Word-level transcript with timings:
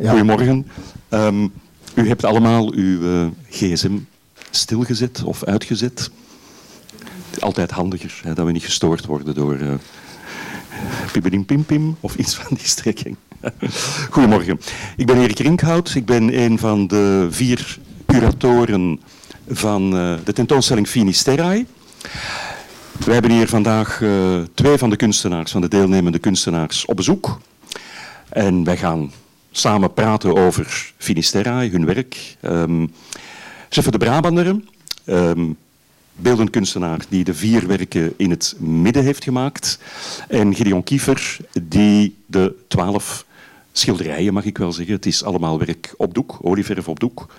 Goedemorgen. 0.00 0.66
Ehm, 1.08 1.48
u 1.94 2.08
hebt 2.08 2.24
allemaal 2.24 2.72
uw 2.72 3.02
eh, 3.02 3.26
gsm 3.50 3.98
stilgezet 4.50 5.22
of 5.24 5.44
uitgezet. 5.44 6.10
Altijd 7.40 7.70
handiger 7.70 8.20
hè, 8.22 8.34
dat 8.34 8.46
we 8.46 8.52
niet 8.52 8.64
gestoord 8.64 9.06
worden 9.06 9.34
door 9.34 9.56
uh, 9.56 9.74
pim 11.12 11.44
pim 11.44 11.64
pim 11.64 11.96
of 12.00 12.16
iets 12.16 12.34
van 12.34 12.56
die 12.56 12.66
strekking. 12.66 13.16
Goedemorgen. 14.10 14.60
Ik 14.96 15.06
ben 15.06 15.20
Erik 15.20 15.38
Rinkhout. 15.38 15.94
Ik 15.94 16.06
ben 16.06 16.40
een 16.40 16.58
van 16.58 16.86
de 16.86 17.26
vier 17.30 17.78
curatoren 18.06 19.00
van 19.48 19.96
uh, 19.96 20.14
de 20.24 20.32
tentoonstelling 20.32 20.88
Finisterrae. 20.88 21.66
We 23.04 23.12
hebben 23.12 23.30
hier 23.30 23.48
vandaag 23.48 24.02
twee 24.54 24.78
van 24.78 24.90
de 24.90 24.96
kunstenaars, 24.96 25.50
van 25.50 25.60
de 25.60 25.68
deelnemende 25.68 26.18
kunstenaars, 26.18 26.84
op 26.84 26.96
bezoek. 26.96 27.38
En 28.28 28.64
wij 28.64 28.76
gaan 28.76 29.10
samen 29.52 29.92
praten 29.92 30.36
over 30.36 30.92
Finisterrae, 30.96 31.70
hun 31.70 31.86
werk. 31.86 32.36
Um, 32.42 32.92
de 33.68 33.98
Brabanderen, 33.98 34.68
um, 35.06 35.56
beeldend 36.12 36.50
kunstenaar 36.50 37.00
die 37.08 37.24
de 37.24 37.34
vier 37.34 37.66
werken 37.66 38.14
in 38.16 38.30
het 38.30 38.54
midden 38.58 39.02
heeft 39.02 39.24
gemaakt. 39.24 39.78
En 40.28 40.54
Gideon 40.54 40.82
Kiefer 40.82 41.36
die 41.62 42.16
de 42.26 42.54
twaalf 42.68 43.24
schilderijen, 43.72 44.32
mag 44.32 44.44
ik 44.44 44.58
wel 44.58 44.72
zeggen. 44.72 44.94
Het 44.94 45.06
is 45.06 45.24
allemaal 45.24 45.58
werk 45.58 45.94
op 45.96 46.14
doek, 46.14 46.38
olieverf 46.42 46.88
op 46.88 47.00
doek. 47.00 47.34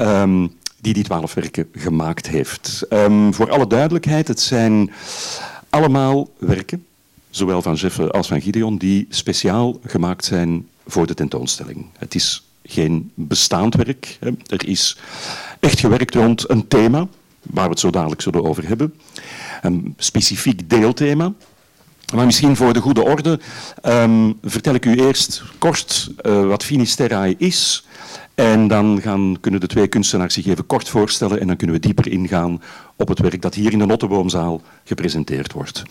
Um, 0.00 0.52
die 0.80 0.94
die 0.94 1.04
twaalf 1.04 1.34
werken 1.34 1.68
gemaakt 1.72 2.28
heeft. 2.28 2.86
Voor 3.30 3.50
alle 3.50 3.66
duidelijkheid, 3.66 4.28
het 4.28 4.40
zijn 4.40 4.90
allemaal 5.70 6.30
werken, 6.38 6.86
zowel 7.30 7.62
van 7.62 7.74
Jeffe 7.74 8.10
als 8.10 8.28
van 8.28 8.40
Gideon, 8.40 8.76
die 8.76 9.06
speciaal 9.08 9.80
gemaakt 9.84 10.24
zijn 10.24 10.68
voor 10.86 11.06
de 11.06 11.14
tentoonstelling. 11.14 11.86
Het 11.98 12.14
is 12.14 12.42
geen 12.64 13.10
bestaand 13.14 13.74
werk. 13.74 14.18
Er 14.46 14.68
is 14.68 14.96
echt 15.60 15.80
gewerkt 15.80 16.14
rond 16.14 16.50
een 16.50 16.68
thema, 16.68 17.08
waar 17.42 17.64
we 17.64 17.70
het 17.70 17.80
zo 17.80 17.90
dadelijk 17.90 18.20
zullen 18.20 18.44
over 18.44 18.68
hebben. 18.68 18.94
Een 19.62 19.94
specifiek 19.98 20.70
deelthema. 20.70 21.32
Maar 22.14 22.26
misschien 22.26 22.56
voor 22.56 22.72
de 22.72 22.80
goede 22.80 23.04
orde 23.04 23.40
um, 23.84 24.38
vertel 24.42 24.74
ik 24.74 24.84
u 24.84 25.00
eerst 25.00 25.42
kort 25.58 26.10
uh, 26.22 26.46
wat 26.46 26.64
Finisterrae 26.64 27.34
is 27.38 27.85
en 28.36 28.68
dan 28.68 29.00
gaan, 29.02 29.36
kunnen 29.40 29.60
de 29.60 29.66
twee 29.66 29.86
kunstenaars 29.86 30.34
zich 30.34 30.46
even 30.46 30.66
kort 30.66 30.88
voorstellen 30.88 31.40
en 31.40 31.46
dan 31.46 31.56
kunnen 31.56 31.76
we 31.76 31.82
dieper 31.82 32.08
ingaan 32.08 32.62
op 32.96 33.08
het 33.08 33.18
werk 33.18 33.42
dat 33.42 33.54
hier 33.54 33.72
in 33.72 33.78
de 33.78 33.86
Notteboomzaal 33.86 34.62
gepresenteerd 34.84 35.52
wordt. 35.52 35.82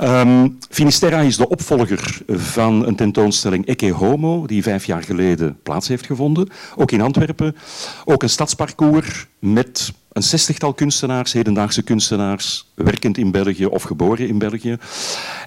Um, 0.00 0.58
Finisterra 0.70 1.20
is 1.20 1.36
de 1.36 1.48
opvolger 1.48 2.20
van 2.26 2.86
een 2.86 2.96
tentoonstelling 2.96 3.66
Ecce 3.66 3.90
Homo, 3.90 4.46
die 4.46 4.62
vijf 4.62 4.84
jaar 4.84 5.02
geleden 5.02 5.58
plaats 5.62 5.88
heeft 5.88 6.06
gevonden, 6.06 6.48
ook 6.76 6.90
in 6.90 7.00
Antwerpen. 7.00 7.56
Ook 8.04 8.22
een 8.22 8.28
stadsparcours 8.28 9.26
met 9.38 9.92
een 10.12 10.22
zestigtal 10.22 10.74
kunstenaars, 10.74 11.32
hedendaagse 11.32 11.82
kunstenaars, 11.82 12.72
werkend 12.74 13.18
in 13.18 13.30
België 13.30 13.66
of 13.66 13.82
geboren 13.82 14.28
in 14.28 14.38
België. 14.38 14.76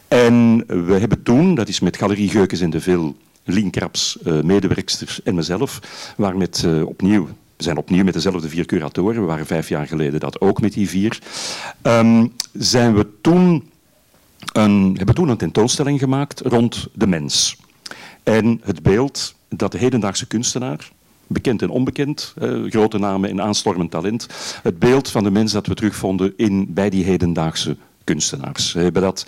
En 0.07 0.63
we 0.67 0.93
hebben 0.93 1.23
toen, 1.23 1.55
dat 1.55 1.67
is 1.67 1.79
met 1.79 1.97
Galerie 1.97 2.29
Geukens 2.29 2.61
in 2.61 2.69
de 2.69 2.81
Vil, 2.81 3.15
Lien 3.43 3.69
Kraps, 3.69 4.17
uh, 4.25 4.41
medewerkster 4.41 5.17
en 5.23 5.35
mezelf, 5.35 5.79
waren 6.17 6.37
met, 6.37 6.63
uh, 6.65 6.85
opnieuw 6.85 7.27
we 7.61 7.67
zijn 7.67 7.79
opnieuw 7.79 8.03
met 8.03 8.13
dezelfde 8.13 8.49
vier 8.49 8.65
curatoren. 8.65 9.21
We 9.21 9.27
waren 9.27 9.45
vijf 9.45 9.69
jaar 9.69 9.87
geleden 9.87 10.19
dat 10.19 10.41
ook 10.41 10.61
met 10.61 10.73
die 10.73 10.89
vier. 10.89 11.19
Um, 11.81 12.33
zijn 12.53 12.95
we 12.95 13.07
toen 13.21 13.69
een, 14.53 14.93
hebben 14.97 15.15
toen 15.15 15.29
een 15.29 15.37
tentoonstelling 15.37 15.99
gemaakt 15.99 16.39
rond 16.39 16.87
de 16.93 17.07
mens. 17.07 17.57
En 18.23 18.61
het 18.63 18.83
beeld 18.83 19.35
dat 19.49 19.71
de 19.71 19.77
hedendaagse 19.77 20.27
kunstenaar, 20.27 20.91
bekend 21.27 21.61
en 21.61 21.69
onbekend, 21.69 22.33
eh, 22.37 22.63
grote 22.63 22.97
namen 22.97 23.29
en 23.29 23.41
aanstormend 23.41 23.91
talent, 23.91 24.27
het 24.63 24.79
beeld 24.79 25.09
van 25.09 25.23
de 25.23 25.31
mens 25.31 25.51
dat 25.51 25.67
we 25.67 25.73
terugvonden 25.73 26.33
in, 26.37 26.73
bij 26.73 26.89
die 26.89 27.03
hedendaagse 27.03 27.77
kunstenaars. 28.03 28.73
We 28.73 28.81
hebben 28.81 29.01
dat 29.01 29.25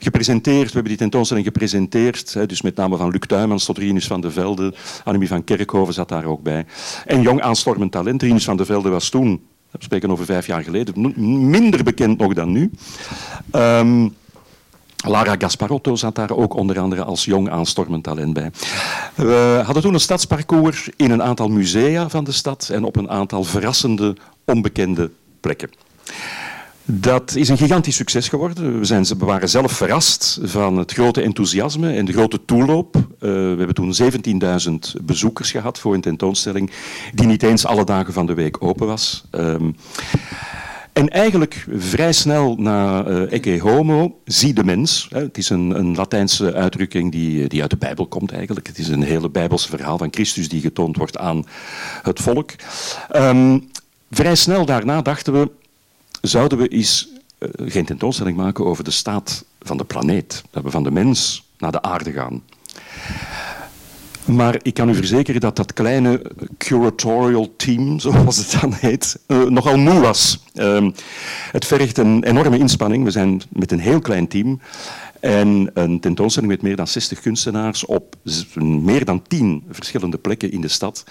gepresenteerd, 0.00 0.66
we 0.66 0.72
hebben 0.72 0.88
die 0.88 0.96
tentoonstelling 0.96 1.46
gepresenteerd, 1.46 2.48
dus 2.48 2.62
met 2.62 2.76
name 2.76 2.96
van 2.96 3.10
Luc 3.10 3.20
Tuymans 3.26 3.64
tot 3.64 3.78
Rinus 3.78 4.06
van 4.06 4.20
de 4.20 4.30
Velde, 4.30 4.74
Annemie 5.04 5.28
van 5.28 5.44
Kerkhoven 5.44 5.94
zat 5.94 6.08
daar 6.08 6.24
ook 6.24 6.42
bij. 6.42 6.66
En 7.04 7.22
jong 7.22 7.40
aanstormend 7.40 7.92
talent, 7.92 8.22
Rinus 8.22 8.44
van 8.44 8.56
de 8.56 8.64
Velde 8.64 8.88
was 8.88 9.08
toen, 9.08 9.46
we 9.70 9.78
spreken 9.82 10.10
over 10.10 10.24
vijf 10.24 10.46
jaar 10.46 10.62
geleden, 10.62 11.14
minder 11.50 11.84
bekend 11.84 12.18
nog 12.18 12.34
dan 12.34 12.52
nu. 12.52 12.70
Um, 13.52 14.14
Lara 15.04 15.34
Gasparotto 15.38 15.96
zat 15.96 16.14
daar 16.14 16.30
ook 16.30 16.54
onder 16.54 16.78
andere 16.78 17.04
als 17.04 17.24
jong 17.24 17.50
aanstormend 17.50 18.04
talent 18.04 18.32
bij. 18.32 18.50
We 19.14 19.62
hadden 19.64 19.82
toen 19.82 19.94
een 19.94 20.00
stadsparcours 20.00 20.88
in 20.96 21.10
een 21.10 21.22
aantal 21.22 21.48
musea 21.48 22.08
van 22.08 22.24
de 22.24 22.32
stad 22.32 22.68
en 22.72 22.84
op 22.84 22.96
een 22.96 23.10
aantal 23.10 23.44
verrassende, 23.44 24.16
onbekende 24.44 25.10
plekken. 25.40 25.70
Dat 26.88 27.34
is 27.34 27.48
een 27.48 27.56
gigantisch 27.56 27.96
succes 27.96 28.28
geworden. 28.28 28.78
We, 28.78 28.84
zijn, 28.84 29.06
waren 29.18 29.48
zelf 29.48 29.72
verrast 29.72 30.38
van 30.42 30.76
het 30.76 30.92
grote 30.92 31.22
enthousiasme 31.22 31.92
en 31.92 32.04
de 32.04 32.12
grote 32.12 32.44
toeloop. 32.44 32.96
Uh, 32.96 33.04
we 33.20 33.54
hebben 33.56 33.74
toen 33.74 33.94
17.000 34.98 35.02
bezoekers 35.02 35.50
gehad 35.50 35.78
voor 35.78 35.94
een 35.94 36.00
tentoonstelling 36.00 36.70
die 37.14 37.26
niet 37.26 37.42
eens 37.42 37.66
alle 37.66 37.84
dagen 37.84 38.12
van 38.12 38.26
de 38.26 38.34
week 38.34 38.62
open 38.62 38.86
was. 38.86 39.24
Um, 39.30 39.76
en 40.92 41.08
eigenlijk 41.08 41.66
vrij 41.76 42.12
snel 42.12 42.56
na 42.58 43.06
uh, 43.06 43.32
Ecce 43.32 43.58
Homo, 43.60 44.18
zie 44.24 44.52
de 44.52 44.64
mens. 44.64 45.06
Hè, 45.10 45.20
het 45.20 45.38
is 45.38 45.50
een, 45.50 45.78
een, 45.78 45.94
Latijnse 45.94 46.54
uitdrukking 46.54 47.12
die, 47.12 47.48
die 47.48 47.60
uit 47.60 47.70
de 47.70 47.76
Bijbel 47.76 48.06
komt 48.06 48.32
eigenlijk. 48.32 48.66
Het 48.66 48.78
is 48.78 48.88
een 48.88 49.02
hele 49.02 49.30
Bijbelse 49.30 49.68
verhaal 49.68 49.98
van 49.98 50.08
Christus 50.10 50.48
die 50.48 50.60
getoond 50.60 50.96
wordt 50.96 51.18
aan 51.18 51.44
het 52.02 52.20
volk. 52.20 52.50
Um, 53.16 53.70
vrij 54.10 54.34
snel 54.34 54.64
daarna 54.64 55.02
dachten 55.02 55.32
we, 55.32 55.50
zouden 56.28 56.58
we 56.58 56.68
eens 56.68 57.08
uh, 57.38 57.48
geen 57.56 57.84
tentoonstelling 57.84 58.36
maken 58.36 58.66
over 58.66 58.84
de 58.84 58.90
staat 58.90 59.44
van 59.60 59.76
de 59.76 59.84
planeet. 59.84 60.42
Dat 60.50 60.62
we 60.62 60.70
van 60.70 60.82
de 60.82 60.90
mens 60.90 61.44
naar 61.58 61.72
de 61.72 61.82
aarde 61.82 62.12
gaan. 62.12 62.42
Maar 64.24 64.58
ik 64.62 64.74
kan 64.74 64.88
u 64.88 64.94
verzekeren 64.94 65.40
dat 65.40 65.56
dat 65.56 65.72
kleine 65.72 66.22
curatorial 66.58 67.54
team, 67.56 67.98
zoals 68.00 68.36
het 68.36 68.60
dan 68.60 68.72
heet, 68.72 69.18
uh, 69.26 69.44
nogal 69.44 69.78
moe 69.78 70.00
was. 70.00 70.44
Uh, 70.54 70.88
het 71.52 71.64
vergt 71.64 71.98
een 71.98 72.24
enorme 72.24 72.58
inspanning. 72.58 73.04
We 73.04 73.10
zijn 73.10 73.42
met 73.48 73.72
een 73.72 73.80
heel 73.80 74.00
klein 74.00 74.28
team. 74.28 74.60
En 75.26 75.70
een 75.74 76.00
tentoonstelling 76.00 76.52
met 76.52 76.62
meer 76.62 76.76
dan 76.76 76.86
60 76.86 77.20
kunstenaars 77.20 77.84
op 77.84 78.16
meer 78.62 79.04
dan 79.04 79.22
10 79.22 79.64
verschillende 79.70 80.18
plekken 80.18 80.52
in 80.52 80.60
de 80.60 80.68
stad 80.68 81.04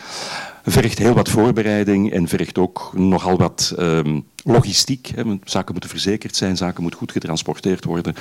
vergt 0.63 0.97
heel 0.97 1.13
wat 1.13 1.29
voorbereiding 1.29 2.11
en 2.11 2.27
vergt 2.27 2.57
ook 2.57 2.91
nogal 2.93 3.37
wat 3.37 3.75
um, 3.79 4.25
logistiek. 4.43 5.11
Hè. 5.15 5.23
Zaken 5.43 5.71
moeten 5.71 5.89
verzekerd 5.89 6.35
zijn, 6.35 6.57
zaken 6.57 6.81
moeten 6.81 6.99
goed 6.99 7.11
getransporteerd 7.11 7.83
worden. 7.83 8.15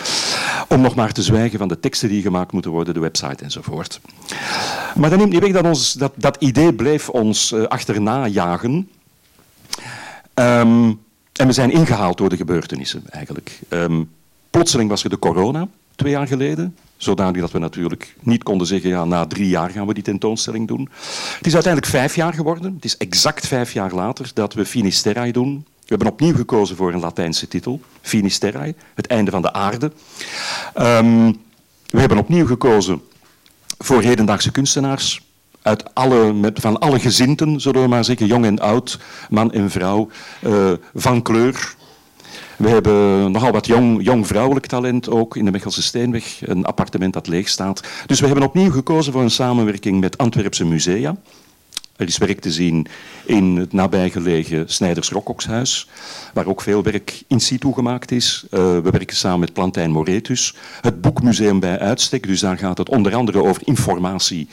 Om 0.68 0.80
nog 0.80 0.94
maar 0.94 1.12
te 1.12 1.22
zwijgen 1.22 1.58
van 1.58 1.68
de 1.68 1.80
teksten 1.80 2.08
die 2.08 2.22
gemaakt 2.22 2.52
moeten 2.52 2.70
worden, 2.70 2.94
de 2.94 3.00
website 3.00 3.44
enzovoort. 3.44 4.00
Maar 4.94 5.10
dat 5.10 5.18
neemt 5.18 5.32
niet 5.32 5.42
weg 5.42 5.52
dat 5.52 5.64
ons, 5.64 5.92
dat, 5.92 6.12
dat 6.16 6.36
idee 6.38 6.74
bleef 6.74 7.08
ons 7.08 7.52
uh, 7.52 7.64
achterna 7.64 8.26
jagen. 8.26 8.90
Um, 10.34 11.00
en 11.32 11.46
we 11.46 11.52
zijn 11.52 11.70
ingehaald 11.70 12.18
door 12.18 12.28
de 12.28 12.36
gebeurtenissen 12.36 13.02
eigenlijk. 13.08 13.60
Um, 13.68 14.10
plotseling 14.50 14.90
was 14.90 15.04
er 15.04 15.10
de 15.10 15.18
corona, 15.18 15.68
twee 15.96 16.12
jaar 16.12 16.26
geleden. 16.26 16.76
Zodanig 16.96 17.40
dat 17.40 17.50
we 17.50 17.58
natuurlijk 17.58 18.16
niet 18.20 18.42
konden 18.42 18.66
zeggen, 18.66 18.90
ja, 18.90 19.04
na 19.04 19.26
drie 19.26 19.48
jaar 19.48 19.70
gaan 19.70 19.86
we 19.86 19.94
die 19.94 20.02
tentoonstelling 20.02 20.68
doen. 20.68 20.88
Het 21.36 21.46
is 21.46 21.54
uiteindelijk 21.54 21.92
vijf 21.92 22.14
jaar 22.14 22.34
geworden. 22.34 22.74
Het 22.74 22.84
is 22.84 22.96
exact 22.96 23.46
vijf 23.46 23.72
jaar 23.72 23.94
later 23.94 24.30
dat 24.34 24.54
we 24.54 24.66
Finisterrae 24.66 25.32
doen. 25.32 25.64
We 25.80 25.90
hebben 25.90 26.08
opnieuw 26.08 26.34
gekozen 26.34 26.76
voor 26.76 26.92
een 26.92 27.00
Latijnse 27.00 27.48
titel, 27.48 27.80
Finisterrae, 28.00 28.74
het 28.94 29.06
einde 29.06 29.30
van 29.30 29.42
de 29.42 29.52
aarde. 29.52 29.92
Um, 30.78 31.36
we 31.90 32.00
hebben 32.00 32.18
opnieuw 32.18 32.46
gekozen 32.46 33.02
voor 33.78 34.02
hedendaagse 34.02 34.50
kunstenaars, 34.50 35.22
uit 35.62 35.94
alle, 35.94 36.52
van 36.54 36.78
alle 36.78 36.98
gezinten, 36.98 37.60
zullen 37.60 37.82
we 37.82 37.88
maar 37.88 38.04
zeggen, 38.04 38.26
jong 38.26 38.44
en 38.44 38.60
oud, 38.60 39.00
man 39.30 39.52
en 39.52 39.70
vrouw, 39.70 40.08
uh, 40.46 40.72
van 40.94 41.22
kleur, 41.22 41.74
we 42.56 42.68
hebben 42.68 43.30
nogal 43.32 43.52
wat 43.52 43.66
jong, 43.66 44.04
jong 44.04 44.26
vrouwelijk 44.26 44.66
talent 44.66 45.08
ook 45.08 45.36
in 45.36 45.44
de 45.44 45.50
Mechelse 45.50 45.82
Steenweg, 45.82 46.38
een 46.40 46.64
appartement 46.64 47.12
dat 47.12 47.26
leeg 47.26 47.48
staat. 47.48 47.82
Dus 48.06 48.20
we 48.20 48.26
hebben 48.26 48.44
opnieuw 48.44 48.70
gekozen 48.70 49.12
voor 49.12 49.22
een 49.22 49.30
samenwerking 49.30 50.00
met 50.00 50.18
Antwerpse 50.18 50.64
musea. 50.64 51.16
Er 51.96 52.06
is 52.06 52.18
werk 52.18 52.40
te 52.40 52.52
zien 52.52 52.86
in 53.24 53.56
het 53.56 53.72
nabijgelegen 53.72 54.68
Snijders 54.68 55.10
Rokkokshuis, 55.10 55.88
waar 56.32 56.46
ook 56.46 56.60
veel 56.60 56.82
werk 56.82 57.22
in 57.26 57.40
situ 57.40 57.72
gemaakt 57.72 58.10
is. 58.10 58.44
Uh, 58.50 58.60
we 58.60 58.90
werken 58.90 59.16
samen 59.16 59.40
met 59.40 59.52
Plantijn 59.52 59.90
Moretus. 59.90 60.54
Het 60.80 61.00
Boekmuseum 61.00 61.60
bij 61.60 61.78
uitstek, 61.78 62.26
dus 62.26 62.40
daar 62.40 62.58
gaat 62.58 62.78
het 62.78 62.88
onder 62.88 63.14
andere 63.14 63.42
over 63.42 63.62
informatie 63.64 64.48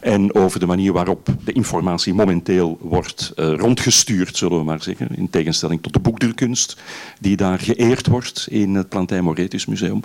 en 0.00 0.34
over 0.34 0.60
de 0.60 0.66
manier 0.66 0.92
waarop 0.92 1.28
de 1.44 1.52
informatie 1.52 2.14
momenteel 2.14 2.78
wordt 2.80 3.32
uh, 3.36 3.54
rondgestuurd, 3.54 4.36
zullen 4.36 4.58
we 4.58 4.64
maar 4.64 4.82
zeggen, 4.82 5.08
in 5.16 5.30
tegenstelling 5.30 5.82
tot 5.82 5.92
de 5.92 6.00
boekdrukkunst 6.00 6.76
die 7.20 7.36
daar 7.36 7.58
geëerd 7.58 8.06
wordt 8.06 8.46
in 8.50 8.74
het 8.74 8.88
Plantijn 8.88 9.24
Moretus 9.24 9.66
Museum. 9.66 10.00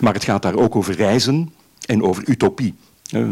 Maar 0.00 0.14
het 0.14 0.24
gaat 0.24 0.42
daar 0.42 0.56
ook 0.56 0.76
over 0.76 0.94
reizen 0.94 1.52
en 1.86 2.02
over 2.02 2.28
utopie. 2.28 2.74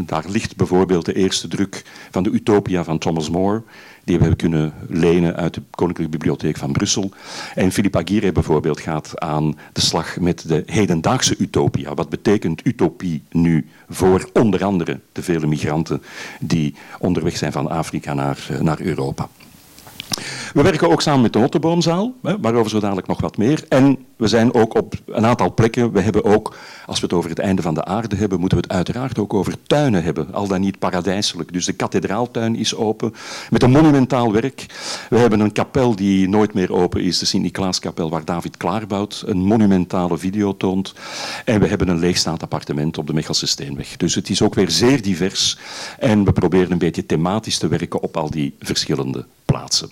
Daar 0.06 0.24
ligt 0.28 0.56
bijvoorbeeld 0.56 1.04
de 1.04 1.14
eerste 1.14 1.48
druk 1.48 1.82
van 2.10 2.22
de 2.22 2.30
Utopia 2.30 2.84
van 2.84 2.98
Thomas 2.98 3.30
More, 3.30 3.62
die 4.04 4.14
we 4.14 4.20
hebben 4.20 4.38
kunnen 4.38 4.74
lenen 4.88 5.36
uit 5.36 5.54
de 5.54 5.62
Koninklijke 5.70 6.12
Bibliotheek 6.12 6.56
van 6.56 6.72
Brussel. 6.72 7.10
En 7.54 7.72
Philippe 7.72 7.98
Aguirre 7.98 8.32
bijvoorbeeld 8.32 8.80
gaat 8.80 9.20
aan 9.20 9.58
de 9.72 9.80
slag 9.80 10.18
met 10.20 10.48
de 10.48 10.62
hedendaagse 10.66 11.34
utopia. 11.38 11.94
Wat 11.94 12.08
betekent 12.08 12.66
utopie 12.66 13.22
nu 13.30 13.66
voor 13.88 14.30
onder 14.32 14.64
andere 14.64 15.00
de 15.12 15.22
vele 15.22 15.46
migranten 15.46 16.02
die 16.40 16.74
onderweg 16.98 17.36
zijn 17.36 17.52
van 17.52 17.70
Afrika 17.70 18.14
naar, 18.14 18.46
eh, 18.50 18.60
naar 18.60 18.80
Europa? 18.80 19.28
We 20.52 20.62
werken 20.62 20.90
ook 20.90 21.02
samen 21.02 21.22
met 21.22 21.32
de 21.32 21.38
Notteboomzaal, 21.38 22.14
waarover 22.20 22.70
zo 22.70 22.80
dadelijk 22.80 23.06
nog 23.06 23.20
wat 23.20 23.36
meer. 23.36 23.64
En 23.68 23.98
we 24.24 24.30
zijn 24.30 24.54
ook 24.54 24.74
op 24.74 24.94
een 25.06 25.26
aantal 25.26 25.54
plekken, 25.54 25.92
we 25.92 26.00
hebben 26.00 26.24
ook, 26.24 26.56
als 26.86 27.00
we 27.00 27.06
het 27.06 27.14
over 27.14 27.30
het 27.30 27.38
einde 27.38 27.62
van 27.62 27.74
de 27.74 27.84
aarde 27.84 28.16
hebben, 28.16 28.40
moeten 28.40 28.58
we 28.58 28.64
het 28.64 28.72
uiteraard 28.72 29.18
ook 29.18 29.34
over 29.34 29.54
tuinen 29.66 30.02
hebben, 30.02 30.32
al 30.32 30.46
dan 30.46 30.60
niet 30.60 30.78
paradijselijk. 30.78 31.52
Dus 31.52 31.64
de 31.64 31.72
kathedraaltuin 31.72 32.56
is 32.56 32.74
open, 32.74 33.14
met 33.50 33.62
een 33.62 33.70
monumentaal 33.70 34.32
werk. 34.32 34.66
We 35.10 35.18
hebben 35.18 35.40
een 35.40 35.52
kapel 35.52 35.96
die 35.96 36.28
nooit 36.28 36.54
meer 36.54 36.72
open 36.72 37.02
is, 37.02 37.18
de 37.18 37.26
Sint-Nicolaaskapel, 37.26 38.10
waar 38.10 38.24
David 38.24 38.56
Klaarbout 38.56 39.22
een 39.26 39.38
monumentale 39.38 40.18
video 40.18 40.56
toont. 40.56 40.92
En 41.44 41.60
we 41.60 41.66
hebben 41.66 41.88
een 41.88 41.98
leegstaand 41.98 42.42
appartement 42.42 42.98
op 42.98 43.06
de 43.06 43.14
Mechelse 43.14 43.46
Steenweg. 43.46 43.96
Dus 43.96 44.14
het 44.14 44.30
is 44.30 44.42
ook 44.42 44.54
weer 44.54 44.70
zeer 44.70 45.02
divers 45.02 45.58
en 45.98 46.24
we 46.24 46.32
proberen 46.32 46.72
een 46.72 46.78
beetje 46.78 47.06
thematisch 47.06 47.58
te 47.58 47.68
werken 47.68 48.02
op 48.02 48.16
al 48.16 48.30
die 48.30 48.54
verschillende 48.60 49.24
plaatsen. 49.44 49.90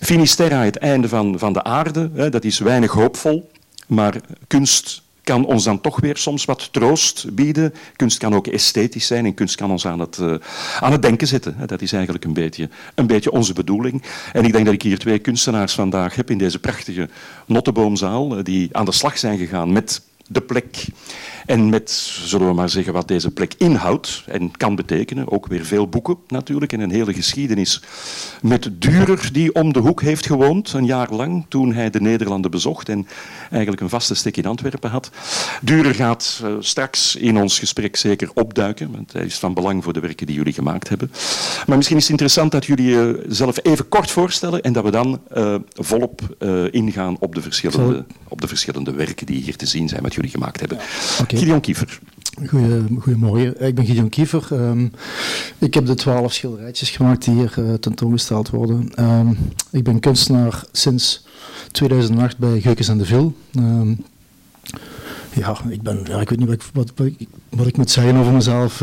Finisterra, 0.00 0.64
het 0.64 0.76
einde 0.76 1.08
van, 1.08 1.38
van 1.38 1.52
de 1.52 1.64
aarde, 1.64 2.10
hè, 2.14 2.30
dat 2.30 2.44
is 2.44 2.58
weinig 2.58 2.92
hoopvol, 2.92 3.50
maar 3.92 4.20
kunst 4.46 5.02
kan 5.22 5.44
ons 5.44 5.64
dan 5.64 5.80
toch 5.80 6.00
weer 6.00 6.16
soms 6.16 6.44
wat 6.44 6.72
troost 6.72 7.34
bieden. 7.34 7.74
Kunst 7.96 8.18
kan 8.18 8.34
ook 8.34 8.46
esthetisch 8.46 9.06
zijn 9.06 9.24
en 9.24 9.34
kunst 9.34 9.54
kan 9.54 9.70
ons 9.70 9.86
aan 9.86 9.98
het, 9.98 10.18
uh, 10.18 10.34
aan 10.80 10.92
het 10.92 11.02
denken 11.02 11.26
zetten. 11.26 11.56
Dat 11.66 11.82
is 11.82 11.92
eigenlijk 11.92 12.24
een 12.24 12.32
beetje, 12.32 12.68
een 12.94 13.06
beetje 13.06 13.30
onze 13.30 13.52
bedoeling. 13.52 14.02
En 14.32 14.44
ik 14.44 14.52
denk 14.52 14.64
dat 14.64 14.74
ik 14.74 14.82
hier 14.82 14.98
twee 14.98 15.18
kunstenaars 15.18 15.74
vandaag 15.74 16.14
heb 16.14 16.30
in 16.30 16.38
deze 16.38 16.58
prachtige 16.58 17.08
Notteboomzaal, 17.46 18.36
eh, 18.36 18.44
die 18.44 18.68
aan 18.72 18.84
de 18.84 18.92
slag 18.92 19.18
zijn 19.18 19.38
gegaan 19.38 19.72
met 19.72 20.02
de 20.28 20.40
plek 20.40 20.86
en 21.46 21.68
met, 21.68 21.90
zullen 22.24 22.46
we 22.46 22.54
maar 22.54 22.68
zeggen, 22.68 22.92
wat 22.92 23.08
deze 23.08 23.30
plek 23.30 23.54
inhoudt 23.58 24.24
en 24.26 24.56
kan 24.56 24.74
betekenen. 24.74 25.30
Ook 25.30 25.46
weer 25.46 25.64
veel 25.64 25.88
boeken 25.88 26.16
natuurlijk 26.28 26.72
en 26.72 26.80
een 26.80 26.90
hele 26.90 27.12
geschiedenis 27.12 27.82
met 28.42 28.70
Durer 28.72 29.28
die 29.32 29.54
om 29.54 29.72
de 29.72 29.78
hoek 29.78 30.02
heeft 30.02 30.26
gewoond, 30.26 30.72
een 30.72 30.84
jaar 30.84 31.12
lang, 31.12 31.46
toen 31.48 31.72
hij 31.72 31.90
de 31.90 32.00
Nederlanden 32.00 32.50
bezocht 32.50 32.88
en 32.88 33.06
eigenlijk 33.50 33.82
een 33.82 33.88
vaste 33.88 34.14
stek 34.14 34.36
in 34.36 34.46
Antwerpen 34.46 34.90
had. 34.90 35.10
Durer 35.62 35.94
gaat 35.94 36.40
uh, 36.44 36.54
straks 36.58 37.16
in 37.16 37.36
ons 37.36 37.58
gesprek 37.58 37.96
zeker 37.96 38.30
opduiken, 38.34 38.90
want 38.90 39.12
hij 39.12 39.24
is 39.24 39.38
van 39.38 39.54
belang 39.54 39.84
voor 39.84 39.92
de 39.92 40.00
werken 40.00 40.26
die 40.26 40.36
jullie 40.36 40.52
gemaakt 40.52 40.88
hebben. 40.88 41.10
Maar 41.66 41.76
misschien 41.76 41.96
is 41.96 42.02
het 42.02 42.10
interessant 42.10 42.52
dat 42.52 42.64
jullie 42.64 42.90
uh, 42.90 43.14
zelf 43.28 43.58
even 43.62 43.88
kort 43.88 44.10
voorstellen 44.10 44.62
en 44.62 44.72
dat 44.72 44.84
we 44.84 44.90
dan 44.90 45.20
uh, 45.36 45.54
volop 45.72 46.20
ingaan 46.70 47.16
op 47.18 47.34
de, 47.34 47.42
verschillende, 47.42 48.04
op 48.28 48.40
de 48.40 48.48
verschillende 48.48 48.92
werken 48.92 49.26
die 49.26 49.42
hier 49.42 49.56
te 49.56 49.66
zien 49.66 49.88
zijn, 49.88 50.02
wat 50.12 50.24
jullie 50.24 50.38
gemaakt 50.38 50.60
hebben. 50.60 50.78
Okay. 51.20 51.38
Gideon 51.38 51.60
Kiefer. 51.60 51.98
goedemorgen, 52.98 53.66
ik 53.66 53.74
ben 53.74 53.84
Gideon 53.84 54.08
Kiefer. 54.08 54.46
Um, 54.52 54.92
ik 55.58 55.74
heb 55.74 55.86
de 55.86 55.94
twaalf 55.94 56.32
schilderijtjes 56.32 56.90
gemaakt 56.90 57.24
die 57.24 57.34
hier 57.34 57.54
uh, 57.58 57.74
tentoongesteld 57.74 58.50
worden. 58.50 58.92
Um, 58.98 59.38
ik 59.70 59.84
ben 59.84 60.00
kunstenaar 60.00 60.64
sinds 60.72 61.26
2008 61.70 62.38
bij 62.38 62.60
Geukens 62.60 62.88
en 62.88 62.98
de 62.98 63.04
Vil. 63.04 63.36
Um, 63.56 64.04
ja, 65.32 65.56
ik, 65.68 65.82
ben, 65.82 66.00
ja, 66.04 66.20
ik 66.20 66.28
weet 66.28 66.38
niet 66.38 66.48
wat 66.48 66.56
ik, 66.56 66.62
wat, 66.72 66.92
wat, 66.96 67.06
ik, 67.06 67.28
wat 67.48 67.66
ik 67.66 67.76
moet 67.76 67.90
zeggen 67.90 68.16
over 68.16 68.32
mezelf. 68.32 68.82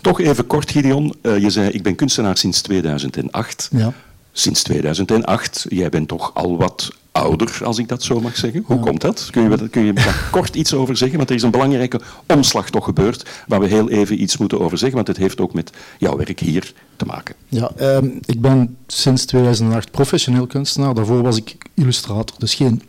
Toch 0.00 0.20
even 0.20 0.46
kort, 0.46 0.70
Gideon. 0.70 1.14
Uh, 1.22 1.38
je 1.38 1.50
zei, 1.50 1.70
ik 1.70 1.82
ben 1.82 1.94
kunstenaar 1.94 2.36
sinds 2.36 2.60
2008. 2.60 3.68
Ja. 3.72 3.92
Sinds 4.32 4.62
2008. 4.62 5.66
Jij 5.68 5.88
bent 5.88 6.08
toch 6.08 6.34
al 6.34 6.56
wat 6.56 6.90
ouder, 7.12 7.60
als 7.64 7.78
ik 7.78 7.88
dat 7.88 8.02
zo 8.02 8.20
mag 8.20 8.36
zeggen. 8.36 8.62
Hoe 8.66 8.78
komt 8.78 9.00
dat? 9.00 9.28
Kun 9.30 9.50
je, 9.50 9.68
kun 9.68 9.84
je 9.84 9.92
daar 9.92 10.28
kort 10.30 10.56
iets 10.56 10.74
over 10.74 10.96
zeggen? 10.96 11.16
Want 11.16 11.30
er 11.30 11.36
is 11.36 11.42
een 11.42 11.50
belangrijke 11.50 12.00
omslag 12.26 12.70
toch 12.70 12.84
gebeurd, 12.84 13.28
waar 13.46 13.60
we 13.60 13.66
heel 13.66 13.90
even 13.90 14.22
iets 14.22 14.36
moeten 14.36 14.60
over 14.60 14.78
zeggen, 14.78 14.96
want 14.96 15.08
het 15.08 15.16
heeft 15.16 15.40
ook 15.40 15.54
met 15.54 15.72
jouw 15.98 16.16
werk 16.16 16.40
hier 16.40 16.72
te 16.96 17.04
maken. 17.04 17.34
Ja, 17.48 17.70
um, 17.80 18.18
ik 18.24 18.40
ben 18.40 18.76
sinds 18.86 19.24
2008 19.24 19.90
professioneel 19.90 20.46
kunstenaar. 20.46 20.94
Daarvoor 20.94 21.22
was 21.22 21.36
ik 21.36 21.56
illustrator, 21.74 22.36
dus 22.38 22.54
geen, 22.54 22.82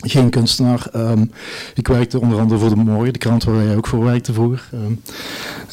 geen 0.00 0.30
kunstenaar. 0.30 0.86
Um, 0.94 1.30
ik 1.74 1.88
werkte 1.88 2.20
onder 2.20 2.38
andere 2.38 2.60
voor 2.60 2.68
De 2.68 2.76
Morgen, 2.76 3.12
de 3.12 3.18
krant 3.18 3.44
waar 3.44 3.64
jij 3.64 3.76
ook 3.76 3.86
voor 3.86 4.04
werkte 4.04 4.32
vroeger. 4.32 4.68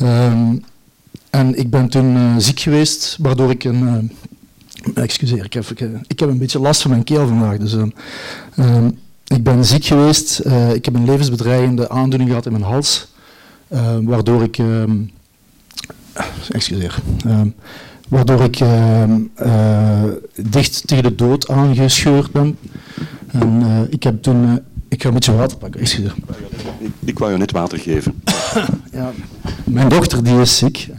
Um, 0.01 0.63
en 1.29 1.57
ik 1.57 1.69
ben 1.69 1.89
toen 1.89 2.15
uh, 2.15 2.35
ziek 2.37 2.59
geweest, 2.59 3.17
waardoor 3.19 3.49
ik 3.49 3.63
een... 3.63 3.81
Uh, 3.81 4.09
Excuseer, 4.93 5.45
ik 5.45 5.53
heb, 5.53 5.65
ik 6.07 6.19
heb 6.19 6.29
een 6.29 6.37
beetje 6.37 6.59
last 6.59 6.81
van 6.81 6.91
mijn 6.91 7.03
keel 7.03 7.27
vandaag. 7.27 7.57
Dus, 7.57 7.73
uh, 8.55 8.77
ik 9.27 9.43
ben 9.43 9.65
ziek 9.65 9.85
geweest. 9.85 10.41
Uh, 10.45 10.73
ik 10.73 10.85
heb 10.85 10.95
een 10.95 11.05
levensbedreigende 11.05 11.89
aandoening 11.89 12.29
gehad 12.29 12.45
in 12.45 12.51
mijn 12.51 12.63
hals. 12.63 13.07
Uh, 13.69 13.97
waardoor 14.01 14.43
ik. 14.43 14.57
Ehm, 14.57 14.97
excuseer. 16.49 16.95
Ehm, 17.25 17.47
waardoor 18.07 18.41
ik 18.41 18.57
dicht 20.49 20.87
tegen 20.87 21.03
de 21.03 21.15
dood 21.15 21.49
aangescheurd 21.49 22.31
ben. 22.31 22.57
En 23.31 23.87
ik 23.89 24.03
heb 24.03 24.21
toen. 24.21 24.59
ik 24.87 25.01
ga 25.01 25.07
een 25.07 25.13
beetje 25.13 25.35
water 25.35 25.57
pakken. 25.57 25.81
Excuseer. 25.81 26.15
Ik, 26.77 26.91
ik 26.99 27.19
wou 27.19 27.31
je 27.31 27.37
net 27.37 27.51
water 27.51 27.79
geven. 27.79 28.21
ja, 28.91 29.11
mijn 29.63 29.89
dochter 29.89 30.23
die 30.23 30.39
is 30.39 30.57
ziek. 30.57 30.89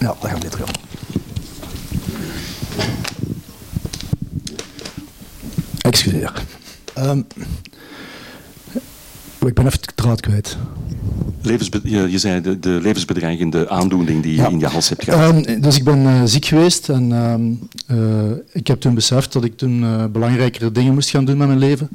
Ja, 0.00 0.06
dat 0.20 0.30
gaat 0.30 0.40
beter 0.40 0.58
gaan. 0.58 0.74
Excuseer. 5.80 6.32
Um, 6.98 7.26
ik 9.46 9.54
ben 9.54 9.66
even 9.66 9.80
de 9.80 9.92
draad 9.94 10.20
kwijt. 10.20 10.56
Levensbe 11.42 11.80
je, 11.84 12.10
je, 12.10 12.18
zei 12.18 12.40
de, 12.40 12.58
de, 12.58 12.78
levensbedreigende 12.82 13.68
aandoening 13.68 14.22
die 14.22 14.34
je 14.34 14.48
in 14.48 14.58
je 14.58 14.66
hals 14.66 14.88
hebt 14.88 15.04
gehad. 15.04 15.48
Um, 15.48 15.60
dus 15.60 15.76
ik 15.76 15.84
ben 15.84 15.98
uh, 15.98 16.22
ziek 16.24 16.44
geweest 16.44 16.88
en 16.88 17.12
um, 17.12 17.68
uh, 17.90 18.30
ik 18.52 18.66
heb 18.66 18.80
toen 18.80 18.94
beseft 18.94 19.32
dat 19.32 19.44
ik 19.44 19.56
toen 19.56 19.82
uh, 19.82 20.04
belangrijkere 20.04 20.72
dingen 20.72 20.94
moest 20.94 21.10
gaan 21.10 21.24
doen 21.24 21.36
met 21.36 21.46
mijn 21.46 21.58
leven. 21.58 21.88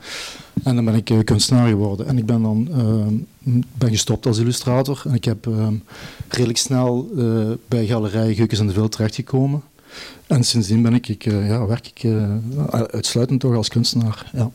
En 0.63 0.75
dan 0.75 0.85
ben 0.85 0.95
ik 0.95 1.25
kunstenaar 1.25 1.67
geworden. 1.67 2.07
En 2.07 2.17
ik 2.17 2.25
ben 2.25 2.41
dan 2.41 2.69
ben 3.77 3.89
gestopt 3.89 4.25
als 4.25 4.37
illustrator. 4.37 5.01
En 5.07 5.13
ik 5.13 5.23
heb 5.23 5.47
redelijk 6.27 6.57
snel 6.57 7.11
bij 7.67 7.85
Galerij 7.85 8.33
Geukens 8.33 8.59
en 8.59 8.67
de 8.67 8.73
Veld 8.73 8.91
terechtgekomen. 8.91 9.61
En 10.27 10.43
sindsdien 10.43 10.81
ben 10.81 10.93
ik, 10.93 11.07
ik 11.07 11.23
ja, 11.23 11.65
werk 11.65 11.91
ik 11.93 12.11
uitsluitend 12.91 13.39
toch 13.39 13.55
als 13.55 13.69
kunstenaar. 13.69 14.31
Ja. 14.33 14.51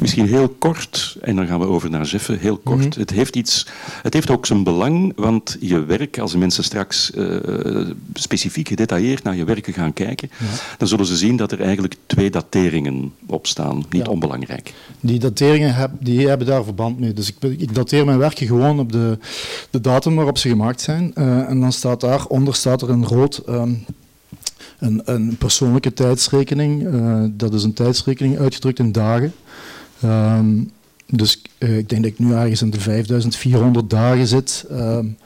Misschien 0.00 0.26
heel 0.26 0.48
kort, 0.48 1.16
en 1.20 1.36
dan 1.36 1.46
gaan 1.46 1.60
we 1.60 1.66
over 1.66 1.90
naar 1.90 2.06
Zeffen, 2.06 2.38
heel 2.38 2.56
kort. 2.56 2.88
Mhm. 2.88 3.00
het, 3.00 3.10
heeft 3.10 3.36
iets, 3.36 3.66
het 4.02 4.14
heeft 4.14 4.30
ook 4.30 4.46
zijn 4.46 4.64
belang, 4.64 5.12
want 5.16 5.56
je 5.60 5.84
werk, 5.84 6.18
als 6.18 6.36
mensen 6.36 6.64
straks 6.64 7.10
uh, 7.14 7.90
specifiek 8.14 8.68
gedetailleerd 8.68 9.22
naar 9.22 9.36
je 9.36 9.44
werken 9.44 9.72
gaan 9.72 9.92
kijken, 9.92 10.30
dan 10.78 10.88
zullen 10.88 11.06
ze 11.06 11.16
zien 11.16 11.36
dat 11.36 11.52
er 11.52 11.60
eigenlijk 11.60 11.96
twee 12.06 12.30
dateringen 12.30 13.12
op 13.26 13.46
staan. 13.46 13.84
Niet 13.90 14.08
onbelangrijk. 14.08 14.74
Die 15.00 15.18
dateringen 15.18 15.74
heb, 15.74 15.90
die 15.98 16.28
hebben 16.28 16.46
daar 16.46 16.64
verband 16.64 17.00
mee. 17.00 17.12
Dus 17.12 17.28
ik, 17.28 17.60
ik 17.60 17.74
dateer 17.74 18.04
mijn 18.04 18.18
werken 18.18 18.46
gewoon 18.46 18.78
op 18.78 18.92
de, 18.92 19.18
de 19.70 19.80
datum 19.80 20.14
waarop 20.14 20.38
ze 20.38 20.48
gemaakt 20.48 20.80
zijn. 20.80 21.12
Uh, 21.14 21.48
en 21.48 21.60
dan 21.60 21.72
staat 21.72 22.00
daaronder 22.00 22.54
staat 22.54 22.82
er 22.82 22.90
een 22.90 23.06
rood... 23.06 23.42
Um, 23.48 23.84
een, 24.78 25.02
een, 25.04 25.36
persoonlijke 25.36 25.92
tijdsrekening. 25.92 26.82
Uh, 26.82 27.24
dat 27.32 27.54
is 27.54 27.62
een 27.62 27.72
tijdsrekening 27.72 28.38
uitgedrukt 28.38 28.78
in 28.78 28.92
dagen. 28.92 29.32
Um, 30.04 30.70
dus 31.06 31.42
uh, 31.58 31.78
ik 31.78 31.88
denk 31.88 32.02
dat 32.02 32.12
ik 32.12 32.18
nu 32.18 32.32
ergens 32.32 32.62
in 32.62 32.70
de 32.70 32.80
5400 32.80 33.90
dagen 33.90 34.26
zit. 34.26 34.66
Um, 34.70 35.16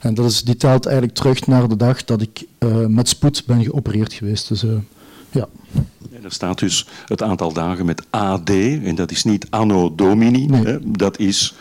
en 0.00 0.14
dat 0.14 0.30
is, 0.30 0.42
die 0.42 0.56
telt 0.56 0.86
eigenlijk 0.86 1.16
terug 1.16 1.46
naar 1.46 1.68
de 1.68 1.76
dag 1.76 2.04
dat 2.04 2.22
ik 2.22 2.44
uh, 2.58 2.86
met 2.86 3.08
spoed 3.08 3.42
ben 3.46 3.64
geopereerd 3.64 4.12
geweest. 4.12 4.48
Dus, 4.48 4.64
uh, 4.64 4.70
ja. 5.30 5.48
er 6.22 6.32
staat 6.32 6.58
dus 6.58 6.86
het 7.06 7.22
aantal 7.22 7.52
dagen 7.52 7.86
met 7.86 8.02
AD, 8.10 8.50
en 8.50 8.94
dat 8.94 9.10
is 9.10 9.24
niet 9.24 9.46
anno 9.50 9.94
domini, 9.94 10.46
nee. 10.46 10.64
hè, 10.64 10.78
dat 10.82 11.18
is 11.18 11.54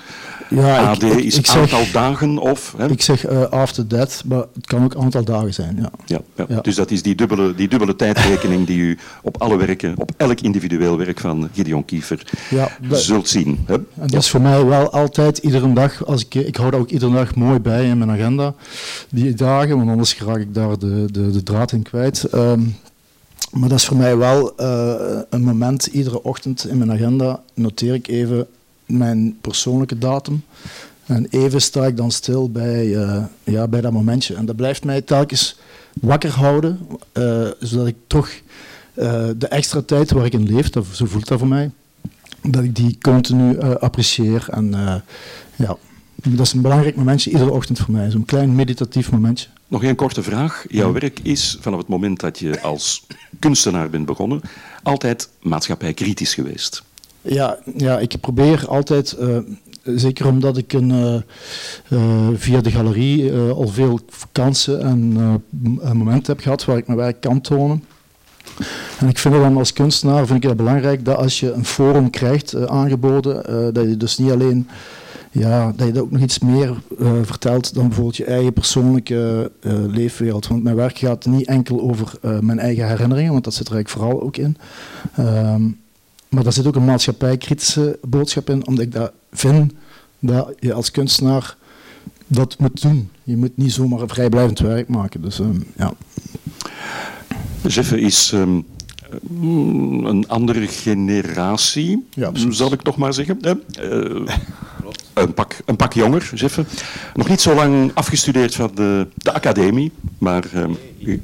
ja, 0.50 0.90
AD 0.90 1.04
ik, 1.04 1.14
is 1.14 1.38
ik, 1.38 1.50
aantal 1.50 1.84
dagen 1.92 2.38
of... 2.38 2.74
Hè? 2.78 2.90
Ik 2.90 3.02
zeg 3.02 3.30
uh, 3.30 3.44
after 3.44 3.88
that, 3.88 4.24
maar 4.26 4.44
het 4.54 4.66
kan 4.66 4.84
ook 4.84 4.96
aantal 4.96 5.24
dagen 5.24 5.54
zijn. 5.54 5.76
Ja. 5.80 5.90
Ja, 6.06 6.22
ja. 6.36 6.46
ja. 6.48 6.62
Dus 6.62 6.76
dat 6.76 6.92
is 6.92 7.02
die 7.02 7.16
dubbele, 7.16 7.56
die 7.56 7.68
dubbele 7.68 7.96
tijdrekening 7.96 8.68
die 8.68 8.80
u 8.80 8.98
op 9.22 9.42
alle 9.42 9.58
werken, 9.58 9.94
op 9.98 10.12
elk 10.18 10.42
individueel 10.42 10.98
werk 10.98 11.20
van 11.20 11.50
Gideon 11.54 11.86
Kiefer 11.86 12.22
ja, 12.50 12.70
zult 12.90 13.28
zien. 13.28 13.64
Hè? 13.66 13.74
En 13.74 14.08
dat 14.08 14.22
is 14.22 14.30
voor 14.30 14.42
mij 14.42 14.66
wel 14.66 14.92
altijd, 14.92 15.38
iedere 15.38 15.74
dag, 15.74 16.06
als 16.06 16.26
ik, 16.26 16.36
ik 16.36 16.56
hou 16.56 16.72
dat 16.72 16.80
ook 16.80 16.90
iedere 16.90 17.14
dag 17.14 17.36
mooi 17.36 17.60
bij 17.60 17.86
in 17.86 17.98
mijn 17.98 18.12
agenda, 18.12 18.54
die 19.10 19.34
dagen, 19.34 19.78
want 19.78 19.90
anders 19.90 20.18
raak 20.18 20.38
ik 20.38 20.54
daar 20.54 20.80
de, 20.80 21.08
de, 21.12 21.32
de 21.32 21.44
draad 21.44 21.72
in 21.72 21.84
kwijt. 21.84 22.34
Um, 22.34 22.76
Maar 23.52 23.70
dat 23.70 23.78
is 23.78 23.86
voor 23.86 23.98
mij 23.98 24.18
wel 24.18 24.56
eh, 24.58 25.20
een 25.30 25.44
moment, 25.44 25.86
iedere 25.86 26.24
ochtend 26.24 26.68
in 26.68 26.78
mijn 26.78 26.92
agenda 26.92 27.42
noteer 27.54 27.94
ik 27.94 28.08
even 28.08 28.48
mijn 28.86 29.38
persoonlijke 29.42 29.98
datum. 29.98 30.44
En 31.06 31.28
even 31.30 31.62
sta 31.62 31.86
ik 31.86 31.98
dan 31.98 32.12
stil 32.12 32.52
bij, 32.52 32.96
eh, 32.96 33.24
ja, 33.44 33.68
bij 33.68 33.82
dat 33.82 33.92
momentje. 33.92 34.36
En 34.36 34.46
dat 34.46 34.56
blijft 34.56 34.84
mij 34.84 35.02
telkens 35.02 35.58
wakker 36.02 36.30
houden, 36.30 36.80
uh, 37.14 37.48
zodat 37.60 37.88
ik 37.88 37.96
toch 38.08 38.30
de 39.38 39.48
extra 39.50 39.82
tijd 39.82 40.12
waar 40.12 40.26
ik 40.26 40.34
in 40.34 40.54
leef, 40.54 40.70
dat, 40.70 40.86
zo 40.92 41.06
voelt 41.06 41.28
dat 41.28 41.40
voor 41.40 41.48
mij, 41.48 41.72
dat 42.42 42.64
ik 42.64 42.76
die 42.76 42.98
continu 43.02 43.60
apprecieer. 43.60 44.48
En 44.50 44.72
ja, 45.56 45.78
dat 46.16 46.46
is 46.46 46.54
een 46.54 46.62
belangrijk 46.62 46.96
momentje 46.96 47.32
iedere 47.32 47.52
ochtend 47.52 47.80
voor 47.80 47.94
mij, 47.94 48.12
zo'n 48.12 48.26
klein 48.26 48.56
meditatief 48.56 49.12
momentje. 49.12 49.48
Nog 49.68 49.84
een 49.84 49.96
korte 49.96 50.24
vraag. 50.24 50.66
Jouw 50.70 50.92
werk 50.92 51.20
is 51.20 51.58
vanaf 51.62 51.80
het 51.80 51.88
moment 51.88 52.20
dat 52.20 52.40
je 52.40 52.62
als 52.62 53.06
kunstenaar 53.40 53.90
bent 53.90 54.06
begonnen, 54.06 54.42
altijd 54.84 55.30
maatschappijkritisch 55.42 56.34
geweest. 56.34 56.84
Ja, 57.28 57.58
ja 57.78 58.00
ik 58.00 58.20
probeer 58.22 58.68
altijd, 58.68 59.18
uh, 59.20 59.38
zeker 59.84 60.28
omdat 60.28 60.58
ik 60.58 60.74
een, 60.74 60.90
uh, 60.90 61.16
uh, 61.90 62.28
via 62.34 62.62
de 62.62 62.72
galerie 62.72 63.34
al 63.34 63.68
veel 63.68 64.00
kansen 64.32 64.82
en 64.82 65.14
momenten 65.94 66.34
heb 66.34 66.44
gehad 66.44 66.66
waar 66.66 66.78
ik 66.78 66.88
mijn 66.88 67.00
werk 67.00 67.22
kan 67.22 67.42
tonen. 67.42 67.84
En 69.00 69.08
ik 69.08 69.18
vind 69.18 69.34
het 69.34 69.44
dan 69.44 69.58
als 69.58 69.74
kunstenaar 69.74 70.26
vind 70.26 70.44
ik 70.44 70.50
het 70.50 70.58
belangrijk 70.58 71.06
dat 71.06 71.18
als 71.18 71.40
je 71.40 71.52
een 71.52 71.66
forum 71.66 72.10
krijgt 72.10 72.68
aangeboden, 72.68 73.44
dat 73.74 73.90
je 73.90 73.98
dus 73.98 74.18
niet 74.18 74.32
alleen 74.32 74.68
ja, 75.32 75.74
dat 75.76 75.94
je 75.94 76.02
ook 76.02 76.12
nog 76.12 76.22
iets 76.22 76.40
meer 76.40 76.82
vertelt 77.24 77.74
dan 77.74 77.86
bijvoorbeeld 77.88 78.18
je 78.18 78.26
eigen 78.26 78.54
persoonlijke 78.54 79.52
leefwereld. 79.88 80.48
Want 80.48 80.64
mijn 80.64 80.76
werk 80.76 80.98
gaat 80.98 81.26
niet 81.26 81.48
enkel 81.48 81.82
over 81.82 82.14
mijn 82.42 82.60
eigen 82.60 82.88
herinneringen, 82.88 83.32
want 83.32 83.44
dat 83.44 83.54
zit 83.54 83.68
er 83.68 83.74
eigenlijk 83.74 84.04
vooral 84.04 84.22
ook 84.26 84.38
in. 84.38 84.58
Um, 85.20 85.84
maar 86.30 86.44
daar 86.44 86.54
zit 86.54 86.68
ook 86.68 86.76
een 86.76 86.86
maatschappijkritische 86.86 88.00
boodschap 88.02 88.50
in, 88.50 88.68
omdat 88.68 88.86
ik 88.86 88.92
dat 88.92 89.12
vind 89.32 89.74
dat 90.20 90.54
je 90.60 90.74
als 90.74 90.92
kunstenaar 90.92 91.56
dat 92.28 92.60
moet 92.60 92.82
doen. 92.82 93.10
Je 93.24 93.38
moet 93.38 93.58
niet 93.58 93.74
zomaar 93.74 94.02
een 94.02 94.10
vrijblijvend 94.10 94.60
werk 94.60 94.88
maken. 94.88 95.22
Dus 95.22 95.40
um, 95.40 95.66
ja. 95.78 95.94
Jeffe 97.68 98.00
is 98.00 98.32
um, 98.32 98.66
een 100.06 100.28
andere 100.28 100.68
generatie, 100.68 102.08
ja, 102.10 102.32
zal 102.50 102.74
ik 102.74 102.82
toch 102.82 102.98
maar 102.98 103.14
zeggen. 103.14 103.40
een 105.14 105.34
pak, 105.34 105.58
een 105.66 105.76
pak 105.76 105.94
jonger, 105.94 106.32
Jeffe. 106.36 106.66
Nog 107.14 107.30
niet 107.30 107.42
zo 107.42 107.56
lang 107.56 107.92
afgestudeerd 107.94 108.56
van 108.56 108.72
de, 108.74 109.08
de 109.16 109.34
academie, 109.34 109.92
maar 110.18 110.44
um, 110.56 110.78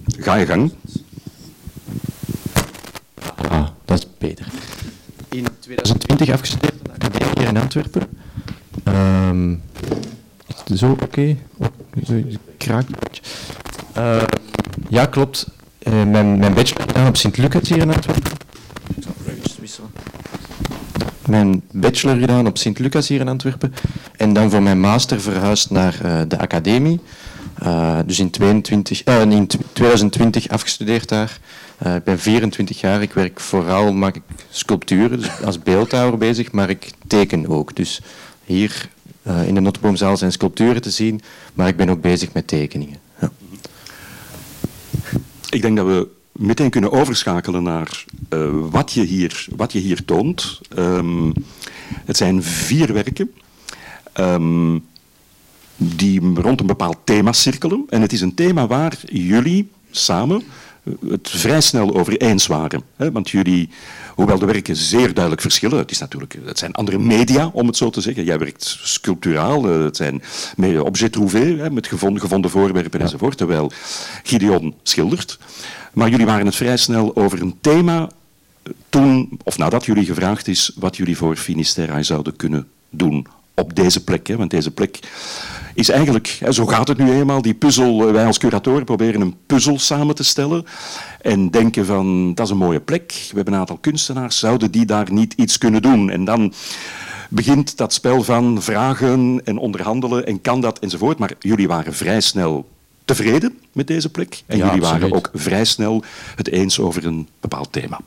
ga 0.06 0.36
je 0.36 0.46
gang. 0.46 0.72
Ah, 3.50 3.68
dat 3.86 3.98
is 3.98 4.08
beter. 4.18 4.46
In 5.32 5.48
2020 5.60 6.30
afgestudeerd 6.30 6.74
van 6.84 6.94
de 6.94 7.06
academie 7.06 7.34
hier 7.38 7.48
in 7.48 7.58
Antwerpen. 7.58 8.08
Um, 8.88 9.62
zo, 10.76 10.98
oké. 11.02 11.38
Oh, 11.58 11.68
uh, 13.98 14.24
ja, 14.90 15.06
klopt. 15.06 15.48
Uh, 15.84 15.94
mijn, 15.94 16.40
mijn 16.40 16.54
bachelor 16.54 16.88
gedaan 16.88 17.08
op 17.08 17.18
Sint-Lucas 17.18 17.70
hier 17.70 17.78
in 17.78 17.94
Antwerpen 17.94 18.40
mijn 21.32 21.62
bachelor 21.72 22.18
gedaan 22.18 22.48
op 22.48 22.58
Sint-Lucas 22.58 23.08
hier 23.08 23.20
in 23.20 23.28
Antwerpen. 23.28 23.74
En 24.18 24.34
dan 24.34 24.50
voor 24.50 24.62
mijn 24.62 24.80
master 24.80 25.22
verhuisd 25.22 25.70
naar 25.70 26.00
uh, 26.06 26.22
de 26.28 26.40
academie. 26.40 27.00
Uh, 27.64 28.00
dus 28.06 28.20
in, 28.20 28.30
22, 28.30 29.08
uh, 29.08 29.22
in 29.22 29.48
2020 29.74 30.50
afgestudeerd 30.50 31.10
daar. 31.10 31.40
Ik 31.86 32.04
ben 32.04 32.20
24 32.20 32.80
jaar, 32.80 33.02
ik 33.02 33.14
werk 33.14 33.40
vooral, 33.40 33.94
maak 33.94 34.16
ik 34.16 34.22
sculpturen, 34.50 35.20
dus 35.20 35.44
als 35.44 35.60
beeldhouwer 35.60 36.18
bezig, 36.18 36.52
maar 36.52 36.70
ik 36.70 36.92
teken 37.08 37.48
ook. 37.48 37.76
Dus 37.76 38.02
hier 38.44 38.90
in 39.46 39.54
de 39.54 39.60
Notteboomzaal 39.60 40.18
zijn 40.18 40.32
sculpturen 40.32 40.82
te 40.82 40.90
zien, 40.90 41.22
maar 41.54 41.68
ik 41.68 41.76
ben 41.76 41.90
ook 41.90 42.02
bezig 42.02 42.34
met 42.34 42.48
tekeningen. 42.48 42.98
Ja. 43.22 43.32
Ik 45.50 45.62
denk 45.62 45.78
dat 45.78 45.86
we 45.86 46.08
meteen 46.32 46.70
kunnen 46.70 46.92
overschakelen 46.92 47.64
naar 47.64 48.06
uh, 48.30 48.50
wat, 48.70 48.92
je 48.92 49.04
hier, 49.04 49.48
wat 49.56 49.72
je 49.72 49.80
hier 49.80 50.06
toont. 50.06 50.62
Um, 50.78 51.34
het 52.06 52.18
zijn 52.18 52.44
vier 52.44 52.94
werken 52.94 53.32
um, 54.20 54.86
die 55.78 56.22
rond 56.36 56.60
een 56.60 56.68
bepaald 56.68 56.98
thema 57.04 57.32
cirkelen. 57.32 57.84
En 57.90 58.02
het 58.02 58.14
is 58.14 58.22
een 58.22 58.36
thema 58.36 58.68
waar 58.68 58.98
jullie 59.06 59.70
samen 59.92 60.44
het 61.10 61.30
vrij 61.30 61.62
snel 61.62 61.96
over 61.96 62.18
eens 62.18 62.48
waren. 62.48 62.84
Hè? 62.96 63.12
Want 63.12 63.30
jullie, 63.30 63.70
hoewel 64.16 64.40
de 64.40 64.46
werken 64.46 64.76
zeer 64.76 65.14
duidelijk 65.14 65.42
verschillen, 65.42 65.78
het, 65.78 65.92
is 65.92 66.00
natuurlijk, 66.00 66.38
het 66.46 66.60
zijn 66.60 66.74
andere 66.74 67.00
media, 67.00 67.50
om 67.54 67.68
het 67.68 67.78
zo 67.78 67.90
te 67.90 68.02
zeggen. 68.02 68.24
Jij 68.24 68.40
werkt 68.40 68.80
sculpturaal, 68.84 69.70
eh, 69.70 69.84
het 69.84 69.98
zijn 69.98 70.22
objet 70.82 71.12
trouvé, 71.12 71.70
met 71.72 71.88
gevonden, 71.88 72.22
gevonden 72.22 72.52
voorwerpen 72.52 73.00
ja. 73.00 73.06
enzovoort, 73.06 73.38
terwijl 73.38 73.72
Gideon 74.24 74.76
schildert. 74.84 75.40
Maar 75.94 76.10
jullie 76.10 76.26
waren 76.26 76.46
het 76.46 76.56
vrij 76.56 76.78
snel 76.78 77.16
over 77.16 77.42
een 77.42 77.58
thema 77.62 78.10
toen, 78.90 79.40
of 79.44 79.58
nadat 79.58 79.86
jullie 79.86 80.06
gevraagd 80.06 80.48
is 80.48 80.72
wat 80.76 80.98
jullie 80.98 81.18
voor 81.18 81.36
Finisterre 81.36 82.04
zouden 82.04 82.36
kunnen 82.36 82.68
doen 82.90 83.28
op 83.62 83.76
deze 83.76 84.04
plek. 84.04 84.28
Hè? 84.28 84.38
Want 84.38 84.50
deze 84.50 84.72
plek 84.72 85.00
is 85.74 85.90
eigenlijk, 85.90 86.40
zo 86.50 86.66
gaat 86.66 86.88
het 86.88 86.98
nu 86.98 87.12
eenmaal, 87.12 87.42
die 87.42 87.54
puzzel, 87.54 88.08
eh, 88.08 88.14
wij 88.14 88.26
als 88.26 88.38
curatoren 88.38 88.86
proberen 88.86 89.22
een 89.22 89.36
puzzel 89.46 89.80
samen 89.80 90.16
te 90.16 90.24
stellen 90.24 90.66
en 91.22 91.50
denken 91.50 91.86
van, 91.86 92.34
dat 92.34 92.46
is 92.46 92.52
een 92.52 92.58
mooie 92.58 92.80
plek, 92.80 93.12
we 93.12 93.36
hebben 93.36 93.54
een 93.54 93.60
aantal 93.60 93.78
kunstenaars, 93.78 94.40
zouden 94.40 94.72
die 94.72 94.86
daar 94.86 95.12
niet 95.12 95.34
iets 95.34 95.58
kunnen 95.58 95.82
doen? 95.82 96.10
En 96.10 96.26
dan 96.26 96.54
begint 97.30 97.78
dat 97.78 97.94
spel 97.94 98.24
van 98.24 98.62
vragen 98.62 99.42
en 99.44 99.58
onderhandelen 99.58 100.26
en 100.26 100.42
kan 100.42 100.62
dat 100.62 100.80
enzovoort, 100.80 101.18
maar 101.18 101.34
jullie 101.40 101.68
waren 101.68 101.94
vrij 101.94 102.22
snel 102.22 102.70
tevreden 103.06 103.58
met 103.72 103.88
deze 103.88 104.10
plek. 104.10 104.44
En 104.46 104.58
jullie 104.58 104.82
waren 104.82 105.12
ook 105.12 105.30
vrij 105.34 105.66
snel 105.66 106.04
het 106.36 106.50
eens 106.50 106.80
over 106.80 107.06
een 107.06 107.28
bepaald 107.40 107.72
thema. 107.72 108.00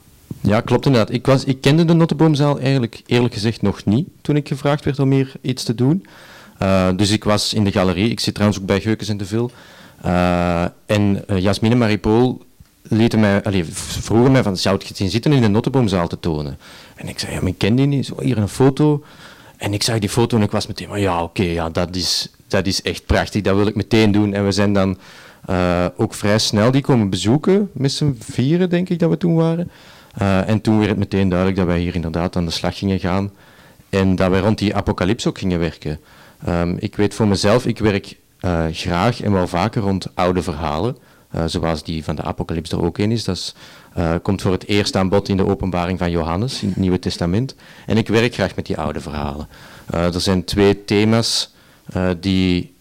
Ja, 0.46 0.60
klopt 0.60 0.86
inderdaad. 0.86 1.14
Ik, 1.14 1.26
was, 1.26 1.44
ik 1.44 1.60
kende 1.60 1.84
de 1.84 1.92
Notteboomzaal 1.92 2.58
eigenlijk 2.58 3.02
eerlijk 3.06 3.34
gezegd 3.34 3.62
nog 3.62 3.84
niet 3.84 4.08
toen 4.20 4.36
ik 4.36 4.48
gevraagd 4.48 4.84
werd 4.84 4.98
om 4.98 5.10
hier 5.10 5.32
iets 5.40 5.62
te 5.62 5.74
doen. 5.74 6.06
Uh, 6.62 6.88
dus 6.96 7.10
ik 7.10 7.24
was 7.24 7.54
in 7.54 7.64
de 7.64 7.72
galerie. 7.72 8.10
Ik 8.10 8.20
zit 8.20 8.34
trouwens 8.34 8.60
ook 8.60 8.66
bij 8.66 8.80
Geukens 8.80 9.08
en 9.08 9.16
de 9.16 9.24
Vil. 9.24 9.50
Uh, 10.04 10.62
en 10.86 11.24
uh, 11.30 11.38
Jasmine 11.38 11.74
en 11.74 11.80
Marie-Paul 11.80 12.42
lieten 12.82 13.20
mij, 13.20 13.42
vroegen 13.72 14.32
mij 14.32 14.42
van, 14.42 14.56
zou 14.56 14.78
het 14.86 14.96
zien 14.96 15.10
zitten 15.10 15.32
in 15.32 15.42
de 15.42 15.48
Notteboomzaal 15.48 16.08
te 16.08 16.20
tonen? 16.20 16.58
En 16.94 17.08
ik 17.08 17.18
zei, 17.18 17.32
ja, 17.32 17.40
ik 17.40 17.58
ken 17.58 17.74
die 17.74 17.86
niet. 17.86 18.06
Zo, 18.06 18.20
hier 18.20 18.38
een 18.38 18.48
foto. 18.48 19.04
En 19.56 19.72
ik 19.72 19.82
zag 19.82 19.98
die 19.98 20.08
foto 20.08 20.36
en 20.36 20.42
ik 20.42 20.50
was 20.50 20.66
meteen, 20.66 21.00
ja, 21.00 21.22
oké, 21.22 21.42
ja, 21.42 21.70
dat 21.70 21.96
is, 21.96 22.28
dat 22.48 22.66
is 22.66 22.82
echt 22.82 23.06
prachtig, 23.06 23.42
dat 23.42 23.56
wil 23.56 23.66
ik 23.66 23.74
meteen 23.74 24.12
doen. 24.12 24.34
En 24.34 24.44
we 24.44 24.52
zijn 24.52 24.72
dan 24.72 24.98
ook 25.96 26.14
vrij 26.14 26.38
snel 26.38 26.70
die 26.70 26.82
komen 26.82 27.10
bezoeken, 27.10 27.70
met 27.72 27.92
z'n 27.92 28.16
vieren 28.20 28.70
denk 28.70 28.88
ik 28.88 28.98
dat 28.98 29.10
we 29.10 29.16
toen 29.16 29.34
waren. 29.34 29.70
Uh, 30.22 30.48
en 30.48 30.60
toen 30.60 30.76
werd 30.76 30.90
het 30.90 30.98
meteen 30.98 31.28
duidelijk 31.28 31.58
dat 31.58 31.66
wij 31.66 31.78
hier 31.78 31.94
inderdaad 31.94 32.36
aan 32.36 32.44
de 32.44 32.50
slag 32.50 32.78
gingen 32.78 32.98
gaan 33.00 33.30
en 33.88 34.16
dat 34.16 34.30
wij 34.30 34.40
rond 34.40 34.58
die 34.58 34.74
apocalyps 34.74 35.26
ook 35.26 35.38
gingen 35.38 35.58
werken. 35.58 36.00
Um, 36.48 36.76
ik 36.78 36.96
weet 36.96 37.14
voor 37.14 37.28
mezelf, 37.28 37.66
ik 37.66 37.78
werk 37.78 38.16
uh, 38.40 38.64
graag 38.70 39.22
en 39.22 39.32
wel 39.32 39.46
vaker 39.46 39.82
rond 39.82 40.06
oude 40.14 40.42
verhalen, 40.42 40.96
zoals 41.46 41.82
die 41.82 42.04
van 42.04 42.16
de 42.16 42.22
apocalyps 42.22 42.70
er 42.70 42.82
ook 42.82 42.98
een 42.98 43.10
is. 43.12 43.24
Dat 43.24 43.54
komt 44.22 44.42
voor 44.42 44.52
het 44.52 44.66
eerst 44.68 44.96
aan 44.96 45.08
bod 45.08 45.28
in 45.28 45.36
de 45.36 45.46
openbaring 45.46 45.98
van 45.98 46.10
Johannes 46.10 46.62
in 46.62 46.68
het 46.68 46.76
Nieuwe 46.76 46.98
Testament. 46.98 47.54
En 47.86 47.96
ik 47.96 48.08
werk 48.08 48.34
graag 48.34 48.56
met 48.56 48.66
die 48.66 48.78
oude 48.78 49.00
verhalen. 49.00 49.48
er 49.90 50.20
zijn 50.20 50.44
twee 50.44 50.84
thema's 50.84 51.54
die 52.20 52.73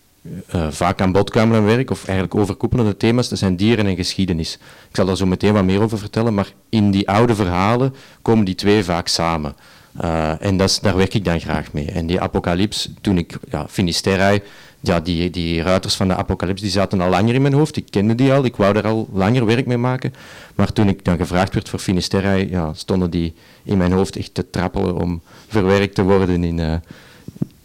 uh, 0.56 0.68
vaak 0.70 1.02
aan 1.02 1.12
bod 1.12 1.30
kwamen 1.30 1.58
in 1.58 1.66
werk, 1.66 1.92
of 1.92 2.06
eigenlijk 2.06 2.36
overkoepelende 2.40 2.98
thema's, 2.98 3.30
dat 3.30 3.40
zijn 3.40 3.56
dieren 3.56 3.86
en 3.86 3.96
geschiedenis. 3.96 4.54
Ik 4.90 4.96
zal 4.96 5.06
daar 5.06 5.18
zo 5.18 5.26
meteen 5.26 5.54
wat 5.54 5.64
meer 5.64 5.82
over 5.82 5.98
vertellen, 5.98 6.34
maar 6.34 6.54
in 6.70 6.92
die 6.92 7.10
oude 7.10 7.36
verhalen 7.36 7.96
komen 8.22 8.46
die 8.46 8.56
twee 8.56 8.84
vaak 8.84 9.08
samen. 9.08 9.56
Uh, 10.02 10.46
en 10.46 10.58
dat 10.58 10.80
daar 10.82 10.96
werk 10.96 11.14
ik 11.14 11.26
dan 11.26 11.40
graag 11.40 11.74
mee. 11.74 11.92
En 11.92 12.06
die 12.06 12.22
apocalyps, 12.22 12.90
toen 13.02 13.18
ik, 13.18 13.38
ja, 13.50 13.68
Finisterre, 13.70 14.42
ja, 14.80 15.00
die, 15.00 15.30
die 15.30 15.62
ruiters 15.62 15.96
van 15.96 16.08
de 16.08 16.16
apocalyps, 16.16 16.62
die 16.62 16.70
zaten 16.70 17.02
al 17.02 17.10
langer 17.10 17.34
in 17.34 17.42
mijn 17.42 17.54
hoofd. 17.54 17.78
Ik 17.78 17.86
kende 17.90 18.16
die 18.16 18.34
al, 18.34 18.46
ik 18.46 18.56
wou 18.56 18.74
daar 18.74 18.88
al 18.88 19.10
langer 19.14 19.46
werk 19.46 19.66
mee 19.66 19.78
maken. 19.78 20.14
Maar 20.56 20.74
toen 20.74 20.88
ik 20.88 21.06
dan 21.06 21.18
gevraagd 21.18 21.54
werd 21.54 21.70
voor 21.70 21.80
Finisterre, 21.80 22.50
ja, 22.50 22.74
stonden 22.74 23.10
die 23.10 23.34
in 23.64 23.78
mijn 23.78 23.92
hoofd 23.92 24.16
echt 24.16 24.34
te 24.34 24.50
trappelen 24.50 24.98
om 24.98 25.22
verwerkt 25.48 25.96
te 25.96 26.04
worden 26.04 26.44
in, 26.44 26.58
uh, 26.58 26.74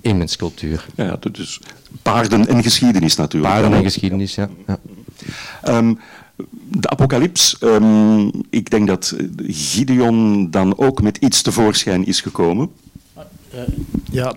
in 0.00 0.16
mijn 0.16 0.28
sculptuur. 0.28 0.86
Ja, 0.94 1.18
dus 1.32 1.60
paarden 2.02 2.48
en 2.48 2.62
geschiedenis 2.62 3.16
natuurlijk. 3.16 3.52
Paarden 3.52 3.78
en 3.78 3.82
geschiedenis, 3.82 4.34
ja. 4.34 4.48
ja. 4.66 4.78
Um, 5.76 5.98
de 6.70 6.88
apocalyps, 6.88 7.56
um, 7.60 8.30
ik 8.50 8.70
denk 8.70 8.86
dat 8.86 9.14
Gideon 9.46 10.50
dan 10.50 10.78
ook 10.78 11.02
met 11.02 11.16
iets 11.16 11.42
tevoorschijn 11.42 12.06
is 12.06 12.20
gekomen. 12.20 12.70
Uh, 13.54 13.60
ja, 14.10 14.34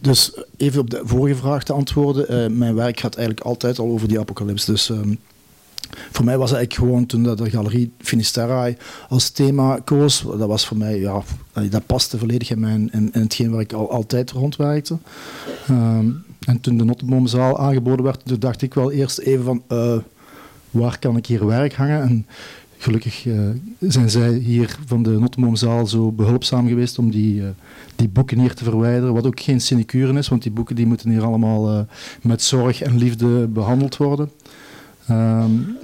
dus 0.00 0.32
even 0.56 0.80
op 0.80 0.90
de 0.90 1.00
vorige 1.04 1.36
vraag 1.36 1.64
te 1.64 1.72
antwoorden. 1.72 2.52
Uh, 2.52 2.58
mijn 2.58 2.74
werk 2.74 3.00
gaat 3.00 3.16
eigenlijk 3.16 3.46
altijd 3.46 3.78
al 3.78 3.90
over 3.90 4.08
die 4.08 4.18
apocalyps. 4.18 4.64
Dus 4.64 4.88
um, 4.88 5.18
voor 6.10 6.24
mij 6.24 6.38
was 6.38 6.52
eigenlijk 6.52 6.88
gewoon 6.88 7.06
toen 7.06 7.22
de 7.22 7.50
galerie 7.50 7.92
Finisterrae 7.98 8.76
als 9.08 9.30
thema 9.30 9.78
koos, 9.84 10.24
dat 10.38 10.48
was 10.48 10.66
voor 10.66 10.76
mij, 10.76 10.98
ja, 10.98 11.22
dat 11.70 11.86
paste 11.86 12.18
volledig 12.18 12.50
in, 12.50 12.60
mijn, 12.60 12.88
in, 12.92 13.10
in 13.12 13.20
hetgeen 13.20 13.50
waar 13.50 13.60
ik 13.60 13.72
al, 13.72 13.90
altijd 13.90 14.30
rondwerkte. 14.30 14.98
Ehm, 15.68 16.08
en 16.46 16.60
toen 16.60 16.76
de 16.76 16.84
Notteboomzaal 16.84 17.58
aangeboden 17.58 18.04
werd, 18.04 18.40
dacht 18.40 18.62
ik 18.62 18.74
wel 18.74 18.92
eerst 18.92 19.18
even 19.18 19.44
van, 19.44 19.62
uh, 19.68 19.96
waar 20.70 20.98
kan 20.98 21.16
ik 21.16 21.26
hier 21.26 21.46
werk 21.46 21.74
hangen? 21.74 22.02
En 22.02 22.26
gelukkig 22.78 23.24
uh, 23.24 23.48
zijn 23.78 24.10
zij 24.10 24.32
hier 24.32 24.78
van 24.86 25.02
de 25.02 25.10
Notteboomzaal 25.10 25.86
zo 25.86 26.12
behulpzaam 26.12 26.68
geweest 26.68 26.98
om 26.98 27.10
die, 27.10 27.40
uh, 27.40 27.48
die 27.96 28.08
boeken 28.08 28.38
hier 28.38 28.54
te 28.54 28.64
verwijderen. 28.64 29.14
Wat 29.14 29.26
ook 29.26 29.40
geen 29.40 29.60
sinecure 29.60 30.18
is, 30.18 30.28
want 30.28 30.42
die 30.42 30.52
boeken 30.52 30.76
die 30.76 30.86
moeten 30.86 31.10
hier 31.10 31.24
allemaal 31.24 31.86
met 32.22 32.42
zorg 32.42 32.82
en 32.82 32.96
liefde 32.96 33.46
behandeld 33.46 33.96
worden. 33.96 34.30
Um, 35.10 35.78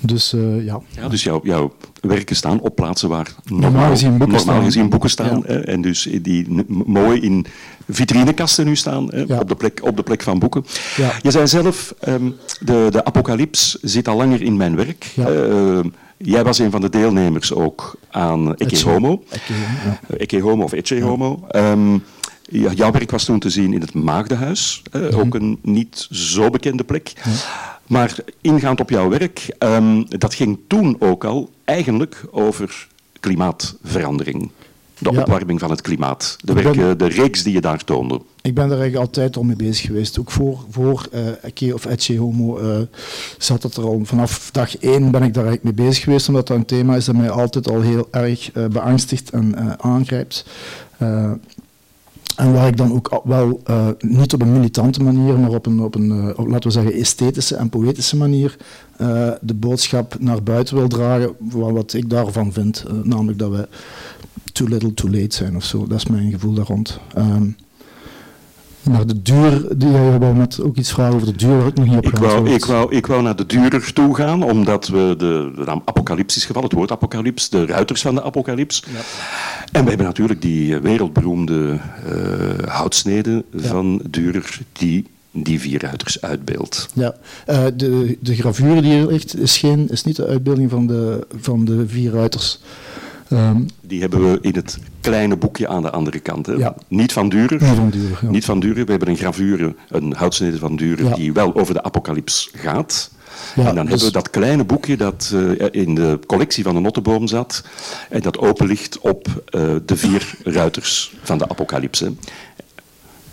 dus 0.00 0.32
uh, 0.32 0.64
ja. 0.64 0.80
ja. 0.88 1.08
Dus 1.08 1.22
jouw, 1.22 1.40
jouw 1.42 1.72
werken 2.00 2.36
staan 2.36 2.60
op 2.60 2.76
plaatsen 2.76 3.08
waar 3.08 3.34
normaal, 3.44 3.70
normaal 3.70 3.90
gezien 3.90 4.10
boeken 4.10 4.36
normaal 4.36 4.54
staan. 4.54 4.64
Gezien 4.64 4.88
boeken 4.88 5.10
staan 5.10 5.42
ja. 5.46 5.54
en 5.54 5.80
dus 5.80 6.08
die 6.22 6.64
mooi 6.86 7.20
in 7.20 7.46
vitrinekasten 7.88 8.64
nu 8.64 8.76
staan, 8.76 9.08
ja. 9.26 9.38
op, 9.38 9.48
de 9.48 9.54
plek, 9.54 9.80
op 9.82 9.96
de 9.96 10.02
plek 10.02 10.22
van 10.22 10.38
boeken. 10.38 10.64
Ja. 10.96 11.12
Je 11.22 11.30
zei 11.30 11.46
zelf, 11.46 11.94
um, 12.08 12.36
de, 12.60 12.86
de 12.90 13.04
apocalyps 13.04 13.78
zit 13.82 14.08
al 14.08 14.16
langer 14.16 14.42
in 14.42 14.56
mijn 14.56 14.76
werk. 14.76 15.14
Uh, 15.18 15.80
jij 16.16 16.44
was 16.44 16.58
een 16.58 16.70
van 16.70 16.80
de 16.80 16.88
deelnemers 16.88 17.52
ook 17.52 17.96
aan 18.10 18.56
Ecce 18.56 18.88
Homo. 18.88 19.24
Ecce 20.16 20.40
Homo 20.40 20.64
of 20.64 20.72
Ecce 20.72 21.00
Homo. 21.00 21.46
Um, 21.56 22.02
jouw 22.52 22.90
werk 22.90 23.10
was 23.10 23.24
toen 23.24 23.38
te 23.38 23.50
zien 23.50 23.72
in 23.72 23.80
het 23.80 23.94
Maagdenhuis, 23.94 24.82
uh, 24.92 25.02
mm-hmm. 25.02 25.20
ook 25.20 25.34
een 25.34 25.58
niet 25.62 26.06
zo 26.10 26.50
bekende 26.50 26.84
plek. 26.84 27.12
Maar 27.86 28.16
ingaand 28.40 28.80
op 28.80 28.90
jouw 28.90 29.08
werk, 29.08 29.56
um, 29.58 30.18
dat 30.18 30.34
ging 30.34 30.58
toen 30.66 30.96
ook 30.98 31.24
al 31.24 31.50
eigenlijk 31.64 32.24
over 32.30 32.86
klimaatverandering. 33.20 34.50
De 34.98 35.12
ja. 35.12 35.20
opwarming 35.20 35.60
van 35.60 35.70
het 35.70 35.80
klimaat. 35.80 36.36
De, 36.40 36.52
werk, 36.52 36.76
ben, 36.76 36.98
de 36.98 37.08
reeks 37.08 37.42
die 37.42 37.52
je 37.52 37.60
daar 37.60 37.84
toonde. 37.84 38.20
Ik 38.42 38.54
ben 38.54 38.68
daar 38.68 38.78
eigenlijk 38.78 39.06
altijd 39.06 39.36
al 39.36 39.42
mee 39.42 39.56
bezig 39.56 39.86
geweest. 39.86 40.18
Ook 40.18 40.30
voor, 40.30 40.58
voor 40.70 41.08
uh, 41.12 41.44
Ecce 41.44 41.74
of 41.74 41.86
Ecce 41.86 42.16
Homo 42.16 42.60
uh, 42.60 42.78
zat 43.38 43.62
het 43.62 43.76
er 43.76 43.84
al. 43.84 44.00
Vanaf 44.04 44.50
dag 44.52 44.76
één 44.76 45.10
ben 45.10 45.22
ik 45.22 45.34
daar 45.34 45.44
eigenlijk 45.44 45.76
mee 45.76 45.86
bezig 45.86 46.04
geweest, 46.04 46.28
omdat 46.28 46.46
dat 46.46 46.56
een 46.56 46.64
thema 46.64 46.96
is 46.96 47.04
dat 47.04 47.16
mij 47.16 47.30
altijd 47.30 47.70
al 47.70 47.80
heel 47.80 48.08
erg 48.10 48.54
uh, 48.54 48.66
beangstigt 48.66 49.30
en 49.30 49.80
aangrijpt. 49.80 50.44
En 52.36 52.52
waar 52.52 52.66
ik 52.66 52.76
dan 52.76 52.92
ook 52.92 53.20
wel 53.24 53.60
uh, 53.70 53.86
niet 53.98 54.32
op 54.32 54.42
een 54.42 54.52
militante 54.52 55.02
manier, 55.02 55.38
maar 55.38 55.50
op 55.50 55.66
een, 55.66 55.80
op 55.80 55.94
een 55.94 56.10
uh, 56.10 56.28
op, 56.36 56.46
laten 56.48 56.68
we 56.68 56.70
zeggen, 56.70 56.92
esthetische 56.92 57.56
en 57.56 57.68
poëtische 57.68 58.16
manier 58.16 58.56
uh, 59.00 59.30
de 59.40 59.54
boodschap 59.54 60.16
naar 60.18 60.42
buiten 60.42 60.76
wil 60.76 60.88
dragen, 60.88 61.34
wat 61.50 61.92
ik 61.92 62.10
daarvan 62.10 62.52
vind. 62.52 62.84
namelijk 63.02 63.38
dat 63.38 63.50
we 63.50 63.68
too 64.52 64.68
little 64.68 64.94
too 64.94 65.10
late 65.10 65.34
zijn 65.36 65.56
of 65.56 65.64
zo. 65.64 65.86
Dat 65.86 65.98
is 65.98 66.06
mijn 66.06 66.30
gevoel 66.30 66.54
daar 66.54 66.66
rond. 66.66 67.00
Um, 67.18 67.56
maar 68.82 69.06
de 69.06 69.22
duur, 69.22 69.66
die 69.76 69.90
jij 69.90 70.18
wou 70.18 70.34
net 70.34 70.60
ook 70.60 70.76
iets 70.76 70.92
vragen 70.92 71.14
over 71.14 71.26
de 71.26 71.36
duur, 71.36 71.58
waar 71.58 71.66
ik 71.66 71.74
nog 71.74 71.86
niet 71.86 71.96
op 71.96 72.04
ik 72.04 72.16
wou, 72.16 72.50
ik, 72.50 72.64
wou, 72.64 72.94
ik 72.94 73.06
wou 73.06 73.22
naar 73.22 73.36
de 73.36 73.46
duurder 73.46 73.92
toe 73.92 74.14
gaan, 74.14 74.42
omdat 74.42 74.88
we 74.88 75.14
de, 75.18 75.52
de 75.56 75.62
naam 75.64 75.82
apocalyps 75.84 76.36
is 76.36 76.44
gevallen, 76.44 76.68
het 76.68 76.78
woord 76.78 76.92
apocalyps, 76.92 77.48
de 77.48 77.66
ruiters 77.66 78.02
van 78.02 78.14
de 78.14 78.22
apocalyps. 78.22 78.84
Ja. 78.92 79.00
En 79.72 79.82
we 79.82 79.88
hebben 79.88 80.06
natuurlijk 80.06 80.42
die 80.42 80.78
wereldberoemde 80.78 81.78
uh, 82.08 82.68
houtsnede 82.68 83.44
ja. 83.50 83.60
van 83.60 84.00
Durer, 84.10 84.58
die 84.72 85.06
die 85.30 85.60
vier 85.60 85.80
ruiters 85.80 86.20
uitbeeldt. 86.20 86.88
Ja, 86.94 87.14
uh, 87.50 87.64
de, 87.76 88.18
de 88.20 88.34
gravure 88.34 88.82
die 88.82 88.92
er 88.92 89.06
ligt 89.06 89.38
is, 89.38 89.58
geen, 89.58 89.88
is 89.88 90.04
niet 90.04 90.16
de 90.16 90.26
uitbeelding 90.26 90.70
van 90.70 90.86
de, 90.86 91.26
van 91.40 91.64
de 91.64 91.88
vier 91.88 92.12
ruiters. 92.12 92.60
Um, 93.30 93.66
die 93.80 94.00
hebben 94.00 94.30
we 94.30 94.38
in 94.40 94.54
het 94.54 94.78
kleine 95.00 95.36
boekje 95.36 95.68
aan 95.68 95.82
de 95.82 95.90
andere 95.90 96.18
kant. 96.18 96.46
Hè? 96.46 96.52
Ja. 96.52 96.74
Niet 96.88 97.12
van 97.12 97.28
Durer. 97.28 97.62
Niet 97.62 97.74
van 97.74 97.90
Durer, 97.90 98.18
ja. 98.22 98.30
Niet 98.30 98.44
van 98.44 98.60
Durer. 98.60 98.84
We 98.84 98.90
hebben 98.90 99.08
een 99.08 99.16
gravure, 99.16 99.74
een 99.88 100.12
houtsnede 100.16 100.58
van 100.58 100.76
Durer, 100.76 101.04
ja. 101.04 101.14
die 101.14 101.32
wel 101.32 101.54
over 101.54 101.74
de 101.74 101.82
apocalyps 101.82 102.50
gaat. 102.54 103.10
Ja, 103.54 103.68
en 103.68 103.74
dan 103.74 103.86
dus... 103.86 103.88
hebben 103.88 104.06
we 104.06 104.12
dat 104.12 104.30
kleine 104.30 104.64
boekje 104.64 104.96
dat 104.96 105.30
uh, 105.34 105.66
in 105.70 105.94
de 105.94 106.18
collectie 106.26 106.64
van 106.64 106.74
de 106.74 106.80
Notteboom 106.80 107.26
zat. 107.26 107.64
En 108.08 108.20
dat 108.20 108.38
open 108.38 108.66
ligt 108.66 108.98
op 108.98 109.26
uh, 109.26 109.74
de 109.86 109.96
vier 109.96 110.34
ruiters 110.44 111.14
van 111.22 111.38
de 111.38 111.48
apocalypse. 111.48 112.12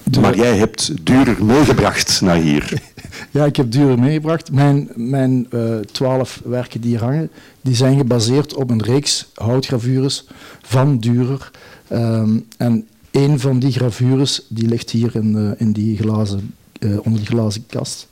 De... 0.04 0.20
Maar 0.20 0.36
jij 0.36 0.58
hebt 0.58 1.06
Durer 1.06 1.46
meegebracht 1.46 2.22
naar 2.22 2.38
hier. 2.38 2.74
Ja, 3.32 3.46
ik 3.46 3.56
heb 3.56 3.72
Durer 3.72 4.00
meegebracht. 4.00 4.52
Mijn, 4.52 4.90
mijn 4.96 5.48
uh, 5.54 5.78
twaalf 5.80 6.42
werken 6.46 6.82
die 6.82 6.90
hier 6.90 7.00
hangen, 7.00 7.32
die 7.62 7.76
zijn 7.76 7.98
gebaseerd 7.98 8.54
op 8.54 8.70
een 8.70 8.84
reeks 8.84 9.30
houtgravures 9.34 10.28
van 10.62 10.98
Durer. 10.98 11.52
Um, 11.92 12.46
en 12.58 12.88
een 13.12 13.40
van 13.40 13.60
die 13.60 13.72
gravures 13.72 14.46
die 14.48 14.68
ligt 14.68 14.90
hier 14.90 15.16
in, 15.16 15.36
uh, 15.36 15.52
in 15.58 15.72
die 15.72 15.98
glazen, 15.98 16.56
uh, 16.80 16.98
onder 16.98 17.20
die 17.20 17.30
glazen 17.30 17.66
kast. 17.68 18.08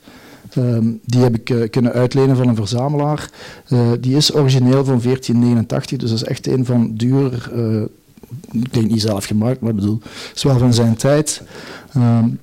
Um, 0.57 0.99
die 1.05 1.21
heb 1.21 1.35
ik 1.35 1.49
uh, 1.49 1.69
kunnen 1.69 1.91
uitlenen 1.91 2.35
van 2.35 2.47
een 2.47 2.55
verzamelaar. 2.55 3.29
Uh, 3.69 3.91
die 3.99 4.15
is 4.15 4.35
origineel 4.35 4.85
van 4.85 4.99
1489, 5.01 5.97
dus 5.97 6.09
dat 6.09 6.21
is 6.21 6.27
echt 6.27 6.47
een 6.47 6.65
van 6.65 6.95
Durer. 6.95 7.51
Uh, 7.55 7.81
ik 8.51 8.73
denk 8.73 8.89
niet 8.89 9.01
zelf 9.01 9.25
gemaakt, 9.25 9.59
maar 9.59 9.69
ik 9.69 9.75
bedoel, 9.75 9.99
is 10.35 10.43
wel 10.43 10.57
van 10.57 10.73
zijn 10.73 10.95
tijd. 10.95 11.41
Um, 11.95 12.39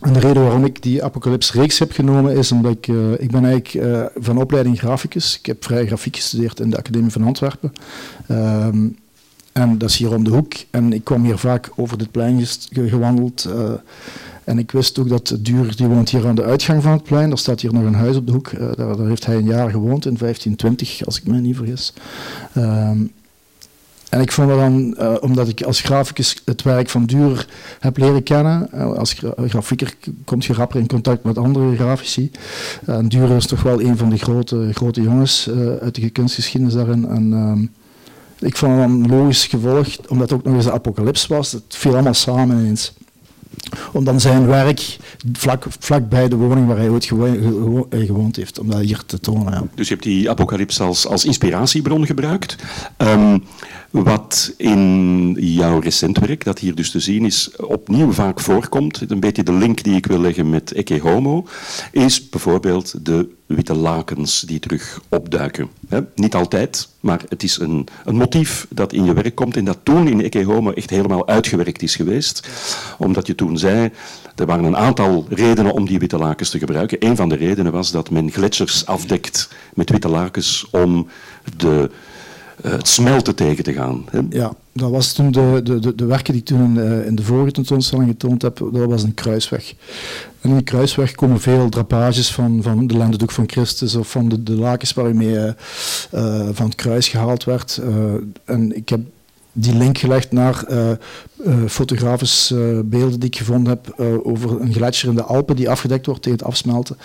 en 0.00 0.12
de 0.12 0.18
reden 0.18 0.42
waarom 0.42 0.64
ik 0.64 0.82
die 0.82 1.04
Apocalypse 1.04 1.58
reeks 1.60 1.78
heb 1.78 1.92
genomen 1.92 2.36
is 2.36 2.52
omdat 2.52 2.72
ik, 2.72 2.86
ik 3.18 3.30
ben 3.30 3.44
eigenlijk 3.44 4.10
van 4.16 4.38
opleiding 4.38 4.78
graficus. 4.78 5.38
Ik 5.38 5.46
heb 5.46 5.64
vrij 5.64 5.86
grafiek 5.86 6.16
gestudeerd 6.16 6.60
in 6.60 6.70
de 6.70 6.78
Academie 6.78 7.10
van 7.10 7.22
Antwerpen. 7.22 7.72
Um, 8.30 8.96
en 9.54 9.78
dat 9.78 9.88
is 9.88 9.96
hier 9.96 10.14
om 10.14 10.24
de 10.24 10.30
hoek. 10.30 10.52
En 10.70 10.92
ik 10.92 11.04
kwam 11.04 11.24
hier 11.24 11.38
vaak 11.38 11.70
over 11.76 11.98
dit 11.98 12.10
plein 12.10 12.46
gewandeld. 12.72 13.46
Uh, 13.48 13.72
en 14.44 14.58
ik 14.58 14.70
wist 14.70 14.98
ook 14.98 15.08
dat 15.08 15.36
Duur, 15.38 15.76
die 15.76 15.86
woont 15.86 16.10
hier 16.10 16.26
aan 16.26 16.34
de 16.34 16.44
uitgang 16.44 16.82
van 16.82 16.92
het 16.92 17.02
plein. 17.02 17.30
Er 17.30 17.38
staat 17.38 17.60
hier 17.60 17.72
nog 17.72 17.84
een 17.84 17.94
huis 17.94 18.16
op 18.16 18.26
de 18.26 18.32
hoek. 18.32 18.50
Daar, 18.58 18.96
daar, 18.96 19.06
heeft 19.06 19.26
hij 19.26 19.36
een 19.36 19.44
jaar 19.44 19.70
gewoond, 19.70 20.06
in 20.06 20.16
1520, 20.18 21.06
als 21.06 21.16
ik 21.16 21.26
me 21.26 21.40
niet 21.40 21.56
vergis. 21.56 21.92
Um, 22.56 23.12
en 24.14 24.20
ik 24.20 24.32
vond 24.32 24.48
dat 24.48 24.58
dan, 24.58 24.96
uh, 24.98 25.14
omdat 25.20 25.48
ik 25.48 25.62
als 25.62 25.80
graficus 25.80 26.42
het 26.44 26.62
werk 26.62 26.88
van 26.88 27.06
Durer 27.06 27.48
heb 27.80 27.96
leren 27.96 28.22
kennen, 28.22 28.68
uh, 28.74 28.92
als 28.92 29.12
gra 29.12 29.34
grafieker 29.46 29.94
komt 30.24 30.44
je 30.44 30.52
rapper 30.52 30.80
in 30.80 30.86
contact 30.86 31.24
met 31.24 31.38
andere 31.38 31.74
grafici. 31.74 32.30
Uh, 32.88 32.96
en 32.96 33.08
Durer 33.08 33.36
is 33.36 33.46
toch 33.46 33.62
wel 33.62 33.80
een 33.80 33.96
van 33.96 34.10
de 34.10 34.18
grote, 34.18 34.68
grote 34.72 35.02
jongens 35.02 35.50
uit 35.80 35.94
de 35.94 36.10
kunstgeschiedenis 36.10 36.74
daarin. 36.74 37.08
En, 37.08 37.32
ehm, 37.32 37.66
ik 38.38 38.56
vond 38.56 38.72
het 38.72 38.80
dan 38.80 39.06
logisch 39.06 39.46
gevolg, 39.46 39.88
omdat 40.08 40.30
het 40.30 40.38
ook 40.38 40.44
nog 40.44 40.54
eens 40.54 40.64
de 40.64 40.72
apocalyps 40.72 41.26
was. 41.26 41.52
Het 41.52 41.64
viel 41.68 41.92
allemaal 41.92 42.14
samen 42.14 42.58
ineens 42.58 42.92
om 43.92 44.04
dan 44.04 44.20
zijn 44.20 44.46
werk 44.46 44.96
vlak, 45.32 45.66
vlak 45.78 46.08
bij 46.08 46.28
de 46.28 46.36
woning 46.36 46.66
waar 46.66 46.76
hij 46.76 46.88
ooit 46.88 47.04
gewo 47.04 47.86
gewoond 47.90 48.36
heeft, 48.36 48.58
om 48.58 48.70
dat 48.70 48.80
hier 48.80 49.02
te 49.06 49.20
tonen. 49.20 49.70
Dus 49.74 49.88
je 49.88 49.92
hebt 49.94 50.06
die 50.06 50.30
apocalyps 50.30 50.80
als, 50.80 51.06
als 51.06 51.24
inspiratiebron 51.24 52.06
gebruikt. 52.06 52.56
Um, 52.98 53.44
wat 53.90 54.54
in 54.56 55.36
jouw 55.40 55.78
recent 55.78 56.18
werk, 56.18 56.44
dat 56.44 56.58
hier 56.58 56.74
dus 56.74 56.90
te 56.90 57.00
zien 57.00 57.24
is, 57.24 57.50
opnieuw 57.56 58.12
vaak 58.12 58.40
voorkomt, 58.40 59.04
een 59.10 59.20
beetje 59.20 59.42
de 59.42 59.52
link 59.52 59.82
die 59.82 59.96
ik 59.96 60.06
wil 60.06 60.20
leggen 60.20 60.50
met 60.50 60.72
Ecce 60.72 61.00
Homo, 61.00 61.46
is 61.92 62.28
bijvoorbeeld 62.28 63.04
de 63.04 63.28
witte 63.46 63.74
lakens 63.74 64.40
die 64.40 64.60
terug 64.60 65.00
opduiken. 65.08 65.68
Niet 66.14 66.34
altijd, 66.34 66.88
maar 67.00 67.22
het 67.28 67.42
is 67.42 67.58
een, 67.58 67.86
een, 68.04 68.16
motief 68.16 68.66
dat 68.70 68.92
in 68.92 69.04
je 69.04 69.12
werk 69.12 69.34
komt 69.34 69.56
en 69.56 69.64
dat 69.64 69.78
toen 69.82 70.08
in 70.08 70.22
Ecce 70.22 70.72
echt 70.74 70.90
helemaal 70.90 71.28
uitgewerkt 71.28 71.82
is 71.82 71.96
geweest. 71.96 72.48
Omdat 72.98 73.26
je 73.26 73.34
toen 73.34 73.58
zei, 73.58 73.90
er 74.36 74.46
waren 74.46 74.64
een 74.64 74.76
aantal 74.76 75.26
redenen 75.28 75.72
om 75.72 75.86
die 75.86 75.98
witte 75.98 76.18
lakens 76.18 76.50
te 76.50 76.58
gebruiken. 76.58 77.04
Een 77.06 77.16
van 77.16 77.28
de 77.28 77.36
redenen 77.36 77.72
was 77.72 77.90
dat 77.90 78.10
men 78.10 78.30
gletsjers 78.30 78.86
afdekt 78.86 79.48
met 79.74 79.90
witte 79.90 80.08
lakens 80.08 80.66
om 80.70 81.08
de 81.56 81.90
uh, 82.64 82.72
het 82.72 82.88
smelten 82.88 83.34
tegen 83.34 83.64
te 83.64 83.72
gaan. 83.72 84.04
Ja, 84.30 84.54
dat 84.74 84.90
was 84.90 85.12
toen 85.12 85.30
de, 85.30 85.60
de, 85.62 85.78
de, 85.78 85.94
de 85.94 86.04
werken 86.04 86.32
die 86.32 86.42
ik 86.42 86.48
toen 86.48 86.62
in, 86.64 86.76
uh, 86.76 87.06
in, 87.06 87.14
de 87.14 87.22
vorige 87.22 87.52
tentoonstelling 87.52 88.08
getoond 88.08 88.42
heb, 88.42 88.58
dat 88.58 88.86
was 88.88 89.02
een 89.02 89.14
kruisweg. 89.14 89.74
En 90.40 90.48
in 90.48 90.56
die 90.56 90.64
kruisweg 90.64 91.14
komen 91.14 91.40
veel 91.40 91.68
drapages 91.68 92.32
van, 92.32 92.62
van 92.62 92.86
de 92.86 92.96
lendendoek 92.96 93.30
van 93.30 93.44
Christus 93.46 93.94
of 93.94 94.10
van 94.10 94.28
de, 94.28 94.42
de 94.42 94.54
lakens 94.54 94.92
waarmee 94.92 95.34
uh, 95.34 96.48
van 96.52 96.66
het 96.66 96.74
kruis 96.74 97.08
gehaald 97.08 97.44
werd. 97.44 97.80
en 98.44 98.76
ik 98.76 98.88
heb 98.88 99.00
die 99.56 99.74
link 99.74 99.98
gelegd 99.98 100.32
naar 100.32 100.64
uh, 100.70 100.90
fotografische 101.66 102.82
beelden 102.84 103.20
die 103.20 103.28
ik 103.28 103.36
gevonden 103.36 103.72
heb 103.72 104.00
over 104.22 104.60
een 104.60 104.72
gletsjer 104.72 105.10
in 105.10 105.16
de 105.16 105.22
Alpen 105.22 105.56
die 105.56 105.70
afgedekt 105.70 106.06
wordt 106.06 106.22
tegen 106.22 106.38
het 106.38 106.46
afsmelten. 106.46 106.96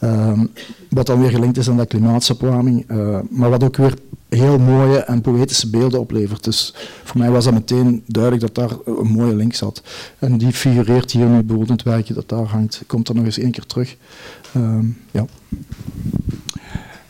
Ehm, 0.00 0.46
wat 0.90 1.06
dan 1.06 1.20
weer 1.20 1.30
gelinkt 1.30 1.56
is 1.56 1.68
aan 1.68 1.76
de 1.76 1.86
klimaatopwarming, 1.86 2.86
maar 3.30 3.50
wat 3.50 3.64
ook 3.64 3.76
weer 3.76 3.94
heel 4.34 4.58
mooie 4.58 4.98
en 4.98 5.20
poëtische 5.20 5.70
beelden 5.70 6.00
oplevert. 6.00 6.44
Dus 6.44 6.74
voor 7.04 7.18
mij 7.18 7.30
was 7.30 7.44
dat 7.44 7.54
meteen 7.54 8.02
duidelijk 8.06 8.42
dat 8.42 8.54
daar 8.54 8.78
een 8.98 9.08
mooie 9.08 9.34
link 9.36 9.54
zat. 9.54 9.82
En 10.18 10.38
die 10.38 10.52
figureert 10.52 11.10
hier 11.10 11.26
nu 11.26 11.38
bijvoorbeeld 11.38 11.68
in 11.68 11.74
het 11.74 11.82
werkje 11.82 12.14
dat 12.14 12.28
daar 12.28 12.44
hangt. 12.44 12.82
Komt 12.86 13.08
er 13.08 13.14
nog 13.14 13.24
eens 13.24 13.38
één 13.38 13.50
keer 13.50 13.66
terug. 13.66 13.96
Um, 14.56 14.98
ja. 15.10 15.26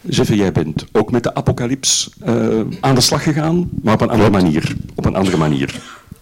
Jij 0.09 0.53
bent 0.53 0.85
ook 0.93 1.11
met 1.11 1.23
de 1.23 1.35
apocalyps 1.35 2.11
uh, 2.27 2.61
aan 2.81 2.95
de 2.95 3.01
slag 3.01 3.23
gegaan, 3.23 3.69
maar 3.83 3.95
op 3.95 4.01
een 4.01 4.11
andere 4.11 4.31
manier. 4.31 4.77
Op 4.95 5.05
een 5.05 5.15
andere 5.15 5.37
manier. 5.37 5.81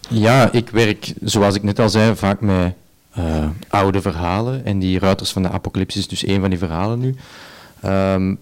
Ja, 0.09 0.51
ik 0.51 0.69
werk, 0.69 1.13
zoals 1.23 1.55
ik 1.55 1.63
net 1.63 1.79
al 1.79 1.89
zei, 1.89 2.15
vaak 2.15 2.41
met 2.41 2.73
uh, 3.17 3.45
oude 3.69 4.01
verhalen. 4.01 4.65
En 4.65 4.79
die 4.79 4.99
Ruiters 4.99 5.31
van 5.31 5.41
de 5.41 5.49
Apocalypse 5.49 5.99
is 5.99 6.07
dus 6.07 6.23
één 6.23 6.39
van 6.39 6.49
die 6.49 6.59
verhalen 6.59 6.99
nu. 6.99 7.15
Um, 7.85 8.39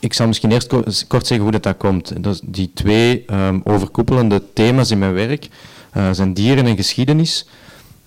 ik 0.00 0.12
zal 0.12 0.26
misschien 0.26 0.52
eerst 0.52 0.68
kort 1.06 1.26
zeggen 1.26 1.40
hoe 1.40 1.50
dat, 1.50 1.62
dat 1.62 1.76
komt. 1.76 2.22
Dat 2.22 2.40
die 2.44 2.70
twee 2.74 3.24
um, 3.32 3.60
overkoepelende 3.64 4.42
thema's 4.52 4.90
in 4.90 4.98
mijn 4.98 5.12
werk 5.12 5.48
uh, 5.96 6.08
zijn 6.12 6.34
dieren 6.34 6.66
en 6.66 6.76
geschiedenis. 6.76 7.46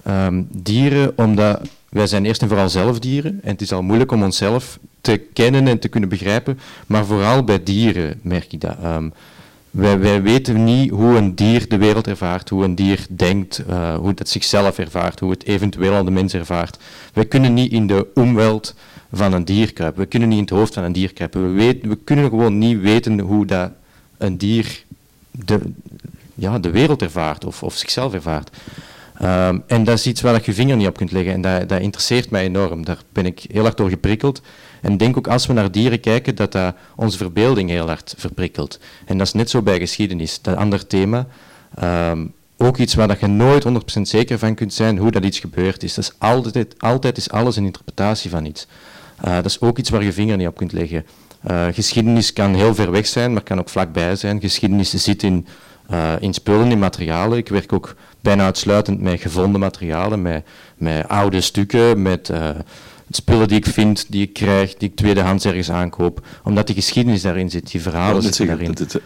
Um, 0.07 0.47
dieren, 0.51 1.17
omdat 1.17 1.61
wij 1.91 2.07
zijn 2.07 2.25
eerst 2.25 2.41
en 2.41 2.47
vooral 2.47 2.69
zelf 2.69 2.99
dieren. 2.99 3.39
En 3.43 3.51
het 3.51 3.61
is 3.61 3.71
al 3.71 3.81
moeilijk 3.81 4.11
om 4.11 4.23
onszelf 4.23 4.79
te 5.01 5.17
kennen 5.33 5.67
en 5.67 5.79
te 5.79 5.87
kunnen 5.87 6.09
begrijpen. 6.09 6.59
Maar 6.87 7.05
vooral 7.05 7.43
bij 7.43 7.63
dieren 7.63 8.19
merk 8.21 8.53
ik 8.53 8.61
dat. 8.61 8.77
Um, 8.83 9.13
wij, 9.71 9.99
wij, 9.99 10.21
weten 10.21 10.63
niet 10.63 10.89
hoe 10.89 11.17
een 11.17 11.35
dier 11.35 11.69
de 11.69 11.77
wereld 11.77 12.07
ervaart, 12.07 12.49
hoe 12.49 12.63
een 12.63 12.75
dier 12.75 13.05
denkt, 13.09 13.63
uh, 13.69 13.95
hoe 13.95 14.13
het 14.15 14.29
zichzelf 14.29 14.77
ervaart, 14.77 15.19
hoe 15.19 15.31
het 15.31 15.43
eventueel 15.43 15.93
aan 15.93 16.05
de 16.05 16.11
mens 16.11 16.33
ervaart. 16.33 16.77
Wij 17.13 17.25
kunnen 17.25 17.53
niet 17.53 17.71
in 17.71 17.87
de 17.87 18.07
omweld 18.13 18.75
van 19.11 19.33
een 19.33 19.45
dier 19.45 19.73
kruipen. 19.73 20.01
We 20.01 20.07
kunnen 20.07 20.29
niet 20.29 20.37
in 20.37 20.43
het 20.43 20.53
hoofd 20.53 20.73
van 20.73 20.83
een 20.83 20.93
dier 20.93 21.13
kruipen. 21.13 21.41
We, 21.41 21.61
weten, 21.61 21.89
we 21.89 21.95
kunnen 21.95 22.29
gewoon 22.29 22.57
niet 22.57 22.81
weten 22.81 23.19
hoe 23.19 23.45
dat 23.45 23.71
een 24.17 24.37
dier 24.37 24.83
de, 25.31 25.59
ja, 26.35 26.59
de 26.59 26.71
wereld 26.71 27.01
ervaart 27.01 27.45
of, 27.45 27.63
of 27.63 27.75
zichzelf 27.75 28.13
ervaart. 28.13 28.57
Um, 29.23 29.63
en 29.67 29.83
dat 29.83 29.97
is 29.97 30.07
iets 30.07 30.21
waar 30.21 30.41
je 30.43 30.53
vinger 30.53 30.75
niet 30.75 30.87
op 30.87 30.97
kunt 30.97 31.11
leggen 31.11 31.33
en 31.33 31.41
dat, 31.41 31.69
dat 31.69 31.81
interesseert 31.81 32.29
mij 32.29 32.43
enorm. 32.43 32.85
Daar 32.85 32.97
ben 33.13 33.25
ik 33.25 33.45
heel 33.51 33.63
hard 33.63 33.77
door 33.77 33.89
geprikkeld. 33.89 34.41
En 34.81 34.97
denk 34.97 35.17
ook 35.17 35.27
als 35.27 35.45
we 35.45 35.53
naar 35.53 35.71
dieren 35.71 35.99
kijken, 35.99 36.35
dat 36.35 36.51
dat 36.51 36.75
onze 36.95 37.17
verbeelding 37.17 37.69
heel 37.69 37.87
hard 37.87 38.13
verprikkelt. 38.17 38.79
En 39.05 39.17
dat 39.17 39.27
is 39.27 39.33
net 39.33 39.49
zo 39.49 39.61
bij 39.61 39.79
geschiedenis, 39.79 40.41
dat 40.41 40.55
ander 40.55 40.87
thema. 40.87 41.27
Um, 41.83 42.33
ook 42.57 42.77
iets 42.77 42.93
waar 42.93 43.07
dat 43.07 43.19
je 43.19 43.27
nooit 43.27 43.67
100% 43.97 44.01
zeker 44.01 44.39
van 44.39 44.55
kunt 44.55 44.73
zijn 44.73 44.97
hoe 44.97 45.11
dat 45.11 45.23
iets 45.23 45.39
gebeurd 45.39 45.83
is. 45.83 45.93
Dat 45.93 46.03
is 46.03 46.13
altijd, 46.17 46.75
altijd 46.77 47.17
is 47.17 47.29
alles 47.29 47.55
een 47.55 47.65
interpretatie 47.65 48.29
van 48.29 48.45
iets. 48.45 48.67
Uh, 49.25 49.35
dat 49.35 49.45
is 49.45 49.61
ook 49.61 49.77
iets 49.77 49.89
waar 49.89 50.03
je 50.03 50.13
vinger 50.13 50.37
niet 50.37 50.47
op 50.47 50.57
kunt 50.57 50.71
leggen. 50.71 51.05
Uh, 51.49 51.65
geschiedenis 51.71 52.33
kan 52.33 52.53
heel 52.53 52.75
ver 52.75 52.91
weg 52.91 53.07
zijn, 53.07 53.33
maar 53.33 53.43
kan 53.43 53.59
ook 53.59 53.69
vlakbij 53.69 54.15
zijn. 54.15 54.39
Geschiedenis 54.39 54.89
zit 54.89 55.23
in, 55.23 55.47
uh, 55.91 56.13
in 56.19 56.33
spullen, 56.33 56.71
in 56.71 56.79
materialen. 56.79 57.37
Ik 57.37 57.47
werk 57.47 57.73
ook 57.73 57.95
bijna 58.21 58.43
uitsluitend 58.43 59.01
met 59.01 59.21
gevonden 59.21 59.59
materialen, 59.59 60.21
met, 60.21 60.45
met 60.77 61.07
oude 61.07 61.41
stukken, 61.41 62.01
met 62.01 62.31
spullen 63.15 63.47
die 63.47 63.57
ik 63.57 63.65
vind, 63.65 64.05
die 64.09 64.21
ik 64.21 64.33
krijg, 64.33 64.75
die 64.75 64.89
ik 64.89 64.95
tweedehands 64.95 65.45
ergens 65.45 65.71
aankoop, 65.71 66.25
omdat 66.43 66.67
die 66.67 66.75
geschiedenis 66.75 67.21
daarin 67.21 67.49
zit, 67.49 67.71
die 67.71 67.81
verhalen 67.81 68.21
zitten 68.21 68.47
daarin. 68.47 68.69
Het, 68.69 68.99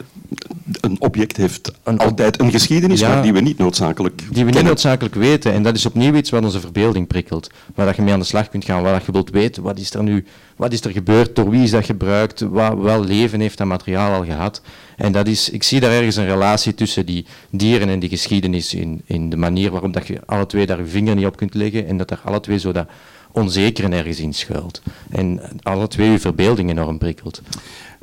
een 0.82 1.02
object 1.02 1.38
heeft 1.38 1.72
een, 1.84 1.98
altijd 1.98 2.39
een 2.39 2.52
geschiedenis, 2.52 3.02
maar 3.02 3.22
die 3.22 3.34
we 3.34 3.39
niet 3.39 3.58
noodzakelijk 3.58 4.18
Die 4.18 4.28
we 4.28 4.34
kennen. 4.34 4.54
niet 4.54 4.63
noodzakelijk 4.63 5.15
weten. 5.15 5.54
En 5.54 5.63
dat 5.63 5.76
is 5.76 5.86
opnieuw 5.86 6.13
iets 6.13 6.30
wat 6.30 6.44
onze 6.44 6.60
verbeelding 6.60 7.08
prikkelt. 7.08 7.50
Waar 7.76 7.86
dat 7.86 7.96
je 7.96 8.02
mee 8.02 8.13
aan 8.13 8.20
de 8.20 8.26
slag 8.26 8.50
kunt 8.50 8.65
gaan, 8.65 8.82
waar 8.84 8.94
dat 8.94 9.06
je 9.06 9.12
wilt 9.12 9.30
weten, 9.30 9.63
wat 9.63 9.80
is 9.80 9.94
er 9.94 10.04
nu, 10.04 10.26
wat 10.56 10.74
is 10.74 10.82
er 10.82 10.91
gebeurd, 10.91 11.36
door 11.36 11.50
wie 11.50 11.63
is 11.63 11.72
dat 11.72 11.86
gebruikt, 11.86 12.39
wat, 12.39 12.78
wel 12.78 13.04
leven 13.04 13.39
heeft 13.39 13.58
dat 13.58 13.68
materiaal 13.68 14.13
al 14.13 14.26
gehad. 14.26 14.62
En 14.96 15.12
dat 15.12 15.28
is, 15.28 15.50
ik 15.50 15.63
zie 15.63 15.80
daar 15.80 15.91
ergens 15.91 16.15
een 16.15 16.26
relatie 16.26 16.74
tussen 16.74 17.06
die 17.06 17.26
dieren 17.50 17.89
en 17.89 18.00
die 18.00 18.10
geschiedenis 18.10 18.74
in, 18.74 19.02
in 19.06 19.30
de 19.30 19.38
manier 19.38 19.72
waarop 19.72 19.94
dat 19.94 20.08
je 20.08 20.20
alle 20.26 20.46
twee 20.46 20.65
daar 20.65 20.78
je 20.78 20.86
vinger 20.86 21.15
niet 21.15 21.26
op 21.26 21.38
kunt 21.38 21.54
leggen 21.54 21.88
en 21.88 21.98
dat 21.98 22.12
er 22.12 22.20
alle 22.24 22.39
twee 22.39 22.60
zo 22.60 22.72
dat 22.72 22.88
onzeker 23.36 23.91
ergens 23.91 24.19
in 24.19 24.34
schuilt. 24.34 24.82
En 25.10 25.41
alle 25.62 25.88
twee 25.88 26.10
uw 26.10 26.19
verbeelding 26.19 26.69
enorm 26.69 26.98
prikkelt. 26.98 27.41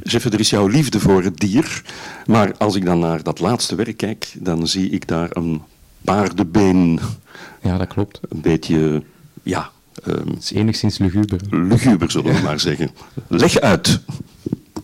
Jeff, 0.02 0.24
er 0.24 0.40
is 0.40 0.50
jouw 0.50 0.66
liefde 0.66 1.00
voor 1.00 1.22
het 1.22 1.38
dier. 1.38 1.82
Maar 2.26 2.56
als 2.58 2.74
ik 2.74 2.84
dan 2.84 2.98
naar 2.98 3.22
dat 3.22 3.40
laatste 3.40 3.74
werk 3.74 3.96
kijk, 3.96 4.34
dan 4.38 4.66
zie 4.68 4.90
ik 4.90 5.08
daar 5.08 5.28
een 5.32 5.62
paardenbeen. 6.02 7.00
Ja, 7.62 7.78
dat 7.78 7.88
klopt. 7.88 8.20
Een 8.28 8.40
beetje, 8.40 9.02
ja... 9.42 9.70
Um, 10.06 10.28
het 10.28 10.42
is 10.42 10.52
enigszins 10.52 10.98
luguber. 10.98 11.40
Luguber, 11.50 12.10
zullen 12.10 12.34
we 12.34 12.40
maar 12.42 12.60
zeggen. 12.60 12.90
Leg 13.28 13.60
uit. 13.60 14.00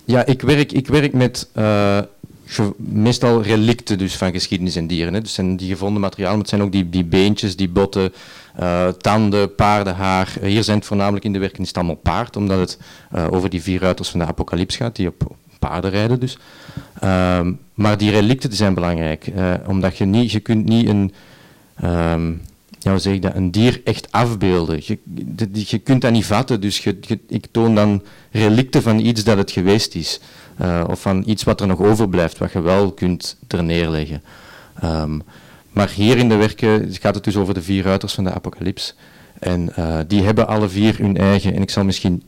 Ja, 0.05 0.27
ik 0.27 0.43
werk, 0.43 0.73
ik 0.73 0.87
werk 0.87 1.13
met 1.13 1.49
uh, 1.57 1.99
meestal 2.77 3.43
relicten 3.43 3.99
dus 3.99 4.17
van 4.17 4.33
geschiedenis 4.33 4.77
en 4.77 4.87
dieren. 4.87 5.15
Hè. 5.15 5.21
Dus 5.21 5.35
zijn 5.35 5.57
die 5.57 5.69
gevonden 5.69 6.01
materialen, 6.01 6.37
maar 6.37 6.47
het 6.47 6.55
zijn 6.55 6.63
ook 6.63 6.73
die, 6.73 6.91
die 6.91 7.05
beentjes, 7.05 7.57
die 7.57 7.69
botten, 7.69 8.13
uh, 8.61 8.89
tanden, 8.89 9.55
paardenhaar. 9.55 10.33
Hier 10.43 10.65
zijn 10.65 10.79
het 10.79 10.87
voornamelijk 10.87 11.25
in 11.25 11.33
de 11.33 11.39
het 11.39 11.77
allemaal 11.77 11.95
paard, 11.95 12.37
omdat 12.37 12.59
het 12.59 12.79
uh, 13.15 13.27
over 13.31 13.51
die 13.51 13.63
vier 13.63 13.81
ruiters 13.81 14.09
van 14.09 14.21
de 14.21 14.27
apocalyps 14.27 14.77
gaat, 14.77 14.97
die 14.97 15.09
op 15.09 15.37
paarden 15.59 15.91
rijden 15.91 16.21
dus. 16.21 16.39
Uh, 17.05 17.47
maar 17.75 17.99
die 17.99 18.11
relicten 18.11 18.53
zijn 18.53 18.75
belangrijk, 18.75 19.27
uh, 19.27 19.55
omdat 19.67 19.99
je 19.99 20.05
niet, 20.05 20.33
je 20.33 20.41
kunt 20.41 20.65
niet 20.65 20.89
een, 20.89 21.13
um, 21.85 22.41
ja, 22.79 22.99
zeg 22.99 23.19
dat, 23.19 23.35
een 23.35 23.51
dier 23.51 23.81
echt 23.85 24.13
afbeelden. 24.13 24.81
Je, 24.85 24.99
je 25.53 25.79
kunt 25.79 26.01
dat 26.03 26.13
niet 26.13 26.25
vatten, 26.25 26.61
dus 26.61 26.79
je, 26.79 26.99
ik 27.29 27.47
toon 27.51 27.75
dan 27.75 28.03
relicten 28.31 28.83
van 28.83 28.99
iets 28.99 29.25
dat 29.25 29.37
het 29.37 29.51
geweest 29.51 29.95
is. 29.95 30.21
Uh, 30.63 30.85
of 30.89 31.01
van 31.01 31.23
iets 31.27 31.45
wat 31.45 31.61
er 31.61 31.67
nog 31.67 31.81
overblijft, 31.81 32.39
wat 32.39 32.53
je 32.53 32.61
wel 32.61 32.93
kunt 32.93 33.37
er 33.49 33.65
neerleggen. 33.65 34.23
Um, 34.85 35.23
maar 35.71 35.91
hier 35.91 36.17
in 36.17 36.29
de 36.29 36.35
werken 36.35 36.95
gaat 37.01 37.15
het 37.15 37.25
dus 37.25 37.37
over 37.37 37.55
de 37.55 37.63
vier 37.63 37.85
ruiters 37.85 38.15
van 38.15 38.25
de 38.25 38.33
apocalyps. 38.33 38.95
En 39.39 39.73
uh, 39.79 39.99
die 40.07 40.23
hebben 40.23 40.49
alle 40.49 40.69
vier 40.69 40.99
hun 40.99 41.17
eigen. 41.17 41.55
En 41.55 41.63
ik 41.63 41.71
zal 41.71 41.85
misschien 41.85 42.23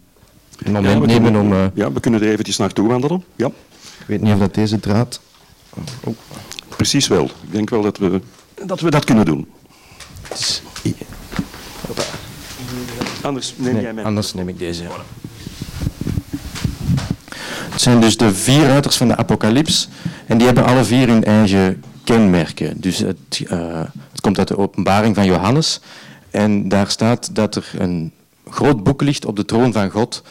een 0.58 0.72
moment 0.72 1.00
ja, 1.00 1.06
nemen 1.06 1.40
om. 1.40 1.52
Uh, 1.52 1.64
ja, 1.74 1.92
we 1.92 2.00
kunnen 2.00 2.22
er 2.22 2.28
eventjes 2.28 2.56
naartoe 2.56 2.88
wandelen. 2.88 3.24
Ja. 3.36 3.46
Ik 3.46 4.06
weet 4.06 4.20
niet 4.20 4.32
of 4.32 4.38
dat 4.38 4.54
deze 4.54 4.80
draad. 4.80 5.20
Oh. 6.04 6.14
Precies 6.68 7.08
wel. 7.08 7.24
Ik 7.24 7.52
denk 7.52 7.70
wel 7.70 7.82
dat 7.82 7.98
we 7.98 8.20
dat, 8.66 8.80
we 8.80 8.90
dat 8.90 9.04
kunnen 9.04 9.24
doen. 9.24 9.48
Anders 13.22 13.54
neem 13.56 13.72
nee, 13.72 13.82
jij 13.82 13.92
mij. 13.92 14.04
Anders 14.04 14.34
neem 14.34 14.48
ik 14.48 14.58
deze. 14.58 14.82
Ja. 14.82 14.90
Het 17.70 17.80
zijn 17.80 18.00
dus 18.00 18.16
de 18.16 18.34
vier 18.34 18.66
ruiters 18.66 18.96
van 18.96 19.08
de 19.08 19.16
apocalyps. 19.16 19.88
En 20.26 20.36
die 20.38 20.46
hebben 20.46 20.64
alle 20.64 20.84
vier 20.84 21.08
hun 21.08 21.24
eigen 21.24 21.82
kenmerken. 22.04 22.80
Dus 22.80 22.98
het, 22.98 23.40
uh, 23.50 23.80
het 24.10 24.20
komt 24.20 24.38
uit 24.38 24.48
de 24.48 24.58
openbaring 24.58 25.14
van 25.14 25.24
Johannes. 25.24 25.80
En 26.30 26.68
daar 26.68 26.90
staat 26.90 27.34
dat 27.34 27.54
er 27.54 27.70
een 27.78 28.12
groot 28.50 28.82
boek 28.82 29.02
ligt 29.02 29.24
op 29.24 29.36
de 29.36 29.44
troon 29.44 29.72
van 29.72 29.90
God. 29.90 30.22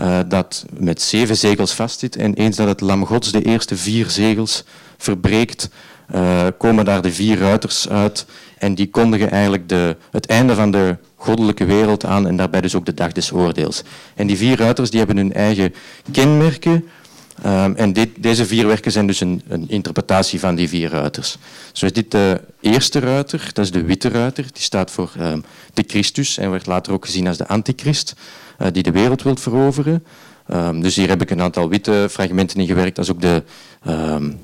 Uh, 0.00 0.18
dat 0.28 0.64
met 0.78 1.02
zeven 1.02 1.36
zegels 1.36 1.72
vastzit. 1.72 2.16
En 2.16 2.34
eens 2.34 2.56
dat 2.56 2.68
het 2.68 2.80
lam 2.80 3.06
Gods 3.06 3.32
de 3.32 3.42
eerste 3.42 3.76
vier 3.76 4.10
zegels 4.10 4.64
verbreekt, 4.96 5.70
uh, 6.14 6.46
komen 6.58 6.84
daar 6.84 7.02
de 7.02 7.12
vier 7.12 7.38
ruiters 7.38 7.88
uit. 7.88 8.26
En 8.58 8.74
die 8.74 8.90
kondigen 8.90 9.30
eigenlijk 9.30 9.68
de, 9.68 9.96
het 10.10 10.26
einde 10.26 10.54
van 10.54 10.70
de 10.70 10.96
goddelijke 11.14 11.64
wereld 11.64 12.04
aan 12.04 12.26
en 12.26 12.36
daarbij 12.36 12.60
dus 12.60 12.74
ook 12.74 12.86
de 12.86 12.94
dag 12.94 13.12
des 13.12 13.32
oordeels. 13.32 13.82
En 14.14 14.26
die 14.26 14.36
vier 14.36 14.58
ruiters 14.58 14.90
die 14.90 14.98
hebben 14.98 15.16
hun 15.16 15.32
eigen 15.32 15.74
kenmerken. 16.12 16.84
Um, 17.46 17.74
en 17.74 17.92
dit, 17.92 18.08
deze 18.18 18.46
vier 18.46 18.66
werken 18.66 18.92
zijn 18.92 19.06
dus 19.06 19.20
een, 19.20 19.42
een, 19.48 19.68
interpretatie 19.68 20.40
van 20.40 20.54
die 20.54 20.68
vier 20.68 20.90
ruiters. 20.90 21.38
Zo 21.72 21.86
is 21.86 21.92
dit 21.92 22.10
de 22.10 22.40
eerste 22.60 22.98
ruiter, 22.98 23.50
dat 23.52 23.64
is 23.64 23.70
de 23.70 23.84
witte 23.84 24.08
ruiter, 24.08 24.44
die 24.52 24.62
staat 24.62 24.90
voor 24.90 25.12
um, 25.20 25.44
de 25.74 25.84
Christus 25.86 26.38
en 26.38 26.50
werd 26.50 26.66
later 26.66 26.92
ook 26.92 27.04
gezien 27.04 27.28
als 27.28 27.36
de 27.36 27.48
antichrist, 27.48 28.14
uh, 28.58 28.68
die 28.72 28.82
de 28.82 28.90
wereld 28.90 29.22
wil 29.22 29.36
veroveren. 29.36 30.04
Um, 30.52 30.80
dus 30.80 30.96
hier 30.96 31.08
heb 31.08 31.22
ik 31.22 31.30
een 31.30 31.40
aantal 31.42 31.68
witte 31.68 32.06
fragmenten 32.10 32.60
in 32.60 32.66
gewerkt, 32.66 32.96
dat 32.96 33.04
is 33.04 33.10
ook 33.10 33.20
de, 33.20 33.42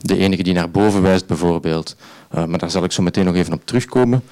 de 0.01 0.17
enige 0.17 0.43
die 0.43 0.55
naar 0.55 0.71
boven 0.71 1.03
wijst 1.03 1.27
bijvoorbeeld. 1.27 1.97
Uh, 2.35 2.45
maar 2.45 2.59
daar 2.59 2.71
zal 2.71 2.85
ik 2.85 2.93
zo 2.93 3.03
meteen 3.03 3.25
nog 3.25 3.35
even 3.35 3.53
op 3.53 3.67
terugkomen. 3.67 4.23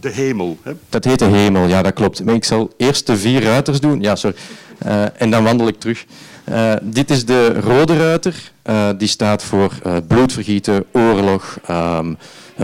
De 0.00 0.08
hemel, 0.08 0.58
hè? 0.62 0.72
Dat 0.88 1.04
heet 1.04 1.18
de 1.18 1.24
hemel, 1.24 1.66
ja 1.66 1.82
dat 1.82 1.92
klopt. 1.92 2.24
Maar 2.24 2.34
ik 2.34 2.44
zal 2.44 2.72
eerst 2.76 3.06
de 3.06 3.16
vier 3.16 3.42
ruiters 3.42 3.80
doen, 3.80 4.00
ja 4.00 4.16
sorry, 4.16 4.36
uh, 4.86 5.20
en 5.20 5.30
dan 5.30 5.44
wandel 5.44 5.68
ik 5.68 5.80
terug. 5.80 6.04
Uh, 6.48 6.72
dit 6.82 7.10
is 7.10 7.24
de 7.24 7.60
rode 7.60 7.96
ruiter. 7.96 8.52
Die 8.98 9.08
staat 9.08 9.42
voor 9.42 9.72
bloedvergieten, 10.06 10.84
oorlog, 10.92 11.58
um, 11.70 12.16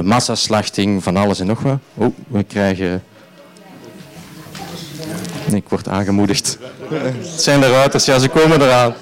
massaslachting, 0.03 1.03
van 1.03 1.17
alles 1.17 1.41
en 1.41 1.47
nog 1.47 1.61
wat. 1.61 1.79
Oh, 1.95 2.15
we 2.29 2.43
krijgen... 2.43 3.03
Ik 5.55 5.69
word 5.69 5.89
aangemoedigd. 5.89 6.59
Het 6.89 7.41
zijn 7.41 7.61
de 7.61 7.71
ruiters, 7.71 8.05
ja, 8.05 8.19
ze 8.19 8.29
komen 8.29 8.63
eraan. 8.63 8.95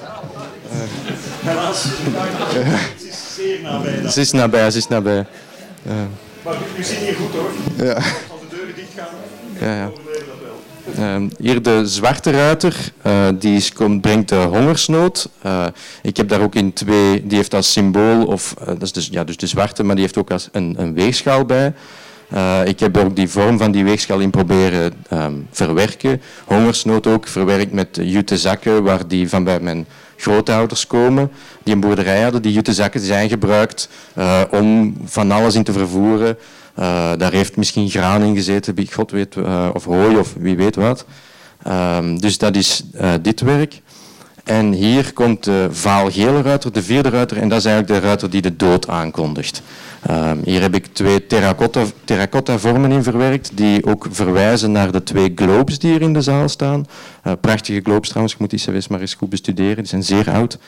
Helaas, 1.40 1.84
het 1.84 3.02
is 3.08 3.34
zeer 3.36 3.60
nabij. 3.62 4.10
Ze 4.10 4.20
is 4.20 4.30
nabij, 4.30 4.70
ze 4.70 4.78
is 4.78 4.88
nabij. 4.88 5.26
Maar 6.42 6.54
u 6.78 6.82
zit 6.82 6.96
hier 6.96 7.14
goed 7.14 7.32
hoor. 7.32 7.50
Ja. 7.86 7.94
Als 7.94 8.04
de 8.04 8.56
deuren 8.56 8.74
dicht 8.74 8.88
gaan, 8.96 9.08
ja, 9.60 9.74
ja. 9.76 9.90
Uh, 10.98 11.30
hier 11.38 11.62
de 11.62 11.86
zwarte 11.86 12.30
ruiter, 12.30 12.92
uh, 13.06 13.28
die 13.34 13.72
komt, 13.72 14.00
brengt 14.00 14.28
de 14.28 14.34
hongersnood. 14.34 15.28
Uh, 15.46 15.66
ik 16.02 16.16
heb 16.16 16.28
daar 16.28 16.40
ook 16.40 16.54
in 16.54 16.72
twee, 16.72 17.26
die 17.26 17.36
heeft 17.36 17.54
als 17.54 17.72
symbool, 17.72 18.24
of 18.24 18.54
dat 18.66 18.82
is 18.82 18.92
dus, 18.92 19.08
ja, 19.10 19.24
dus 19.24 19.36
de 19.36 19.46
zwarte, 19.46 19.82
maar 19.82 19.94
die 19.94 20.04
heeft 20.04 20.18
ook 20.18 20.30
als 20.30 20.48
een, 20.52 20.74
een 20.78 20.94
weegschaal 20.94 21.44
bij. 21.44 21.72
Ik 22.64 22.80
heb 22.80 22.96
ook 22.96 23.16
die 23.16 23.28
vorm 23.28 23.58
van 23.58 23.72
die 23.72 23.84
weegschaal 23.84 24.18
in 24.18 24.30
proberen 24.30 24.92
um, 25.12 25.46
verwerken. 25.50 26.22
Hongersnood 26.44 27.06
ook 27.06 27.26
verwerkt 27.26 27.72
met 27.72 27.98
jute 28.02 28.38
zakken, 28.38 28.82
waar 28.82 29.08
die 29.08 29.28
van 29.28 29.44
bij 29.44 29.60
mijn 29.60 29.86
grootouders 30.16 30.86
komen 30.86 31.30
die 31.62 31.74
een 31.74 31.80
boerderij 31.80 32.22
hadden. 32.22 32.42
Die 32.42 32.52
juttezakken 32.52 33.00
zijn 33.00 33.28
gebruikt 33.28 33.88
om 34.50 34.96
van 35.04 35.30
alles 35.30 35.54
in 35.54 35.64
te 35.64 35.72
vervoeren. 35.72 36.38
daar 37.16 37.32
heeft 37.32 37.56
misschien 37.56 37.90
graan 37.90 38.22
in 38.22 38.34
gezeten, 38.34 38.74
god 38.92 39.10
weet, 39.10 39.36
of 39.72 39.84
hooi 39.84 40.16
of 40.16 40.34
wie 40.38 40.56
weet 40.56 40.76
wat. 40.76 41.04
Ehm, 41.62 42.16
dus 42.16 42.38
dat 42.38 42.56
is 42.56 42.82
dit 43.22 43.40
werk. 43.40 43.81
En 44.44 44.72
hier 44.72 45.12
komt 45.12 45.44
de 45.44 45.68
vaalgele 45.70 46.42
ruiter, 46.42 46.72
de 46.72 46.82
vierde 46.82 47.08
ruiter, 47.08 47.36
en 47.36 47.48
dat 47.48 47.58
is 47.58 47.64
eigenlijk 47.64 48.00
de 48.00 48.06
ruiter 48.06 48.30
die 48.30 48.42
de 48.42 48.56
dood 48.56 48.88
aankondigt. 48.88 49.62
Ehm, 50.02 50.38
hier 50.44 50.60
heb 50.60 50.74
ik 50.74 50.86
twee 50.86 51.26
terracotta, 51.26 51.84
terracotta, 52.04 52.58
vormen 52.58 52.92
in 52.92 53.02
verwerkt, 53.02 53.50
die 53.54 53.86
ook 53.86 54.06
verwijzen 54.10 54.72
naar 54.72 54.92
de 54.92 55.02
twee 55.02 55.32
globes 55.34 55.78
die 55.78 55.90
hier 55.90 56.02
in 56.02 56.12
de 56.12 56.20
zaal 56.20 56.48
staan. 56.48 56.86
Uh, 57.26 57.32
prachtige 57.40 57.80
globes 57.80 58.08
trouwens, 58.08 58.32
je 58.32 58.40
moet 58.40 58.50
die 58.50 58.58
cv's 58.58 58.88
maar 58.88 59.00
eens 59.00 59.14
goed 59.14 59.28
bestuderen, 59.28 59.76
die 59.76 59.86
zijn 59.86 60.02
zeer 60.02 60.30
oud. 60.30 60.58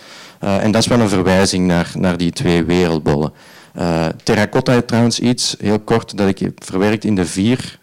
Uh, 0.45 0.63
en 0.63 0.71
dat 0.71 0.83
is 0.83 0.89
wel 0.89 1.01
een 1.01 1.09
verwijzing 1.09 1.67
naar, 1.67 1.93
naar 1.95 2.17
die 2.17 2.33
twee 2.33 2.65
wereldbollen. 2.65 3.33
Uh, 3.79 4.07
terracotta 4.23 4.83
trouwens 4.83 5.21
iets, 5.21 5.57
heel 5.59 5.79
kort, 5.79 6.17
dat 6.17 6.29
ik 6.29 6.39
heb 6.39 6.65
verwerkt 6.65 7.05
in 7.05 7.15
de 7.15 7.27
vier 7.27 7.79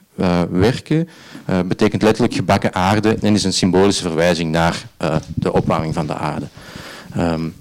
werken. 0.50 1.10
betekent 1.66 2.02
letterlijk 2.02 2.34
gebakken 2.34 2.74
aarde 2.74 3.18
en 3.22 3.34
is 3.34 3.44
een 3.44 3.54
symbolische 3.54 4.02
verwijzing 4.02 4.52
naar 4.52 4.86
de 5.34 5.54
opwarming 5.54 5.94
van 5.94 6.08
de 6.08 6.16
aarde. 6.16 6.48
Um, 7.18 7.54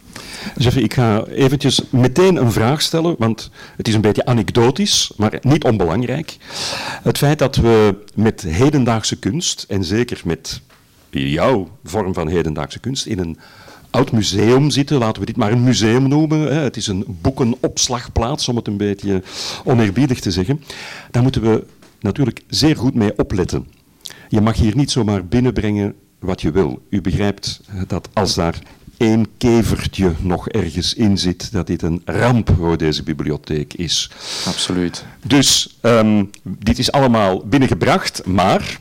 ik 0.75 0.94
ga 0.94 1.25
eventjes 1.25 1.81
meteen 1.90 2.37
een 2.37 2.53
vraag 2.53 2.83
stellen, 2.83 3.14
want 3.18 3.51
het 3.77 3.88
is 3.88 3.94
een 3.94 4.01
beetje 4.01 4.25
anekdotisch, 4.25 5.12
maar 5.16 5.38
niet 5.40 5.64
onbelangrijk. 5.64 6.37
Het 7.03 7.18
feit 7.18 7.38
dat 7.38 7.57
we 7.57 7.94
met 8.14 8.42
hedendaagse 8.42 9.18
kunst, 9.18 9.64
en 9.68 9.85
zeker 9.85 10.20
met 10.25 10.61
jouw 11.11 11.68
vorm 11.85 12.14
van 12.14 12.29
hedendaagse 12.29 12.79
kunst, 12.79 13.07
in 13.07 13.18
een 13.18 13.38
oud 13.90 14.12
museum 14.12 14.70
zitten, 14.70 14.99
laten 14.99 15.20
we 15.20 15.27
dit 15.27 15.37
maar 15.37 15.53
een 15.53 15.64
museum 15.64 16.09
noemen. 16.09 16.62
Het 16.62 16.77
is 16.77 16.87
een 16.87 17.05
boekenopslagplaats, 17.07 18.49
om 18.49 18.57
het 18.57 18.66
een 18.66 18.77
beetje 18.77 19.23
oneerbiedig 19.64 20.20
te 20.20 20.31
zeggen. 20.31 20.62
Daar 21.11 21.23
moeten 21.23 21.42
we 21.42 21.64
natuurlijk 22.00 22.42
zeer 22.48 22.76
goed 22.76 22.94
mee 22.94 23.18
opletten. 23.18 23.66
Je 24.28 24.40
mag 24.40 24.56
hier 24.56 24.76
niet 24.76 24.90
zomaar 24.90 25.26
binnenbrengen 25.26 25.94
wat 26.18 26.40
je 26.40 26.50
wil. 26.50 26.82
U 26.88 27.00
begrijpt 27.00 27.60
dat 27.86 28.08
als 28.12 28.34
daar 28.34 28.58
één 28.96 29.26
kevertje 29.38 30.12
nog 30.20 30.48
ergens 30.48 30.94
in 30.94 31.18
zit, 31.18 31.52
dat 31.52 31.66
dit 31.66 31.82
een 31.82 32.02
ramp 32.04 32.50
voor 32.56 32.76
deze 32.76 33.02
bibliotheek 33.02 33.74
is. 33.74 34.10
Absoluut. 34.46 35.04
Dus 35.26 35.78
um, 35.82 36.30
dit 36.42 36.78
is 36.78 36.92
allemaal 36.92 37.46
binnengebracht, 37.46 38.26
maar 38.26 38.80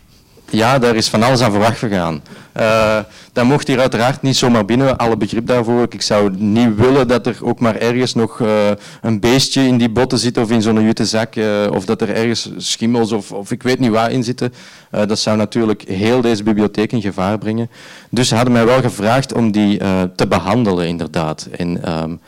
ja, 0.52 0.80
daar 0.80 0.96
is 0.96 1.08
van 1.08 1.24
alles 1.24 1.42
aan 1.42 1.52
verwacht 1.52 1.78
gegaan. 1.78 2.22
Uh, 2.60 3.00
dat 3.34 3.46
mocht 3.46 3.68
hier 3.68 3.80
uiteraard 3.80 4.22
niet 4.22 4.36
zomaar 4.36 4.66
binnen, 4.66 4.98
alle 4.98 5.18
begrip 5.18 5.48
daarvoor. 5.48 5.86
Ik 5.90 6.02
zou 6.02 6.32
niet 6.38 6.76
willen 6.76 7.08
dat 7.08 7.28
er 7.28 7.38
ook 7.42 7.60
maar 7.60 7.76
ergens 7.76 8.14
nog 8.14 8.40
uh, 8.40 8.70
een 9.02 9.20
beestje 9.20 9.62
in 9.62 9.78
die 9.78 9.90
botten 9.90 10.18
zit 10.18 10.38
of 10.38 10.52
in 10.52 10.62
zo'n 10.62 10.84
jute 10.84 11.06
zak, 11.06 11.36
uh, 11.36 11.68
of 11.72 11.86
dat 11.86 12.02
er 12.02 12.16
ergens 12.16 12.50
schimmels 12.58 13.12
of, 13.12 13.32
of 13.32 13.52
ik 13.52 13.64
weet 13.64 13.80
niet 13.80 13.92
waar 13.92 14.12
in 14.12 14.24
zitten. 14.24 14.54
dat 14.90 15.20
zou 15.20 15.38
natuurlijk 15.38 15.82
heel 15.82 16.22
deze 16.22 16.44
bibliotheek 16.44 16.92
in 16.92 17.02
gevaar 17.02 17.38
brengen. 17.38 17.70
Dus 18.10 18.28
ze 18.28 18.36
hadden 18.36 18.54
mij 18.54 18.66
wel 18.66 18.82
gevraagd 18.82 19.34
om 19.34 19.52
die 19.52 19.78
te 20.16 20.28
behandelen, 20.28 20.88
inderdaad. 20.88 21.48
En 21.58 22.00
um, 22.02 22.20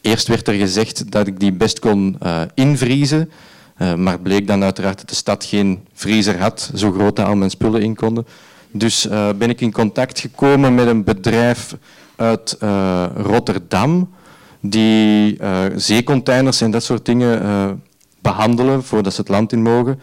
eerst 0.00 0.28
werd 0.28 0.48
er 0.48 0.54
gezegd 0.54 1.10
dat 1.10 1.26
ik 1.26 1.40
die 1.40 1.52
best 1.52 1.78
kon 1.78 2.18
invriezen. 2.54 3.30
Uh, 3.82 3.94
maar 3.94 4.18
bleek 4.18 4.46
dan 4.46 4.62
uiteraard 4.62 4.98
dat 4.98 5.08
de 5.08 5.14
stad 5.14 5.44
geen 5.44 5.80
vriezer 5.94 6.40
had, 6.40 6.70
zo 6.74 6.92
groot 6.92 7.16
dat 7.16 7.26
al 7.26 7.36
mijn 7.36 7.50
spullen 7.50 7.82
in 7.82 7.94
konden. 7.94 8.26
Dus 8.70 9.06
uh, 9.06 9.28
ben 9.38 9.50
ik 9.50 9.60
in 9.60 9.72
contact 9.72 10.20
gekomen 10.20 10.74
met 10.74 10.86
een 10.86 11.04
bedrijf 11.04 11.76
uit 12.16 12.56
uh, 12.62 13.04
Rotterdam, 13.16 14.10
die 14.60 15.38
zeecontainers 15.76 16.60
en 16.60 16.70
dat 16.70 16.82
soort 16.82 17.04
dingen 17.04 17.82
behandelen 18.20 18.84
voordat 18.84 19.14
ze 19.14 19.20
het 19.20 19.30
land 19.30 19.52
in 19.52 19.62
mogen. 19.62 20.00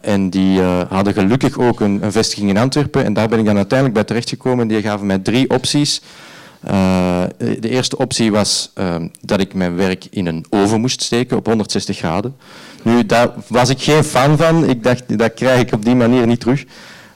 en 0.00 0.30
die 0.30 0.60
hadden 0.88 1.12
gelukkig 1.12 1.58
ook 1.58 1.80
een, 1.80 2.02
een, 2.02 2.12
vestiging 2.12 2.50
in 2.50 2.58
Antwerpen. 2.58 3.04
En 3.04 3.12
daar 3.12 3.28
ben 3.28 3.38
ik 3.38 3.44
dan 3.44 3.56
uiteindelijk 3.56 3.98
bij 3.98 4.06
terechtgekomen. 4.06 4.68
Die 4.68 4.82
gaven 4.82 5.06
mij 5.06 5.18
drie 5.18 5.50
opties. 5.50 6.02
de 7.38 7.68
eerste 7.68 7.98
optie 7.98 8.30
was 8.30 8.72
dat 9.20 9.40
ik 9.40 9.54
mijn 9.54 9.76
werk 9.76 10.06
in 10.10 10.26
een 10.26 10.44
oven 10.48 10.80
moest 10.80 11.02
steken 11.02 11.36
op 11.36 11.46
160 11.46 11.96
graden. 11.96 12.34
Nu, 12.82 13.06
daar 13.06 13.30
was 13.46 13.68
ik 13.68 13.82
geen 13.82 14.04
fan 14.04 14.36
van. 14.36 14.68
Ik 14.68 14.82
dacht, 14.82 15.18
dat 15.18 15.34
krijg 15.34 15.60
ik 15.60 15.72
op 15.72 15.84
die 15.84 15.94
manier 15.94 16.26
niet 16.26 16.40
terug. 16.40 16.64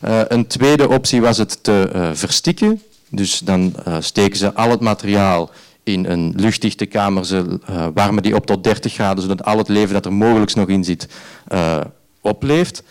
Uh, 0.05 0.21
een 0.29 0.47
tweede 0.47 0.89
optie 0.89 1.21
was 1.21 1.39
het 1.39 1.63
te 1.63 1.91
uh, 1.95 2.09
verstikken. 2.13 2.83
Dus 3.09 3.39
dan 3.39 3.75
uh, 3.89 3.97
steken 4.01 4.37
ze 4.37 4.55
al 4.55 4.71
het 4.71 4.81
materiaal 4.81 5.51
in 5.83 6.05
een 6.05 6.33
luchtdichte 6.37 6.87
kamer. 6.87 7.25
Ze 7.27 7.59
warmen 7.95 8.23
die 8.23 8.35
op 8.35 8.47
tot 8.47 8.65
30 8.65 8.93
graden, 8.93 9.23
zodat 9.23 9.45
al 9.45 9.59
het 9.59 9.69
leven 9.69 9.95
dat 9.95 10.05
er 10.05 10.13
mogelijk 10.13 10.55
nog 10.55 10.69
in 10.69 10.85
zit 10.85 11.09
opleeft. 12.21 12.83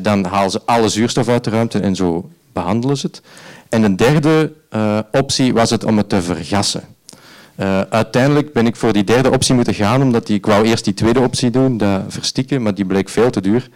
dan 0.00 0.24
halen 0.24 0.50
ze 0.50 0.60
alle 0.64 0.88
zuurstof 0.88 1.28
uit 1.28 1.44
de 1.44 1.50
ruimte 1.50 1.78
en 1.78 1.96
zo 1.96 2.30
behandelen 2.52 2.96
ze 2.96 3.06
het. 3.06 3.22
En 3.68 3.82
een 3.82 3.96
derde 3.96 4.52
optie 5.12 5.52
was 5.52 5.70
het 5.70 5.84
om 5.84 5.96
het 5.96 6.08
te 6.08 6.22
vergassen. 6.22 6.84
Uh, 7.56 7.80
uiteindelijk 7.80 8.52
ben 8.52 8.66
ik 8.66 8.76
voor 8.76 8.92
die 8.92 9.04
derde 9.04 9.30
optie 9.30 9.54
moeten 9.54 9.74
gaan, 9.74 10.02
omdat 10.02 10.28
ik 10.28 10.46
wou 10.46 10.64
eerst 10.64 10.84
die 10.84 10.94
tweede 10.94 11.20
optie 11.20 11.50
doen, 11.50 11.76
dat 11.76 12.02
verstikken, 12.08 12.62
maar 12.62 12.74
die 12.74 12.84
bleek 12.84 13.08
veel 13.08 13.30
te 13.30 13.40
duur. 13.40 13.68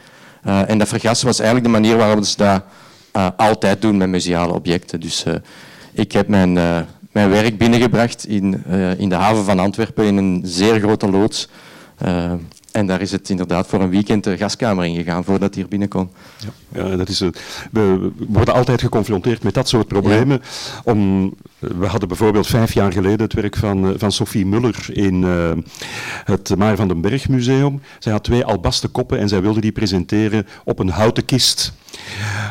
Uh, 0.47 0.71
en 0.71 0.79
dat 0.79 0.89
vergassen 0.89 1.27
was 1.27 1.39
eigenlijk 1.39 1.73
de 1.73 1.81
manier 1.81 1.97
waarop 1.97 2.25
ze 2.25 2.37
dat 2.37 2.63
uh, 3.17 3.29
altijd 3.37 3.81
doen 3.81 3.97
met 3.97 4.09
museale 4.09 4.53
objecten. 4.53 5.01
Dus 5.01 5.25
ik 5.93 6.13
heb 6.13 6.29
mijn, 6.29 6.53
mijn 7.13 7.31
werk 7.31 7.59
binnengebracht 7.59 8.27
in, 8.27 8.65
in 8.99 9.09
de 9.09 9.15
haven 9.15 9.45
van 9.45 9.59
Antwerpen 9.59 10.05
in 10.05 10.17
een 10.17 10.41
zeer 10.45 10.81
grote 10.81 11.11
loods. 11.11 11.49
En 12.73 12.87
daar 12.87 13.01
is 13.01 13.13
het 13.13 13.31
inderdaad 13.31 13.67
voor 13.67 13.81
een 13.81 13.91
weekend 13.91 14.25
de 14.25 14.37
gaskamer 14.37 14.85
ingegaan 14.85 15.25
voordat 15.25 15.55
hij 15.55 15.61
hier 15.63 15.69
binnen 15.69 15.89
kon. 15.89 16.11
Ja, 16.39 16.49
ja 16.77 16.97
dat 16.97 17.09
is, 17.09 17.23
we 17.71 18.11
worden 18.29 18.55
altijd 18.55 18.81
geconfronteerd 18.81 19.43
met 19.43 19.55
dat 19.55 19.69
soort 19.69 19.89
problemen. 19.89 20.43
Om, 20.85 21.35
we 21.59 21.87
hadden 21.87 22.09
bijvoorbeeld 22.09 22.47
vijf 22.47 22.73
jaar 22.73 22.93
geleden 22.93 23.21
het 23.21 23.33
werk 23.33 23.57
van, 23.57 23.87
eh, 23.87 23.95
van 23.97 24.13
Sophie 24.13 24.47
Muller 24.47 24.87
in 24.93 25.23
uh, 25.23 25.51
het 26.25 26.57
Maar 26.57 26.77
van 26.77 26.89
den 26.89 27.01
Berg 27.01 27.29
Museum. 27.29 27.81
Zij 27.99 28.13
had 28.13 28.25
twee 28.25 28.45
albasten 28.45 28.91
koppen 28.91 29.19
en 29.19 29.29
zij 29.29 29.43
wilde 29.43 29.61
die 29.61 29.73
presenteren 29.73 30.47
op 30.65 30.79
een 30.79 30.89
houten 30.89 31.25
kist. 31.25 31.73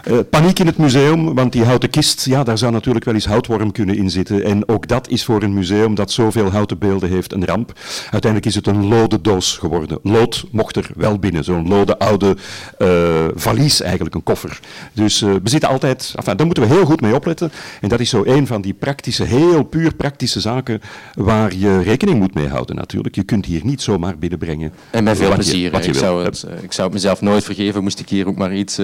Uh, 0.08 0.20
paniek 0.30 0.60
in 0.60 0.66
het 0.66 0.78
museum, 0.78 1.36
want 1.36 1.52
die 1.52 1.64
houten 1.64 1.90
kist, 1.90 2.26
ja, 2.26 2.44
daar 2.44 2.58
zou 2.58 2.72
natuurlijk 2.72 3.06
wel 3.06 3.14
eens 3.14 3.26
houtworm 3.26 3.72
kunnen 3.72 3.98
in 3.98 4.10
zitten. 4.10 4.44
En 4.44 4.68
ook 4.68 4.88
dat 4.88 5.10
is 5.10 5.24
voor 5.24 5.44
een 5.44 5.54
museum 5.54 5.96
dat 5.96 6.12
zoveel 6.12 6.52
houten 6.52 6.78
beelden 6.78 7.10
heeft 7.10 7.34
een 7.34 7.46
ramp. 7.46 7.80
Uiteindelijk 8.02 8.46
is 8.46 8.56
het 8.56 8.68
een 8.68 8.88
lode 8.88 9.22
doos 9.22 9.58
geworden. 9.58 10.00
Lood 10.04 10.46
mocht 10.52 10.76
er 10.76 10.90
wel 10.96 11.20
binnen, 11.20 11.44
zo'n 11.44 11.68
lode 11.68 12.00
oude 12.00 12.38
uh, 12.80 12.88
valies 13.36 13.82
eigenlijk, 13.82 14.15
een 14.16 14.24
koffer. 14.24 14.60
Dus 14.94 15.22
uh, 15.22 15.34
we 15.44 15.50
zitten 15.50 15.70
altijd, 15.70 16.14
enfin, 16.16 16.38
daar 16.38 16.46
moeten 16.46 16.68
we 16.68 16.74
heel 16.74 16.86
goed 16.86 17.02
mee 17.02 17.16
opletten. 17.16 17.52
En 17.82 17.90
dat 17.90 18.00
is 18.00 18.10
zo 18.10 18.24
een 18.26 18.48
van 18.48 18.62
die 18.62 18.74
praktische, 18.74 19.24
heel 19.24 19.64
puur 19.64 19.96
praktische 19.96 20.40
zaken 20.40 20.82
waar 21.16 21.56
je 21.56 21.82
rekening 21.82 22.20
moet 22.20 22.34
mee 22.34 22.48
houden 22.48 22.76
natuurlijk. 22.76 23.16
Je 23.16 23.24
kunt 23.24 23.46
hier 23.46 23.66
niet 23.66 23.82
zomaar 23.82 24.18
binnenbrengen. 24.18 24.74
En 24.92 25.04
met 25.04 25.18
veel 25.18 25.34
plezier. 25.34 25.72
Je, 25.72 25.88
ik, 25.88 25.94
zou 25.96 26.24
het, 26.24 26.46
ik 26.62 26.74
zou 26.74 26.88
het 26.88 26.96
mezelf 26.96 27.22
nooit 27.22 27.44
vergeven, 27.44 27.84
moest 27.84 28.00
ik 28.00 28.10
hier 28.10 28.28
ook 28.28 28.38
maar 28.38 28.56
iets 28.56 28.80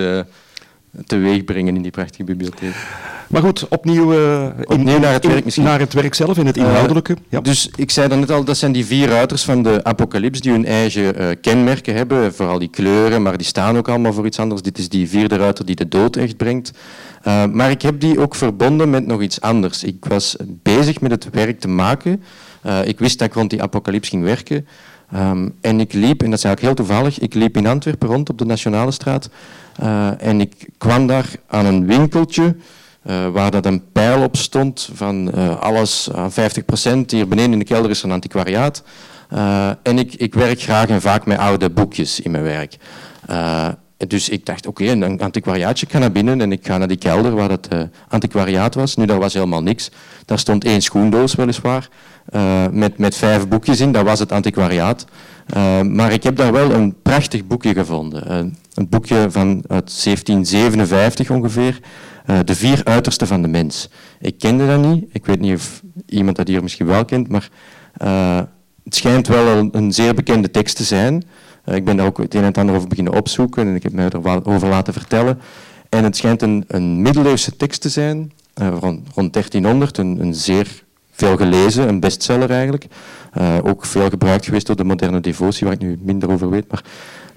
teweeg 1.06 1.44
brengen 1.44 1.76
in 1.76 1.82
die 1.82 1.92
prachtige 1.92 2.24
bibliotheek. 2.24 2.76
Maar 3.32 3.42
goed, 3.42 3.68
opnieuw, 3.68 4.14
uh, 4.14 4.46
opnieuw 4.64 5.00
naar, 5.00 5.14
het 5.14 5.26
werk 5.26 5.44
misschien. 5.44 5.66
naar 5.66 5.80
het 5.80 5.94
werk 5.94 6.14
zelf 6.14 6.38
en 6.38 6.46
het 6.46 6.58
eh, 6.58 6.64
inhoudelijke. 6.64 7.16
ja. 7.30 7.40
Dus 7.42 7.70
ik 7.76 7.92
zei 7.92 8.08
dan 8.08 8.20
net 8.20 8.32
al, 8.32 8.44
dat 8.44 8.58
zijn 8.58 8.72
die 8.72 8.86
vier 8.86 9.08
ruiters 9.08 9.44
van 9.44 9.64
de 9.64 9.84
apocalyps 9.84 10.40
die 10.40 10.52
hun 10.52 10.66
eigen 10.66 11.22
uh, 11.22 11.28
kenmerken 11.42 11.96
hebben. 11.96 12.34
Vooral 12.34 12.60
die 12.60 12.70
kleuren, 12.70 13.22
maar 13.22 13.38
die 13.38 13.48
staan 13.48 13.78
ook 13.78 13.90
allemaal 13.90 14.14
voor 14.14 14.26
iets 14.26 14.40
anders. 14.40 14.62
Dit 14.62 14.78
is 14.78 14.90
die 14.90 15.10
vierde 15.10 15.36
ruiter 15.36 15.66
die 15.66 15.76
de 15.76 15.88
dood 15.88 16.16
echt 16.16 16.38
brengt. 16.38 16.72
Maar 17.52 17.70
ik 17.70 17.82
heb 17.82 18.00
die 18.00 18.20
ook 18.20 18.36
verbonden 18.36 18.90
met 18.90 19.06
nog 19.06 19.22
iets 19.22 19.42
anders. 19.42 19.84
Ik 19.84 20.06
was 20.06 20.36
bezig 20.48 21.02
met 21.02 21.12
het 21.12 21.28
werk 21.32 21.60
te 21.60 21.68
maken. 21.68 22.24
ik 22.86 23.00
wist 23.00 23.20
dat 23.20 23.28
ik 23.28 23.34
rond 23.34 23.50
die 23.50 23.62
apocalyps 23.62 24.10
ging 24.10 24.24
werken. 24.24 24.68
Um, 25.16 25.56
en 25.62 25.80
ik 25.80 25.94
liep, 25.94 26.24
en 26.24 26.30
dat 26.30 26.38
is 26.40 26.46
eigenlijk 26.46 26.62
heel 26.62 26.86
toevallig, 26.86 27.20
ik 27.20 27.34
liep 27.34 27.58
in 27.58 27.68
Antwerpen 27.68 28.08
rond 28.08 28.30
op 28.30 28.38
de 28.38 28.46
Nationale 28.46 28.92
Straat. 28.92 29.30
Uh, 29.84 30.22
en 30.22 30.42
ik 30.42 30.70
kwam 30.78 31.08
daar 31.08 31.26
aan 31.48 31.66
een 31.66 31.86
winkeltje 31.86 32.56
uh, 33.06 33.28
waar 33.28 33.52
dat 33.52 33.66
een 33.66 33.92
pijl 33.92 34.24
op 34.24 34.38
stond 34.38 34.90
van 34.94 35.32
uh, 35.36 35.60
alles 35.60 36.10
aan 36.14 36.32
50%. 36.32 36.34
Hier 37.08 37.28
beneden 37.28 37.52
in 37.52 37.60
de 37.60 37.66
kelder 37.66 37.92
is 37.92 38.04
een 38.04 38.12
antiquariaat. 38.12 38.84
en 39.84 40.00
ik, 40.00 40.14
ik 40.14 40.34
werk 40.34 40.62
graag 40.62 40.88
en 40.88 41.02
vaak 41.02 41.26
met 41.26 41.38
oude 41.38 41.70
boekjes 41.70 42.20
in 42.20 42.32
mijn 42.32 42.44
werk. 42.44 42.78
dus 44.08 44.30
ik 44.30 44.46
dacht, 44.46 44.68
oké, 44.68 44.86
een 44.86 45.22
antiquariaatje, 45.22 45.86
ik 45.86 45.92
ga 45.92 46.00
naar 46.00 46.12
binnen 46.12 46.42
en 46.42 46.52
ik 46.52 46.66
ga 46.66 46.78
naar 46.78 46.88
die 46.88 46.98
kelder 46.98 47.36
waar 47.36 47.50
het 47.50 47.68
antiquariaat 48.08 48.76
was. 48.76 48.96
Nu, 48.96 49.06
daar 49.06 49.20
was 49.20 49.34
helemaal 49.34 49.64
niks. 49.64 49.92
Daar 50.26 50.40
stond 50.40 50.64
één 50.64 50.82
schoendoos 50.82 51.36
weliswaar. 51.36 51.90
Uh, 52.36 52.68
met, 52.72 52.98
met 52.98 53.16
vijf 53.16 53.48
boekjes 53.48 53.80
in, 53.80 53.92
dat 53.92 54.04
was 54.06 54.20
het 54.20 54.32
antiquariaat. 54.32 55.06
Uh, 55.56 55.82
maar 55.82 56.12
ik 56.12 56.24
heb 56.24 56.36
daar 56.36 56.52
wel 56.52 56.72
een 56.72 56.96
prachtig 57.02 57.48
boekje 57.48 57.74
gevonden. 57.74 58.32
Uh, 58.32 58.52
een 58.74 58.90
boekje 58.90 59.28
van 59.30 59.64
uit 59.68 60.04
1757 60.04 61.30
ongeveer. 61.30 61.80
de 62.46 62.56
vier 62.56 62.82
uitersten 62.84 63.28
van 63.28 63.42
de 63.42 63.48
mens. 63.48 63.90
Ik 64.20 64.38
kende 64.38 64.68
dat 64.68 64.82
niet. 64.82 65.06
Ik 65.12 65.26
weet 65.26 65.40
niet 65.40 65.56
of 65.56 65.82
iemand 66.06 66.38
dat 66.38 66.48
hier 66.48 66.64
misschien 66.64 66.86
wel 66.86 67.06
kent, 67.06 67.28
maar 67.28 67.50
het 68.84 68.96
schijnt 68.96 69.28
wel 69.28 69.48
een, 69.48 69.70
een, 69.72 69.92
zeer 69.92 70.14
bekende 70.14 70.52
tekst 70.52 70.76
te 70.76 70.84
zijn. 70.84 71.24
ik 71.66 71.86
ben 71.86 71.98
daar 71.98 72.06
ook 72.06 72.18
het 72.18 72.34
een 72.34 72.40
en 72.40 72.46
het 72.46 72.58
ander 72.58 72.76
over 72.76 72.88
beginnen 72.88 73.14
opzoeken 73.14 73.68
en 73.68 73.76
ik 73.76 73.84
heb 73.84 73.94
mij 73.94 74.10
erover 74.10 74.68
laten 74.68 74.94
vertellen. 74.94 75.40
En 75.90 76.04
het 76.04 76.18
schijnt 76.18 76.42
een, 76.42 76.64
een 76.68 77.02
middeleeuwse 77.02 77.56
tekst 77.56 77.82
te 77.82 77.90
zijn, 77.90 78.32
rond, 78.54 79.08
rond 79.14 79.34
1300, 79.34 79.98
een, 79.98 80.20
een 80.20 80.34
zeer 80.34 80.84
veel 81.22 81.38
gelezen, 81.38 81.88
een 81.88 82.00
bestseller 82.00 82.50
eigenlijk. 82.50 82.86
Uh, 83.38 83.58
ook 83.64 83.86
veel 83.86 84.10
gebruikt 84.10 84.46
geweest 84.46 84.68
door 84.68 84.76
de 84.76 84.84
moderne 84.84 85.20
devotie, 85.20 85.66
waar 85.66 85.76
ik 85.76 85.82
nu 85.82 85.98
minder 86.02 86.32
over 86.32 86.50
weet. 86.50 86.66
Maar, 86.72 86.84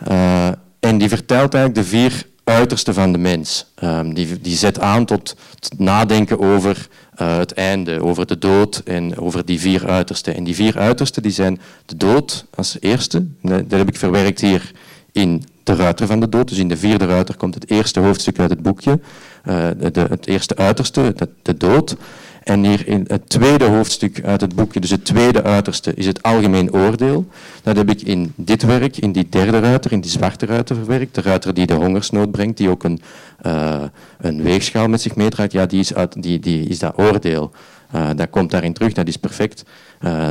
uh, 0.08 0.46
en 0.80 0.98
die 0.98 1.08
vertelt 1.08 1.54
eigenlijk 1.54 1.74
de 1.74 1.96
vier 1.96 2.26
uitersten 2.44 2.94
van 2.94 3.12
de 3.12 3.18
mens. 3.18 3.66
Um, 3.84 4.14
die, 4.14 4.40
die 4.40 4.56
zet 4.56 4.80
aan 4.80 5.04
tot 5.04 5.36
het 5.54 5.78
nadenken 5.78 6.40
over 6.40 6.88
uh, 7.22 7.36
het 7.36 7.52
einde, 7.52 8.02
over 8.02 8.26
de 8.26 8.38
dood 8.38 8.82
en 8.84 9.18
over 9.18 9.44
die 9.44 9.60
vier 9.60 9.88
uitersten. 9.88 10.34
En 10.34 10.44
die 10.44 10.54
vier 10.54 10.78
uitersten 10.78 11.22
die 11.22 11.32
zijn 11.32 11.60
de 11.86 11.96
dood 11.96 12.46
als 12.54 12.76
eerste. 12.80 13.26
Dat 13.42 13.78
heb 13.78 13.88
ik 13.88 13.96
verwerkt 13.96 14.40
hier 14.40 14.72
in 15.12 15.44
de 15.62 15.74
ruiter 15.74 16.06
van 16.06 16.20
de 16.20 16.28
dood. 16.28 16.48
Dus 16.48 16.58
in 16.58 16.68
de 16.68 16.76
vierde 16.76 17.06
ruiter 17.06 17.36
komt 17.36 17.54
het 17.54 17.70
eerste 17.70 18.00
hoofdstuk 18.00 18.38
uit 18.38 18.50
het 18.50 18.62
boekje. 18.62 19.00
De, 19.44 20.06
het 20.08 20.26
eerste 20.26 20.56
uiterste, 20.56 21.12
de, 21.16 21.28
de 21.42 21.56
dood. 21.56 21.96
En 22.44 22.64
hier 22.64 22.88
in 22.88 23.04
het 23.08 23.28
tweede 23.28 23.64
hoofdstuk 23.64 24.24
uit 24.24 24.40
het 24.40 24.54
boekje, 24.54 24.80
dus 24.80 24.90
het 24.90 25.04
tweede 25.04 25.42
uiterste, 25.42 25.94
is 25.94 26.06
het 26.06 26.22
algemeen 26.22 26.72
oordeel. 26.72 27.26
Dat 27.62 27.76
heb 27.76 27.90
ik 27.90 28.02
in 28.02 28.32
dit 28.36 28.62
werk, 28.62 28.96
in 28.96 29.12
die 29.12 29.26
derde 29.28 29.58
ruiter, 29.58 29.92
in 29.92 30.00
die 30.00 30.10
zwarte 30.10 30.46
ruiter 30.46 30.76
verwerkt. 30.76 31.14
De 31.14 31.20
ruiter 31.20 31.54
die 31.54 31.66
de 31.66 31.74
hongersnood 31.74 32.30
brengt, 32.30 32.56
die 32.56 32.68
ook 32.68 32.84
een, 32.84 33.00
uh, 33.46 33.82
een 34.18 34.42
weegschaal 34.42 34.88
met 34.88 35.00
zich 35.00 35.16
meedraagt. 35.16 35.52
Ja, 35.52 35.66
die 35.66 35.80
is, 35.80 35.94
uit, 35.94 36.22
die, 36.22 36.40
die 36.40 36.68
is 36.68 36.78
dat 36.78 36.98
oordeel. 36.98 37.50
Uh, 37.94 38.08
dat 38.16 38.30
komt 38.30 38.50
daarin 38.50 38.72
terug, 38.72 38.92
dat 38.92 39.08
is 39.08 39.16
perfect. 39.16 39.64
Uh, 40.00 40.28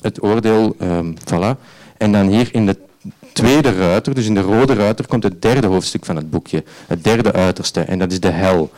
het 0.00 0.22
oordeel, 0.22 0.76
um, 0.82 1.14
voilà. 1.18 1.60
En 1.96 2.12
dan 2.12 2.28
hier 2.28 2.48
in 2.52 2.66
de 2.66 2.76
tweede 3.32 3.72
ruiter, 3.72 4.14
dus 4.14 4.26
in 4.26 4.34
de 4.34 4.40
rode 4.40 4.74
ruiter, 4.74 5.06
komt 5.06 5.22
het 5.22 5.42
derde 5.42 5.66
hoofdstuk 5.66 6.04
van 6.04 6.16
het 6.16 6.30
boekje. 6.30 6.64
Het 6.86 7.04
derde 7.04 7.32
uiterste, 7.32 7.80
en 7.80 7.98
dat 7.98 8.12
is 8.12 8.20
de 8.20 8.30
hel. 8.30 8.70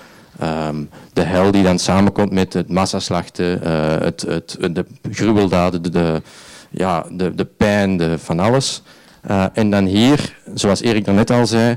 Um, 0.42 0.88
de 1.12 1.22
hel 1.22 1.51
die 1.51 1.62
dan 1.62 1.79
samenkomt 1.79 2.33
met 2.33 2.53
het 2.53 2.68
massaslachten, 2.68 3.61
uh, 3.64 4.01
het, 4.01 4.20
het, 4.29 4.57
de 4.61 4.85
gruweldaden, 5.11 5.92
de, 5.92 6.22
ja, 6.70 7.07
de, 7.11 7.35
de 7.35 7.44
pijn, 7.44 7.96
de, 7.96 8.18
van 8.18 8.40
alles. 8.40 8.83
Uh, 9.31 9.44
en 9.53 9.70
dan 9.70 9.85
hier, 9.85 10.37
zoals 10.55 10.81
Erik 10.81 11.07
net 11.07 11.31
al 11.31 11.46
zei, 11.46 11.77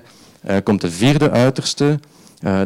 uh, 0.49 0.55
komt 0.63 0.81
de 0.81 0.91
vierde 0.91 1.29
uiterste, 1.29 1.99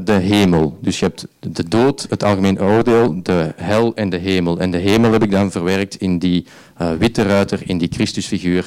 de 0.03 0.11
hemel. 0.11 0.77
Dus 0.81 0.99
je 0.99 1.05
hebt 1.05 1.27
de 1.39 1.67
dood, 1.67 2.05
het 2.09 2.23
algemeen 2.23 2.61
oordeel, 2.61 3.23
de 3.23 3.53
hel 3.55 3.95
en 3.95 4.09
de 4.09 4.17
hemel. 4.17 4.59
En 4.59 4.71
de 4.71 4.77
hemel 4.77 5.11
heb 5.11 5.23
ik 5.23 5.31
dan 5.31 5.51
verwerkt 5.51 5.95
in 5.95 6.19
die 6.19 6.45
witte 6.99 7.23
ruiter, 7.23 7.59
in 7.65 7.77
die 7.77 7.89
Christusfiguur. 7.91 8.65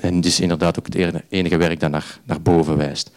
en 0.00 0.20
dus 0.20 0.40
inderdaad 0.40 0.78
ook 0.78 0.86
het 0.86 1.22
enige 1.28 1.56
werk 1.56 1.80
dat 1.80 1.90
naar, 1.90 2.18
naar 2.24 2.40
boven 2.40 2.76
wijst. 2.76 3.10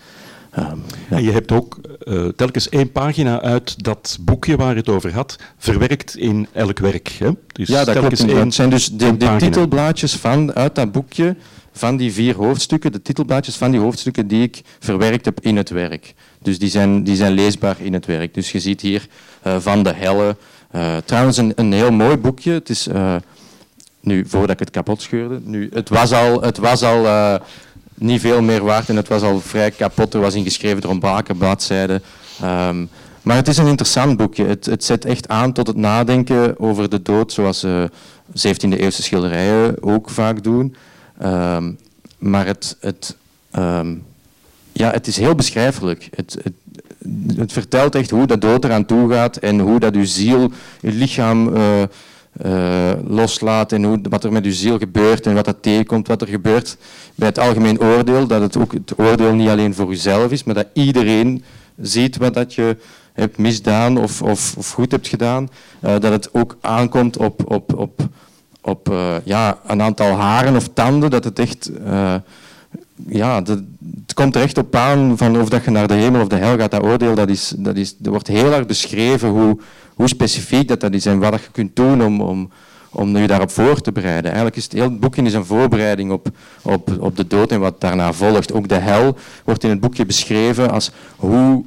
Um, 0.60 0.84
ja. 1.10 1.16
En 1.18 1.24
je 1.24 1.32
hebt 1.32 1.52
ook 1.52 1.80
uh, 2.04 2.28
telkens 2.28 2.70
één 2.70 2.92
pagina 2.92 3.42
uit 3.42 3.84
dat 3.84 4.18
boekje 4.22 4.56
waar 4.56 4.76
het 4.76 4.90
over 4.90 5.14
had, 5.14 5.36
verwerkt 5.58 6.18
in 6.18 6.48
elk 6.52 6.80
werk. 6.80 7.08
Hè? 7.08 7.30
Dus 7.48 7.68
ja, 7.68 7.84
dat 7.84 7.98
klopt. 7.98 8.20
Één, 8.20 8.36
dat 8.36 8.54
zijn 8.54 8.70
dus 8.70 8.92
de, 8.92 9.18
de 9.18 9.36
titelblaadjes 9.38 10.16
van, 10.16 10.54
uit 10.54 10.76
dat 10.76 10.92
boekje, 10.92 11.36
van 11.72 11.98
die 11.98 12.14
vier 12.14 12.36
hoofdstukken, 12.36 12.92
de 12.92 13.02
titelblaadjes 13.02 13.56
van 13.56 13.72
die 13.72 13.80
hoofdstukken 13.80 14.28
die 14.28 14.42
ik 14.42 14.62
verwerkt 14.80 15.26
heb 15.26 15.40
in 15.40 15.58
het 15.58 15.70
werk. 15.70 16.14
Dus 16.42 16.60
die 16.60 16.70
zijn, 16.70 17.04
die 17.04 17.16
zijn 17.16 17.32
leesbaar 17.32 17.76
in 17.80 17.94
het 17.94 18.06
werk. 18.06 18.34
Dus 18.34 18.52
je 18.52 18.60
ziet 18.60 18.82
hier 18.82 19.08
uh, 19.48 19.56
Van 19.60 19.84
de 19.84 19.94
Helle. 19.94 20.36
Uh, 20.76 20.98
trouwens, 21.06 21.38
een, 21.38 21.52
een 21.56 21.74
heel 21.74 21.92
mooi 21.92 22.18
boekje. 22.18 22.52
Het 22.52 22.70
is, 22.70 22.88
nu, 24.02 24.26
voordat 24.28 24.50
ik 24.50 24.60
het 24.60 24.70
kapot 24.70 25.02
scheurde, 25.02 25.40
nu, 25.44 25.70
het 25.74 25.90
was 25.90 26.12
al... 26.12 26.42
Het 26.42 26.58
was 26.58 26.84
al 26.84 27.40
niet 28.04 28.22
veel 28.22 28.42
meer 28.42 28.64
waard 28.64 28.90
en 28.90 28.96
het 28.96 29.08
was 29.08 29.22
al 29.22 29.40
vrij 29.40 29.72
kapot. 29.72 30.14
Er 30.14 30.20
was 30.20 30.34
ingeschreven 30.34 30.82
door 30.82 30.92
een 30.92 31.00
braken 31.00 31.38
bladzijde. 31.38 32.02
Um, 32.44 32.90
maar 33.22 33.36
het 33.36 33.48
is 33.48 33.58
een 33.58 33.68
interessant 33.68 34.18
boekje. 34.18 34.46
Het, 34.46 34.66
het, 34.66 34.84
zet 34.84 35.06
echt 35.06 35.28
aan 35.28 35.54
tot 35.54 35.68
het 35.68 35.76
nadenken 35.76 36.60
over 36.60 36.90
de 36.90 37.02
dood, 37.02 37.34
zoals 37.34 37.64
uh, 37.64 37.84
17e-eeuwse 38.30 39.02
schilderijen 39.02 39.84
ook 39.84 40.10
vaak 40.10 40.44
doen. 40.44 40.76
Um, 41.24 41.78
maar 42.18 42.46
het, 42.46 42.78
het, 42.80 43.16
um, 43.56 44.04
ja, 44.72 44.92
het 44.92 45.08
is 45.08 45.18
heel 45.18 45.36
beschrijfelijk. 45.36 46.10
Het, 46.16 46.38
het, 46.44 46.54
het, 47.38 47.52
vertelt 47.52 47.96
echt 47.96 48.10
hoe 48.10 48.28
de 48.28 48.38
dood 48.38 48.64
eraan 48.64 48.86
toe 48.86 49.12
gaat 49.12 49.38
en 49.38 49.60
hoe 49.60 49.80
dat 49.80 49.96
uw 49.96 50.06
ziel, 50.06 50.52
uw 50.82 50.92
lichaam... 50.92 51.56
Uh, 51.56 51.82
uh, 52.46 52.92
loslaat 53.08 53.72
en 53.72 53.84
hoe, 53.84 54.00
wat 54.10 54.24
er 54.24 54.32
met 54.32 54.46
uw 54.46 54.52
ziel 54.52 54.78
gebeurt 54.78 55.26
en 55.26 55.34
wat 55.34 55.46
dat 55.46 55.62
tegenkomt, 55.62 56.08
wat 56.08 56.22
er 56.22 56.28
gebeurt 56.28 56.78
bij 57.16 57.28
het 57.28 57.40
algemeen 57.40 57.82
oordeel, 57.82 58.28
dat 58.28 58.42
het 58.42 58.58
ook 58.58 58.74
het 58.74 58.94
oordeel 59.00 59.34
niet 59.34 59.50
alleen 59.50 59.74
voor 59.74 59.92
uzelf 59.92 60.32
is, 60.32 60.44
maar 60.44 60.56
dat 60.56 60.68
iedereen 60.74 61.44
ziet 61.82 62.18
wat 62.18 62.34
dat 62.34 62.54
je 62.54 62.78
hebt 63.14 63.38
misdaan 63.38 63.98
of, 63.98 64.22
of, 64.22 64.58
of 64.58 64.72
goed 64.72 64.92
hebt 64.92 65.08
gedaan, 65.08 65.50
uh, 65.82 65.92
dat 65.92 66.12
het 66.12 66.34
ook 66.34 66.58
aankomt 66.62 67.18
op, 67.18 67.52
op, 67.52 67.78
op, 67.78 68.02
op 68.62 68.90
uh, 68.90 69.16
ja, 69.24 69.60
een 69.68 69.82
aantal 69.82 70.12
haren 70.12 70.56
of 70.56 70.70
tanden, 70.74 71.10
dat 71.10 71.24
het 71.24 71.40
echt 71.40 71.72
ja, 73.08 73.42
het 73.42 74.14
komt 74.14 74.36
er 74.36 74.42
echt 74.42 74.58
op 74.58 74.76
aan 74.76 75.18
van 75.18 75.42
of 75.42 75.50
dat 75.50 75.64
je 75.64 75.72
naar 75.72 75.88
de 75.88 75.94
hemel 75.94 76.22
of 76.22 76.28
de 76.28 76.36
hel 76.36 76.58
gaat, 76.58 76.72
dat 76.72 76.84
oordeel, 76.84 77.16
dat, 77.16 77.30
is, 77.30 77.54
dat, 77.58 77.76
is, 77.76 77.96
er 78.04 78.10
wordt 78.10 78.28
heel 78.28 78.54
erg 78.54 78.66
beschreven 78.66 79.30
hoe, 79.30 79.60
hoe 79.94 80.08
specifiek 80.08 80.68
dat, 80.68 80.80
dat 80.80 80.94
is 80.94 81.06
en 81.06 81.20
wat 81.20 81.34
je 81.34 81.52
kunt 81.52 81.76
doen 81.76 82.04
om, 82.04 82.22
om, 82.22 82.50
om 82.90 83.18
je 83.18 83.28
daarop 83.28 83.52
voor 83.52 83.82
te 83.82 83.92
bereiden. 83.92 84.26
Eigenlijk 84.26 84.56
is 84.56 84.64
het 84.64 84.74
hele 84.74 84.90
boekje 84.90 85.22
is 85.22 85.34
een 85.34 85.46
voorbereiding 85.46 86.12
op, 86.12 86.28
op, 86.62 86.98
op 87.00 87.16
de 87.16 87.28
dood 87.28 87.52
en 87.52 87.60
wat 87.60 87.82
daarna 87.82 88.14
volgt. 88.14 88.54
Ook 88.54 88.68
de 88.68 88.76
hel 88.76 89.18
wordt 89.44 89.64
in 89.64 89.70
het 89.70 89.80
boekje 89.80 90.06
beschreven 90.06 90.72
als 90.72 90.92
hoe 91.16 91.66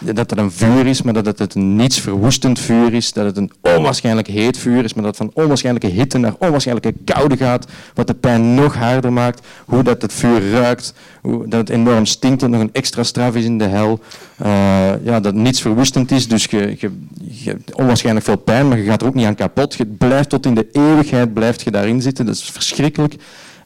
dat 0.00 0.30
het 0.30 0.38
een 0.38 0.52
vuur 0.52 0.86
is, 0.86 1.02
maar 1.02 1.12
dat 1.12 1.38
het 1.38 1.54
een 1.54 1.76
niets 1.76 2.00
verwoestend 2.00 2.58
vuur 2.58 2.94
is, 2.94 3.12
dat 3.12 3.24
het 3.24 3.36
een 3.36 3.50
onwaarschijnlijk 3.60 4.26
heet 4.26 4.58
vuur 4.58 4.84
is, 4.84 4.94
maar 4.94 5.04
dat 5.04 5.18
het 5.18 5.30
van 5.30 5.42
onwaarschijnlijke 5.42 5.88
hitte 5.88 6.18
naar 6.18 6.34
onwaarschijnlijke 6.38 6.94
koude 7.04 7.36
gaat, 7.36 7.66
wat 7.94 8.06
de 8.06 8.14
pijn 8.14 8.54
nog 8.54 8.74
harder 8.74 9.12
maakt, 9.12 9.46
hoe 9.64 9.82
dat 9.82 10.02
het 10.02 10.12
vuur 10.12 10.50
ruikt, 10.50 10.94
hoe 11.22 11.48
dat 11.48 11.60
het 11.60 11.68
enorm 11.68 12.06
stinkt, 12.06 12.40
dat 12.40 12.50
nog 12.50 12.60
een 12.60 12.72
extra 12.72 13.02
straf 13.02 13.34
is 13.34 13.44
in 13.44 13.58
de 13.58 13.64
hel, 13.64 14.00
uh, 14.42 15.04
ja, 15.04 15.20
dat 15.20 15.34
niets 15.34 15.60
verwoestend 15.60 16.10
is, 16.10 16.28
dus 16.28 16.44
je, 16.44 16.76
je, 16.78 16.90
je, 17.22 17.50
hebt 17.50 17.74
onwaarschijnlijk 17.74 18.26
veel 18.26 18.36
pijn, 18.36 18.68
maar 18.68 18.78
je 18.78 18.84
gaat 18.84 19.00
er 19.00 19.06
ook 19.06 19.14
niet 19.14 19.26
aan 19.26 19.34
kapot, 19.34 19.74
je 19.74 19.86
blijft 19.86 20.28
tot 20.28 20.46
in 20.46 20.54
de 20.54 20.68
eeuwigheid 20.72 21.34
blijft 21.34 21.62
je 21.62 21.70
daarin 21.70 22.02
zitten, 22.02 22.26
dat 22.26 22.34
is 22.34 22.50
verschrikkelijk. 22.50 23.14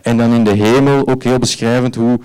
En 0.03 0.17
dan 0.17 0.33
in 0.33 0.45
de 0.45 0.55
hemel 0.55 1.09
ook 1.09 1.23
heel 1.23 1.39
beschrijvend 1.39 1.95
hoe 1.95 2.21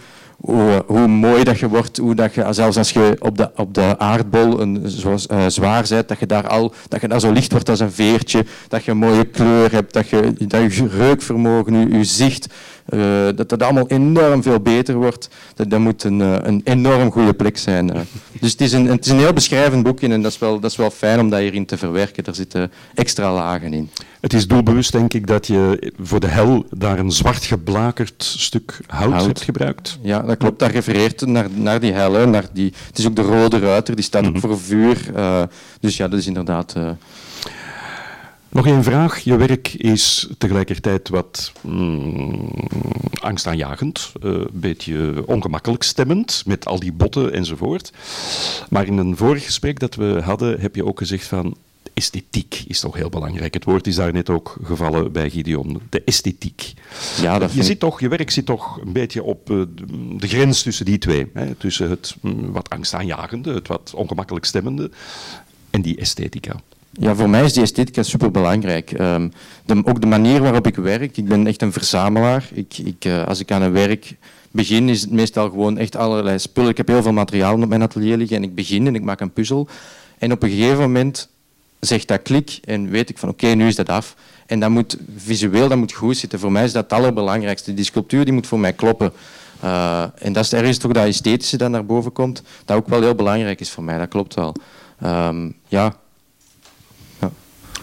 hoe, 0.45 0.83
hoe, 0.87 1.07
mooi 1.07 1.43
dat 1.43 1.59
je 1.59 1.67
wordt, 1.67 1.97
hoe 1.97 2.15
dat 2.15 2.33
je, 2.33 2.45
zelfs 2.49 2.77
als 2.77 2.91
je 2.91 3.15
op 3.19 3.37
de, 3.37 3.51
op 3.55 3.73
de 3.73 3.99
aardbol 3.99 4.61
een, 4.61 4.85
uh, 5.31 5.45
zwaar 5.47 5.85
bent, 5.89 6.07
dat 6.07 6.19
je, 6.19 6.25
daar 6.25 6.47
al, 6.47 6.73
dat 6.87 7.01
je 7.01 7.07
daar 7.07 7.19
zo 7.19 7.31
licht 7.31 7.51
wordt 7.51 7.69
als 7.69 7.79
een 7.79 7.91
veertje, 7.91 8.45
dat 8.67 8.83
je 8.83 8.91
een 8.91 8.97
mooie 8.97 9.25
kleur 9.25 9.71
hebt, 9.71 9.93
dat 9.93 10.09
je, 10.09 10.33
dat 10.47 10.75
je 10.75 10.87
reukvermogen, 10.87 11.79
je, 11.79 11.97
je 11.97 12.03
zicht, 12.03 12.53
dat 13.35 13.49
dat 13.49 13.63
allemaal 13.63 13.87
enorm 13.87 14.43
veel 14.43 14.59
beter 14.59 14.95
wordt. 14.95 15.29
Dat, 15.55 15.69
dat 15.69 15.79
moet 15.79 16.03
een, 16.03 16.19
uh, 16.19 16.35
een 16.41 16.61
enorm 16.63 17.11
goede 17.11 17.33
plek 17.33 17.57
zijn. 17.57 17.91
Dus 18.39 18.51
het 18.51 18.61
is, 18.61 18.71
een, 18.71 18.87
het 18.87 19.05
is 19.05 19.11
een 19.11 19.17
heel 19.17 19.33
beschrijvend 19.33 19.83
boekje 19.83 20.07
en 20.07 20.21
dat 20.21 20.31
is, 20.31 20.39
wel, 20.39 20.59
dat 20.59 20.71
is 20.71 20.77
wel 20.77 20.89
fijn 20.89 21.19
om 21.19 21.29
dat 21.29 21.39
hierin 21.39 21.65
te 21.65 21.77
verwerken. 21.77 22.25
Er 22.25 22.35
zitten 22.35 22.71
extra 22.93 23.33
lagen 23.33 23.73
in. 23.73 23.89
Het 24.21 24.33
is 24.33 24.47
doelbewust, 24.47 24.91
denk 24.91 25.13
ik, 25.13 25.27
dat 25.27 25.47
je 25.47 25.91
voor 25.99 26.19
de 26.19 26.27
hel 26.27 26.65
daar 26.69 26.99
een 26.99 27.11
zwart 27.11 27.43
geblakerd 27.43 28.23
stuk 28.23 28.79
hout, 28.87 29.25
hebt 29.25 29.41
gebruikt. 29.41 29.99
Ja, 30.01 30.21
dat 30.21 30.37
klopt. 30.37 30.59
Dat 30.59 30.71
refereert 30.71 31.25
naar, 31.25 31.47
naar 31.53 31.79
die 31.79 31.93
hel. 31.93 32.27
Naar 32.27 32.45
die, 32.53 32.73
het 32.87 32.97
is 32.97 33.07
ook 33.07 33.15
de 33.15 33.21
rode 33.21 33.59
ruiter, 33.59 33.95
die 33.95 34.03
staat 34.03 34.21
mm 34.21 34.27
-hmm. 34.27 34.35
ook 34.35 34.41
voor 34.41 34.59
vuur. 34.59 34.97
Uh, 35.15 35.43
dus 35.79 35.97
ja, 35.97 36.07
dat 36.07 36.19
is 36.19 36.27
inderdaad... 36.27 36.73
Uh... 36.77 36.89
Nog 38.53 38.67
één 38.67 38.83
vraag. 38.83 39.19
Je 39.19 39.35
werk 39.35 39.73
is 39.73 40.27
tegelijkertijd 40.37 41.09
wat 41.09 41.51
mm, 41.61 42.49
angstaanjagend, 43.21 44.11
uh, 44.23 44.31
een 44.31 44.49
beetje 44.51 45.23
ongemakkelijk 45.25 45.83
stemmend, 45.83 46.43
met 46.45 46.65
al 46.65 46.79
die 46.79 46.91
botten 46.91 47.33
enzovoort. 47.33 47.91
Maar 48.69 48.85
in 48.85 48.97
een 48.97 49.17
vorig 49.17 49.45
gesprek 49.45 49.79
dat 49.79 49.95
we 49.95 50.21
hadden, 50.23 50.59
heb 50.59 50.75
je 50.75 50.85
ook 50.85 50.97
gezegd 50.97 51.27
van 51.27 51.57
esthetiek 51.93 52.63
is 52.67 52.79
toch 52.79 52.95
heel 52.95 53.09
belangrijk. 53.09 53.53
Het 53.53 53.63
woord 53.63 53.87
is 53.87 53.95
daar 53.95 54.13
net 54.13 54.29
ook 54.29 54.57
gevallen 54.63 55.11
bij 55.11 55.29
Gideon. 55.29 55.81
De 55.89 56.03
esthetiek. 56.03 56.73
Ja, 57.21 57.39
dat 57.39 57.53
je, 57.53 57.63
zit 57.63 57.79
toch, 57.79 57.99
je 57.99 58.07
werk 58.07 58.31
zit 58.31 58.45
toch 58.45 58.81
een 58.81 58.93
beetje 58.93 59.23
op 59.23 59.49
uh, 59.49 59.63
de 60.17 60.27
grens 60.27 60.61
tussen 60.61 60.85
die 60.85 60.97
twee. 60.97 61.29
Hè? 61.33 61.55
Tussen 61.55 61.89
het 61.89 62.15
mm, 62.21 62.51
wat 62.51 62.69
angstaanjagende, 62.69 63.53
het 63.53 63.67
wat 63.67 63.93
ongemakkelijk 63.95 64.45
stemmende 64.45 64.91
en 65.69 65.81
die 65.81 65.97
esthetica. 65.97 66.55
Ja, 66.99 67.15
voor 67.15 67.29
mij 67.29 67.43
is 67.43 67.53
die 67.53 67.63
esthetica 67.63 68.03
superbelangrijk. 68.03 68.99
Um, 68.99 69.31
ook 69.83 70.01
de 70.01 70.07
manier 70.07 70.41
waarop 70.41 70.67
ik 70.67 70.75
werk. 70.75 71.17
Ik 71.17 71.27
ben 71.27 71.47
echt 71.47 71.61
een 71.61 71.71
verzamelaar. 71.71 72.49
Ik, 72.53 72.77
ik, 72.77 73.05
uh, 73.05 73.23
als 73.23 73.39
ik 73.39 73.51
aan 73.51 73.61
een 73.61 73.71
werk 73.71 74.15
begin 74.51 74.89
is 74.89 75.01
het 75.01 75.11
meestal 75.11 75.49
gewoon 75.49 75.77
echt 75.77 75.95
allerlei 75.95 76.39
spullen. 76.39 76.69
Ik 76.69 76.77
heb 76.77 76.87
heel 76.87 77.01
veel 77.01 77.13
materiaal 77.13 77.61
op 77.61 77.67
mijn 77.67 77.81
atelier 77.81 78.17
liggen 78.17 78.37
en 78.37 78.43
ik 78.43 78.55
begin 78.55 78.87
en 78.87 78.95
ik 78.95 79.03
maak 79.03 79.19
een 79.19 79.33
puzzel. 79.33 79.67
En 80.17 80.31
op 80.31 80.43
een 80.43 80.49
gegeven 80.49 80.79
moment 80.79 81.29
zegt 81.79 82.07
dat 82.07 82.21
klik 82.21 82.59
en 82.63 82.89
weet 82.89 83.09
ik 83.09 83.17
van 83.17 83.29
oké, 83.29 83.47
nu 83.47 83.67
is 83.67 83.75
dat 83.75 83.89
af. 83.89 84.15
En 84.45 84.59
dat 84.59 84.69
moet 84.69 84.97
visueel, 85.15 85.67
dat 85.67 85.77
moet 85.77 85.93
goed 85.93 86.17
zitten. 86.17 86.39
Voor 86.39 86.51
mij 86.51 86.63
is 86.63 86.71
dat 86.71 86.83
het 86.83 86.93
allerbelangrijkste. 86.93 87.73
Die 87.73 87.85
sculptuur 87.85 88.25
die 88.25 88.33
moet 88.33 88.47
voor 88.47 88.59
mij 88.59 88.73
kloppen. 88.73 89.13
Uh, 89.63 90.03
en 90.17 90.33
dat 90.33 90.43
is 90.43 90.53
ergens 90.53 90.77
toch 90.77 90.91
dat 90.91 91.05
esthetische 91.05 91.57
dat 91.57 91.69
naar 91.69 91.85
boven 91.85 92.11
komt, 92.11 92.43
dat 92.65 92.77
ook 92.77 92.87
wel 92.87 93.01
heel 93.01 93.15
belangrijk 93.15 93.59
is 93.59 93.69
voor 93.69 93.83
mij, 93.83 93.97
dat 93.97 94.07
klopt 94.07 94.33
wel. 94.33 94.55
Ja. 94.99 95.33
ja. 95.67 96.01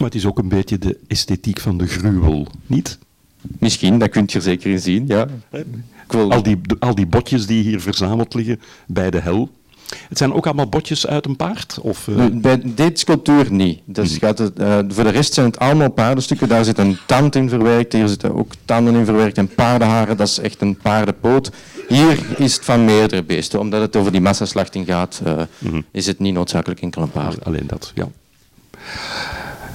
Maar 0.01 0.09
het 0.09 0.19
is 0.19 0.27
ook 0.27 0.39
een 0.39 0.49
beetje 0.49 0.79
de 0.79 0.99
esthetiek 1.07 1.61
van 1.61 1.79
de 1.79 1.87
gruwel, 1.87 2.47
niet? 2.67 2.99
Misschien, 3.41 3.99
dat 3.99 4.09
kunt 4.09 4.33
je 4.33 4.39
er 4.39 4.45
zeker 4.45 4.71
in 4.71 4.81
zien, 4.81 5.07
ja. 5.07 5.27
Al 6.07 6.43
die, 6.43 6.61
al 6.79 6.95
die 6.95 7.07
botjes 7.07 7.47
die 7.47 7.63
hier 7.63 7.81
verzameld 7.81 8.35
liggen 8.35 8.61
bij 8.87 9.11
de 9.11 9.21
hel, 9.21 9.51
het 10.09 10.19
zijn 10.19 10.33
ook 10.33 10.47
allemaal 10.47 10.69
botjes 10.69 11.07
uit 11.07 11.27
een 11.27 11.37
paard? 11.37 11.79
Of, 11.83 12.07
uh... 12.07 12.27
Bij 12.33 12.61
deze 12.65 12.93
sculptuur 12.95 13.53
niet. 13.53 13.81
Dus 13.85 14.17
gaat 14.17 14.39
het, 14.39 14.61
uh, 14.61 14.79
voor 14.89 15.05
de 15.05 15.11
rest 15.11 15.35
zijn 15.35 15.47
het 15.47 15.59
allemaal 15.59 15.91
paardenstukken. 15.91 16.49
Daar 16.49 16.65
zit 16.65 16.79
een 16.79 16.99
tand 17.07 17.35
in 17.35 17.49
verwerkt, 17.49 17.93
hier 17.93 18.09
zitten 18.09 18.35
ook 18.35 18.53
tanden 18.65 18.95
in 18.95 19.05
verwerkt 19.05 19.39
en 19.39 19.49
paardenharen. 19.55 20.17
Dat 20.17 20.29
is 20.29 20.39
echt 20.39 20.61
een 20.61 20.77
paardenpoot. 20.77 21.51
Hier 21.89 22.19
is 22.37 22.55
het 22.55 22.65
van 22.65 22.85
meerdere 22.85 23.23
beesten. 23.23 23.61
Omdat 23.61 23.81
het 23.81 23.97
over 23.97 24.13
die 24.13 24.21
massaslachting 24.21 24.87
gaat, 24.87 25.21
uh, 25.27 25.43
mm 25.59 25.85
is 25.91 26.07
het 26.07 26.19
niet 26.19 26.35
noodzakelijk 26.35 26.81
enkel 26.81 27.03
een 27.03 27.11
paard. 27.11 27.45
Alleen 27.45 27.67
dat, 27.67 27.93
ja. 27.95 28.09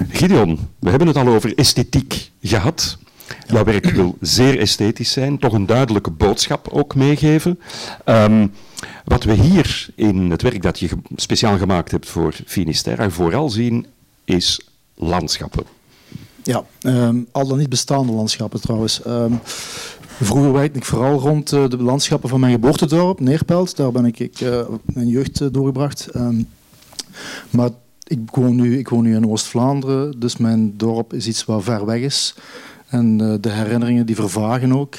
Gideon, 0.09 0.59
we 0.79 0.89
hebben 0.89 1.07
het 1.07 1.17
al 1.17 1.27
over 1.27 1.57
esthetiek 1.57 2.31
gehad. 2.41 2.97
Jouw 3.47 3.63
werk 3.63 3.85
wil 3.85 4.17
zeer 4.21 4.59
esthetisch 4.59 5.11
zijn, 5.11 5.37
toch 5.37 5.53
een 5.53 5.65
duidelijke 5.65 6.11
boodschap 6.11 6.67
ook 6.71 6.95
meegeven. 6.95 7.59
Um, 8.05 8.51
wat 9.05 9.23
we 9.23 9.33
hier 9.33 9.87
in 9.95 10.31
het 10.31 10.41
werk 10.41 10.61
dat 10.61 10.79
je 10.79 10.89
speciaal 11.15 11.57
gemaakt 11.57 11.91
hebt 11.91 12.09
voor 12.09 12.35
Finisterre 12.45 13.11
vooral 13.11 13.49
zien, 13.49 13.85
is 14.25 14.59
landschappen. 14.95 15.63
Ja, 16.43 16.63
um, 16.81 17.27
al 17.31 17.47
dan 17.47 17.57
niet 17.57 17.69
bestaande 17.69 18.11
landschappen 18.11 18.61
trouwens. 18.61 19.05
Um, 19.07 19.39
vroeger 20.05 20.51
werkte 20.51 20.77
ik 20.77 20.85
vooral 20.85 21.19
rond 21.19 21.51
uh, 21.51 21.69
de 21.69 21.77
landschappen 21.77 22.29
van 22.29 22.39
mijn 22.39 22.53
geboortedorp, 22.53 23.19
Neerpelt. 23.19 23.75
Daar 23.75 23.91
ben 23.91 24.05
ik, 24.05 24.19
ik 24.19 24.41
uh, 24.41 24.61
mijn 24.83 25.07
jeugd 25.07 25.39
uh, 25.39 25.47
doorgebracht. 25.51 26.09
Maar 27.49 27.69
ik 28.07 28.19
woon, 28.31 28.55
nu, 28.55 28.77
ik 28.77 28.89
woon 28.89 29.03
nu 29.03 29.15
in 29.15 29.29
Oost-Vlaanderen, 29.29 30.19
dus 30.19 30.37
mijn 30.37 30.77
dorp 30.77 31.13
is 31.13 31.27
iets 31.27 31.45
wat 31.45 31.63
ver 31.63 31.85
weg 31.85 32.01
is. 32.01 32.35
En 32.87 33.17
de 33.17 33.49
herinneringen 33.49 34.05
die 34.05 34.15
vervagen 34.15 34.73
ook. 34.73 34.95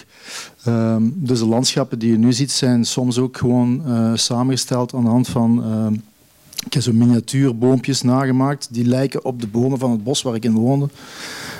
Um, 0.66 1.12
dus 1.16 1.38
de 1.38 1.46
landschappen 1.46 1.98
die 1.98 2.10
je 2.10 2.18
nu 2.18 2.32
ziet 2.32 2.50
zijn 2.50 2.84
soms 2.84 3.18
ook 3.18 3.36
gewoon 3.36 3.82
uh, 3.86 4.10
samengesteld 4.14 4.94
aan 4.94 5.04
de 5.04 5.10
hand 5.10 5.28
van... 5.28 5.64
Uh, 5.66 5.98
ik 6.66 6.72
heb 6.72 6.82
zo 6.82 6.92
miniatuurboompjes 6.92 8.02
nagemaakt 8.02 8.68
die 8.70 8.84
lijken 8.84 9.24
op 9.24 9.40
de 9.40 9.46
bomen 9.46 9.78
van 9.78 9.90
het 9.90 10.04
bos 10.04 10.22
waar 10.22 10.34
ik 10.34 10.44
in 10.44 10.54
woonde. 10.54 10.88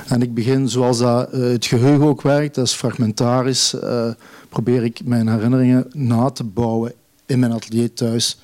En 0.09 0.23
ik 0.23 0.35
begin 0.35 0.69
zoals 0.69 0.99
dat, 0.99 1.35
uh, 1.35 1.41
het 1.41 1.67
geheugen 1.67 2.07
ook 2.07 2.23
werkt, 2.23 2.55
dat 2.55 2.67
is 2.67 2.73
fragmentarisch, 2.73 3.75
eh, 3.75 4.11
probeer 4.49 4.85
ik 4.85 5.01
mijn 5.05 5.29
herinneringen 5.29 5.87
na 5.93 6.31
te 6.31 6.45
bouwen 6.45 6.93
in 7.27 7.39
mijn 7.39 7.53
atelier 7.53 7.93
thuis. 7.93 8.39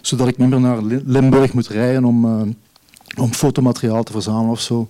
Zodat 0.00 0.28
ik 0.28 0.38
niet 0.38 0.48
meer 0.48 0.60
naar 0.60 0.82
Limburg 1.04 1.52
moet 1.52 1.68
rijden 1.68 2.04
om, 2.04 2.24
om 3.18 3.32
fotomateriaal 3.32 4.02
te 4.02 4.12
verzamelen 4.12 4.50
of 4.50 4.60
zo. 4.60 4.88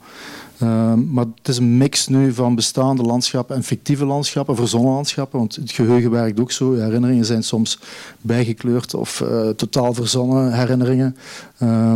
Uh, 0.62 0.94
maar 0.94 1.24
het 1.36 1.49
is 1.49 1.57
een 1.57 1.76
mix 1.76 2.07
nu 2.07 2.32
van 2.32 2.55
bestaande 2.55 3.03
landschappen 3.03 3.57
en 3.57 3.62
fictieve 3.62 4.05
landschappen, 4.05 4.57
verzonnen 4.57 4.92
landschappen. 4.92 5.38
Want 5.38 5.57
het 5.57 5.70
geheugen 5.70 6.11
werkt 6.11 6.40
ook 6.40 6.53
zo. 6.53 6.74
Herinneringen 6.74 7.24
zijn 7.24 7.42
soms 7.42 7.78
bijgekleurd 8.20 8.94
of 8.94 9.20
uh, 9.20 9.49
totaal 9.49 9.94
verzonnen 9.94 10.53
herinneringen. 10.53 11.16
Uh, 11.62 11.94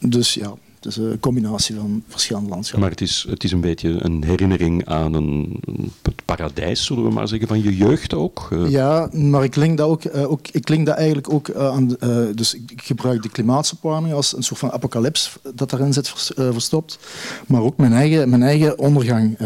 dus 0.00 0.34
ja, 0.34 0.54
het 0.80 0.86
is 0.86 0.96
een 0.96 1.20
combinatie 1.20 1.74
van 1.74 2.02
verschillende 2.08 2.48
landschappen. 2.48 2.80
Maar 2.80 2.90
het 2.90 3.00
is, 3.00 3.26
het 3.28 3.44
is 3.44 3.52
een 3.52 3.60
beetje 3.60 4.04
een 4.04 4.24
herinnering 4.24 4.86
aan 4.86 5.14
een, 5.14 5.60
het 6.02 6.24
paradijs, 6.24 6.84
zullen 6.84 7.04
we 7.04 7.10
maar 7.10 7.28
zeggen, 7.28 7.48
van 7.48 7.62
je 7.62 7.76
jeugd 7.76 8.14
ook? 8.14 8.48
Uh. 8.52 8.70
Ja, 8.70 9.08
maar 9.12 9.44
ik 9.44 9.56
link 9.56 9.78
dat, 9.78 9.88
ook, 9.88 10.04
uh, 10.04 10.30
ook, 10.30 10.48
ik 10.48 10.68
link 10.68 10.86
dat 10.86 10.96
eigenlijk 10.96 11.32
ook 11.32 11.54
aan... 11.54 11.96
dus 12.34 12.54
ik 12.54 12.82
gebruik 12.82 13.22
de 13.22 13.28
klimaatopwarming 13.28 14.14
als 14.14 14.36
een 14.36 14.42
soort 14.42 14.60
van 14.60 14.72
apocalyps 14.72 15.38
dat 15.54 15.70
daarin 15.70 15.92
zit 15.92 16.08
verstopt. 16.34 16.98
Maar 17.46 17.62
ook 17.62 17.76
mijn 17.76 17.92
eigen, 17.92 18.28
mijn 18.28 18.42
eigen 18.42 18.78
ondergang 18.78 19.36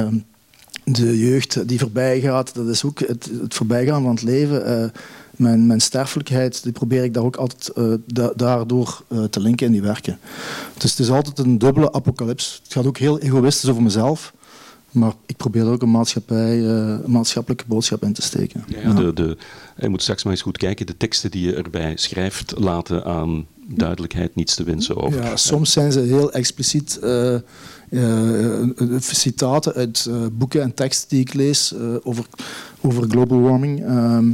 de 0.84 1.18
jeugd 1.18 1.68
die 1.68 1.78
voorbij 1.78 2.20
gaat, 2.20 2.54
dat 2.54 2.68
is 2.68 2.84
ook 2.84 2.98
het, 2.98 3.30
het 3.40 3.54
voorbijgaan 3.54 4.02
van 4.02 4.10
het 4.10 4.22
leven 4.22 4.92
mijn, 5.36 5.66
mijn 5.66 5.80
sterfelijkheid, 5.80 6.62
die 6.62 6.72
probeer 6.72 7.04
ik 7.04 7.14
daar 7.14 7.24
ook 7.24 7.36
altijd 7.36 7.70
uh, 7.78 7.94
da 8.06 8.32
daardoor 8.36 9.02
uh, 9.08 9.24
te 9.24 9.40
linken 9.40 9.66
in 9.66 9.72
die 9.72 9.82
werken. 9.82 10.18
Dus 10.78 10.90
het 10.90 11.00
is 11.00 11.10
altijd 11.10 11.38
een 11.38 11.58
dubbele 11.58 11.92
apocalyps. 11.92 12.60
Het 12.62 12.72
gaat 12.72 12.86
ook 12.86 12.98
heel 12.98 13.18
egoïstisch 13.18 13.70
over 13.70 13.82
mezelf. 13.82 14.34
Maar 14.90 15.12
ik 15.26 15.36
probeer 15.36 15.62
er 15.62 15.72
ook 15.72 15.82
een, 15.82 15.90
maatschappij, 15.90 16.58
een 16.58 17.10
maatschappelijke 17.10 17.64
boodschap 17.66 18.02
in 18.02 18.12
te 18.12 18.22
steken. 18.22 18.64
Ja, 18.66 18.92
de, 18.92 19.12
de, 19.12 19.36
je 19.76 19.88
moet 19.88 20.02
straks 20.02 20.22
maar 20.22 20.32
eens 20.32 20.42
goed 20.42 20.58
kijken. 20.58 20.86
De 20.86 20.96
teksten 20.96 21.30
die 21.30 21.46
je 21.46 21.54
erbij 21.54 21.92
schrijft 21.96 22.54
laten 22.58 23.04
aan 23.04 23.46
duidelijkheid 23.66 24.34
niets 24.34 24.54
te 24.54 24.64
wensen 24.64 24.96
over. 24.96 25.22
Ja, 25.22 25.36
soms 25.36 25.72
zijn 25.72 25.92
ze 25.92 26.00
heel 26.00 26.32
expliciet 26.32 26.98
uh, 27.02 27.36
uh, 27.90 28.98
citaten 28.98 29.74
uit 29.74 30.10
boeken 30.32 30.62
en 30.62 30.74
teksten 30.74 31.08
die 31.08 31.20
ik 31.20 31.34
lees 31.34 31.74
over, 32.02 32.26
over 32.80 33.08
global 33.08 33.40
warming. 33.40 33.84
Ehm, 33.84 34.30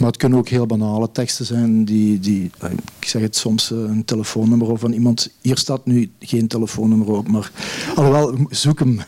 maar 0.00 0.08
het 0.08 0.18
kunnen 0.18 0.38
ook 0.38 0.48
heel 0.48 0.66
banale 0.66 1.08
teksten 1.12 1.46
zijn 1.46 1.84
die, 1.84 2.18
die 2.18 2.50
eh, 2.58 2.70
ik 3.00 3.08
zeg 3.08 3.22
het 3.22 3.36
soms, 3.36 3.70
eh, 3.70 3.78
een 3.78 4.04
telefoonnummer 4.04 4.78
van 4.78 4.92
iemand. 4.92 5.30
Hier 5.40 5.56
staat 5.56 5.86
nu 5.86 6.10
geen 6.18 6.46
telefoonnummer 6.46 7.08
op, 7.08 7.28
maar 7.28 7.50
alhoewel, 7.96 8.34
zoek 8.50 8.78
hem. 8.78 9.00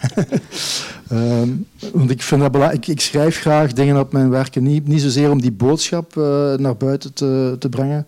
um, 1.12 1.66
want 1.94 2.10
ik 2.10 2.22
vind 2.22 2.40
dat 2.40 2.52
belangrijk. 2.52 2.86
Ik, 2.86 3.00
schrijf 3.00 3.38
graag 3.38 3.72
dingen 3.72 4.00
op 4.00 4.12
mijn 4.12 4.30
werken, 4.30 4.62
niet, 4.62 4.86
niet 4.86 5.00
zozeer 5.00 5.30
om 5.30 5.40
die 5.40 5.52
boodschap 5.52 6.16
uh, 6.16 6.54
naar 6.54 6.76
buiten 6.76 7.12
te, 7.12 7.56
te 7.58 7.68
brengen. 7.68 8.06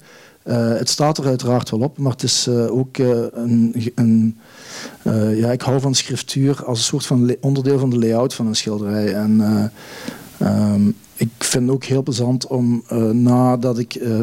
Het 0.78 0.88
staat 0.88 1.18
er 1.18 1.26
uiteraard 1.26 1.70
wel 1.70 1.80
op, 1.80 1.98
maar 1.98 2.12
het 2.12 2.22
is 2.22 2.48
ook 2.48 2.98
een. 2.98 3.92
een 3.94 4.38
ja, 5.34 5.52
ik 5.52 5.60
hou 5.60 5.80
van 5.80 5.94
schriftuur 5.94 6.64
als 6.64 6.78
een 6.78 6.84
soort 6.84 7.06
van 7.06 7.36
onderdeel 7.40 7.78
van 7.78 7.90
de 7.90 7.98
layout 7.98 8.34
van 8.34 8.46
een 8.46 8.54
schilderij. 8.54 9.14
En 9.14 9.40
um, 10.44 10.96
ik 11.16 11.30
vind 11.38 11.62
het 11.64 11.72
ook 11.72 11.84
heel 11.84 12.02
plezant 12.02 12.46
om 12.46 12.84
uh, 12.92 13.10
nadat 13.10 13.78
ik 13.78 13.94
uh, 13.94 14.20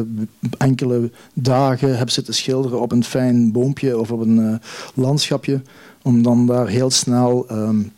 enkele 0.58 1.10
dagen 1.34 1.98
heb 1.98 2.10
zitten 2.10 2.34
schilderen 2.34 2.80
op 2.80 2.92
een 2.92 3.04
fijn 3.04 3.52
boompje 3.52 3.98
of 3.98 4.10
op 4.10 4.20
een 4.20 4.38
uh, 4.38 4.54
landschapje, 4.94 5.62
om 6.02 6.22
dan 6.22 6.46
daar 6.46 6.68
heel 6.68 6.90
snel 6.90 7.46
um, 7.50 7.92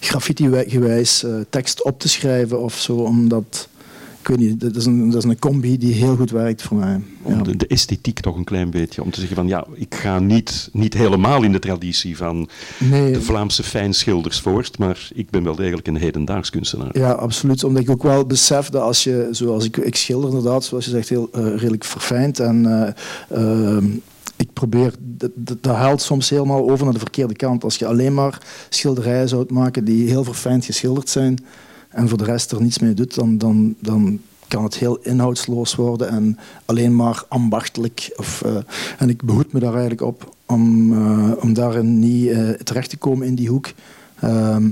graffiti-gewijs 0.00 1.24
tekst 1.50 1.82
op 1.84 2.00
te 2.00 2.08
schrijven 2.08 2.62
of 2.62 2.74
zo, 2.78 2.96
omdat 2.96 3.68
ik 4.28 4.36
weet 4.36 4.48
niet, 4.48 4.60
dat 4.60 4.76
is, 4.76 4.86
een, 4.86 5.10
dat 5.10 5.24
is 5.24 5.30
een 5.30 5.38
combi 5.38 5.78
die 5.78 5.94
heel 5.94 6.16
goed 6.16 6.30
werkt 6.30 6.62
voor 6.62 6.76
mij. 6.76 7.00
Ja. 7.26 7.42
De, 7.42 7.56
de, 7.56 7.66
esthetiek 7.66 8.20
toch 8.20 8.36
een 8.36 8.44
klein 8.44 8.70
beetje, 8.70 9.02
om 9.02 9.10
te 9.10 9.18
zeggen 9.18 9.36
van 9.36 9.48
ja, 9.48 9.66
ik 9.74 9.94
ga 9.94 10.18
niet, 10.18 10.68
niet 10.72 10.94
helemaal 10.94 11.42
in 11.42 11.52
de 11.52 11.58
traditie 11.58 12.16
van 12.16 12.48
nee. 12.78 13.12
de 13.12 13.22
Vlaamse 13.22 13.62
fijnschilders 13.62 14.40
voort, 14.40 14.78
maar 14.78 15.08
ik 15.14 15.30
ben 15.30 15.44
wel 15.44 15.54
degelijk 15.54 15.86
een 15.86 15.96
hedendaags 15.96 16.50
kunstenaar. 16.50 16.98
Ja, 16.98 17.12
absoluut, 17.12 17.64
omdat 17.64 17.82
ik 17.82 17.90
ook 17.90 18.02
wel 18.02 18.26
besef 18.26 18.68
dat 18.68 18.82
als 18.82 19.04
je, 19.04 19.28
zoals 19.30 19.64
ik, 19.64 19.76
ik 19.76 19.96
schilder 19.96 20.28
inderdaad, 20.28 20.64
zoals 20.64 20.84
je 20.84 20.90
zegt, 20.90 21.08
heel 21.08 21.28
uh, 21.34 21.42
redelijk 21.56 21.84
verfijnd 21.84 22.40
en 22.40 22.64
uh, 23.30 23.38
uh, 23.40 23.84
ik 24.36 24.52
probeer, 24.52 24.92
dat, 25.00 25.30
dat 25.36 25.64
haalt 25.64 26.02
soms 26.02 26.30
helemaal 26.30 26.70
over 26.70 26.84
naar 26.84 26.94
de 26.94 26.98
verkeerde 26.98 27.34
kant. 27.34 27.64
Als 27.64 27.76
je 27.76 27.86
alleen 27.86 28.14
maar 28.14 28.38
schilderijen 28.68 29.28
zou 29.28 29.44
maken 29.48 29.84
die 29.84 30.08
heel 30.08 30.24
verfijnd 30.24 30.64
geschilderd 30.64 31.08
zijn, 31.08 31.38
en 31.88 32.08
voor 32.08 32.18
de 32.18 32.24
rest 32.24 32.52
er 32.52 32.62
niets 32.62 32.78
mee 32.78 32.94
doet, 32.94 33.14
dan, 33.14 33.38
dan, 33.38 33.74
dan 33.80 34.20
kan 34.48 34.64
het 34.64 34.74
heel 34.74 34.98
inhoudsloos 35.02 35.74
worden 35.74 36.08
en 36.08 36.38
alleen 36.64 36.96
maar 36.96 37.24
ambachtelijk. 37.28 38.12
Of, 38.16 38.42
uh, 38.46 38.56
en 38.98 39.08
ik 39.08 39.22
behoed 39.22 39.52
me 39.52 39.60
daar 39.60 39.72
eigenlijk 39.72 40.02
op 40.02 40.34
om, 40.46 40.92
uh, 40.92 41.32
om 41.40 41.52
daarin 41.52 41.98
niet 41.98 42.26
uh, 42.26 42.50
terecht 42.50 42.90
te 42.90 42.96
komen 42.96 43.26
in 43.26 43.34
die 43.34 43.48
hoek. 43.48 43.72
Ehm, 44.20 44.68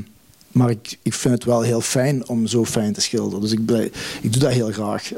maar 0.52 0.70
ik, 0.70 0.98
ik 1.02 1.14
vind 1.14 1.34
het 1.34 1.44
wel 1.44 1.60
heel 1.62 1.80
fijn 1.80 2.28
om 2.28 2.46
zo 2.46 2.64
fijn 2.64 2.92
te 2.92 3.00
schilderen. 3.00 3.40
Dus 3.40 3.52
ik, 3.52 3.70
ik 4.22 4.32
doe 4.32 4.42
dat 4.42 4.52
heel 4.52 4.72
graag. 4.72 5.12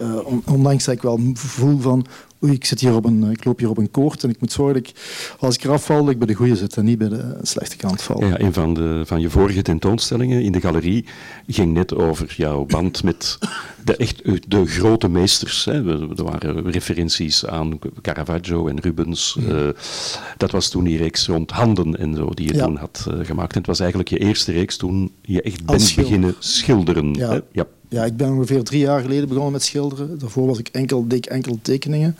ondanks 0.44 0.84
dat 0.84 0.94
ik 0.94 1.02
wel 1.02 1.20
voel 1.34 1.80
van 1.80 2.06
oei, 2.44 2.52
ik, 2.52 2.64
zit 2.64 2.80
hier 2.80 2.94
op 2.94 3.04
een, 3.04 3.30
ik 3.30 3.44
loop 3.44 3.58
hier 3.58 3.70
op 3.70 3.78
een 3.78 3.90
koord 3.90 4.24
en 4.24 4.30
ik 4.30 4.40
moet 4.40 4.52
zorgen 4.52 4.74
dat 4.74 4.88
ik, 4.88 4.96
als 5.38 5.54
ik 5.54 5.64
eraf 5.64 5.84
val, 5.84 6.04
dat 6.04 6.12
ik 6.12 6.18
bij 6.18 6.26
de 6.26 6.34
goede 6.34 6.56
zit 6.56 6.76
en 6.76 6.84
niet 6.84 6.98
bij 6.98 7.08
de 7.08 7.38
slechte 7.42 7.76
kant 7.76 8.02
val. 8.02 8.24
Ja, 8.24 8.40
een 8.40 8.52
van, 8.52 8.74
de, 8.74 9.02
van 9.06 9.20
je 9.20 9.30
vorige 9.30 9.62
tentoonstellingen 9.62 10.42
in 10.42 10.52
de 10.52 10.60
galerie 10.60 11.04
ging 11.46 11.72
net 11.72 11.94
over 11.94 12.34
jouw 12.36 12.64
band 12.64 13.02
met 13.02 13.38
de, 13.84 13.96
echt, 13.96 14.50
de 14.50 14.66
grote 14.66 15.08
meesters. 15.08 15.64
Hè. 15.64 15.72
Er 16.16 16.24
waren 16.24 16.70
referenties 16.70 17.46
aan 17.46 17.78
Caravaggio 18.02 18.66
en 18.66 18.80
Rubens. 18.80 19.36
Ja. 19.40 19.54
Uh, 19.54 19.68
dat 20.36 20.50
was 20.50 20.68
toen 20.68 20.84
die 20.84 20.98
reeks 20.98 21.26
rond 21.26 21.50
handen 21.50 21.98
en 21.98 22.14
zo 22.14 22.30
die 22.34 22.46
je 22.46 22.54
ja. 22.54 22.64
toen 22.64 22.76
had 22.76 23.06
uh, 23.08 23.24
gemaakt. 23.24 23.52
En 23.52 23.58
het 23.58 23.66
was 23.66 23.80
eigenlijk 23.80 24.10
je 24.10 24.18
eerste 24.18 24.52
reeks 24.52 24.76
toen 24.76 25.12
je 25.22 25.42
echt 25.42 25.64
bent 25.64 25.94
beginnen 25.96 26.34
schilderen. 26.38 27.14
Ja. 27.14 27.30
Hè? 27.30 27.40
ja. 27.52 27.66
Ja, 27.88 28.04
ik 28.04 28.16
ben 28.16 28.32
ongeveer 28.32 28.62
drie 28.62 28.80
jaar 28.80 29.00
geleden 29.00 29.28
begonnen 29.28 29.52
met 29.52 29.62
schilderen. 29.62 30.18
Daarvoor 30.18 30.46
was 30.46 30.58
ik 30.58 30.68
enkel, 30.68 31.06
deed 31.06 31.26
ik 31.26 31.32
enkel 31.32 31.58
tekeningen. 31.62 32.16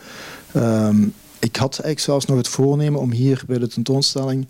Ehm, 0.53 1.03
ik 1.39 1.57
had 1.57 1.73
eigenlijk 1.73 2.01
zelfs 2.01 2.27
nog 2.27 2.37
het 2.37 2.49
voornemen 2.49 3.01
om 3.01 3.11
hier 3.13 3.43
bij 3.47 3.59
de 3.59 3.69
tentoonstelling 3.69 4.47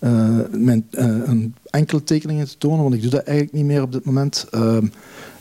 uh, 0.00 0.38
mijn, 0.50 0.86
een 0.90 1.54
enkele 1.70 2.04
tekeningen 2.04 2.48
te 2.48 2.58
tonen, 2.58 2.82
want 2.82 2.94
ik 2.94 3.02
doe 3.02 3.10
dat 3.10 3.22
eigenlijk 3.22 3.56
niet 3.56 3.66
meer 3.66 3.82
op 3.82 3.92
dit 3.92 4.04
moment. 4.04 4.46
Ehm, 4.50 4.86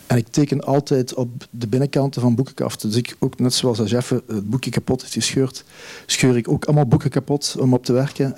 en 0.07 0.17
ik 0.17 0.27
teken 0.27 0.63
altijd 0.63 1.13
op 1.13 1.29
de 1.49 1.67
binnenkanten 1.67 2.21
van 2.21 2.35
boekenkaften. 2.35 2.89
Dus 2.89 2.97
ik 2.97 3.15
ook, 3.19 3.39
net 3.39 3.53
zoals 3.53 3.79
als 3.79 3.91
het 3.91 4.49
boekje 4.49 4.71
kapot 4.71 5.03
is 5.03 5.13
gescheurd, 5.13 5.63
scheur 6.05 6.37
ik 6.37 6.47
ook 6.49 6.65
allemaal 6.65 6.87
boeken 6.87 7.09
kapot 7.09 7.55
om 7.59 7.73
op 7.73 7.85
te 7.85 7.93
werken. 7.93 8.33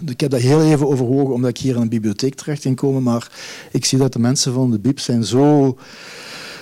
Ehm, 0.00 0.10
ik 0.10 0.20
heb 0.20 0.30
dat 0.30 0.40
heel 0.40 0.62
even 0.62 0.88
overwogen 0.88 1.34
omdat 1.34 1.50
ik 1.50 1.58
hier 1.58 1.74
in 1.74 1.80
een 1.80 1.88
bibliotheek 1.88 2.34
terecht 2.34 2.64
in 2.64 2.74
komen, 2.74 3.02
maar 3.02 3.30
ik 3.70 3.84
zie 3.84 3.98
dat 3.98 4.12
de 4.12 4.18
mensen 4.18 4.52
van 4.52 4.70
de 4.70 4.78
Bib 4.78 4.98
zijn 4.98 5.24
zo 5.24 5.76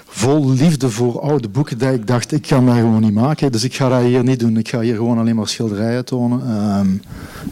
vol 0.09 0.51
liefde 0.51 0.91
voor 0.91 1.21
oude 1.21 1.49
boeken 1.49 1.79
dat 1.79 1.95
ik 1.95 2.07
dacht, 2.07 2.33
ik 2.33 2.43
kan 2.43 2.67
dat 2.67 2.75
gewoon 2.75 3.01
niet 3.01 3.15
maken. 3.15 3.53
Dus 3.53 3.65
ik 3.65 3.75
ga 3.75 3.89
dat 3.89 4.03
hier 4.03 4.25
niet 4.25 4.41
doen. 4.41 4.57
Ik 4.57 4.69
ga 4.69 4.81
hier 4.81 4.97
gewoon 4.97 5.19
alleen 5.19 5.37
maar 5.37 5.49
schilderijen 5.49 6.05
tonen. 6.05 6.41
Um, 6.79 7.03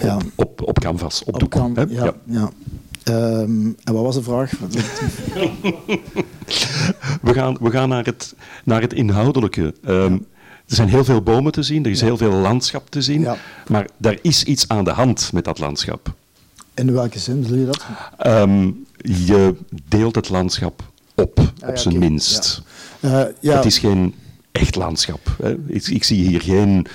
ja. 0.01 0.19
op, 0.35 0.63
op 0.63 0.79
canvas, 0.79 1.25
op, 1.25 1.35
op 1.35 1.41
doek. 1.41 1.55
ja, 1.55 1.87
ja. 1.89 2.15
ja. 2.25 2.51
Um, 3.09 3.77
en 3.85 3.95
wat 3.95 4.03
was 4.03 4.15
de 4.15 4.23
vraag? 4.23 4.51
we, 7.27 7.33
gaan, 7.33 7.57
we 7.61 7.71
gaan 7.71 7.89
naar 7.89 8.05
het, 8.05 8.35
naar 8.65 8.81
het 8.81 8.93
inhoudelijke. 8.93 9.75
Um, 9.89 10.27
er 10.69 10.75
zijn 10.75 10.89
heel 10.89 11.05
veel 11.05 11.23
bomen 11.23 11.53
te 11.53 11.63
zien, 11.63 11.85
er 11.85 11.91
is 11.91 12.01
heel 12.01 12.17
veel 12.17 12.33
landschap 12.33 12.91
te 12.91 13.03
zien, 13.03 13.29
maar 13.69 13.87
daar 13.97 14.19
is 14.23 14.45
iets 14.45 14.69
aan 14.69 14.85
de 14.85 14.91
hand 14.91 15.31
met 15.33 15.45
dat 15.45 15.59
landschap. 15.59 16.15
In 16.75 16.93
welke 16.93 17.19
zin 17.19 17.41
bedoel 17.41 17.59
je 17.59 17.67
dat? 17.67 17.87
Um, 18.27 18.87
je 18.97 19.55
deelt 19.89 20.15
het 20.15 20.29
landschap 20.29 20.83
op, 21.15 21.39
ah, 21.39 21.69
op 21.69 21.77
zijn 21.77 21.99
minst. 21.99 22.63
Uh, 23.01 23.23
ja. 23.41 23.57
Het 23.57 23.65
is 23.65 23.79
geen 23.79 24.15
echt 24.57 24.75
landschap. 24.75 25.37
Hè. 25.43 25.57
Ik, 25.67 25.87
ik, 25.87 26.05
zie 26.05 26.29
hier 26.29 26.41
geen, 26.41 26.87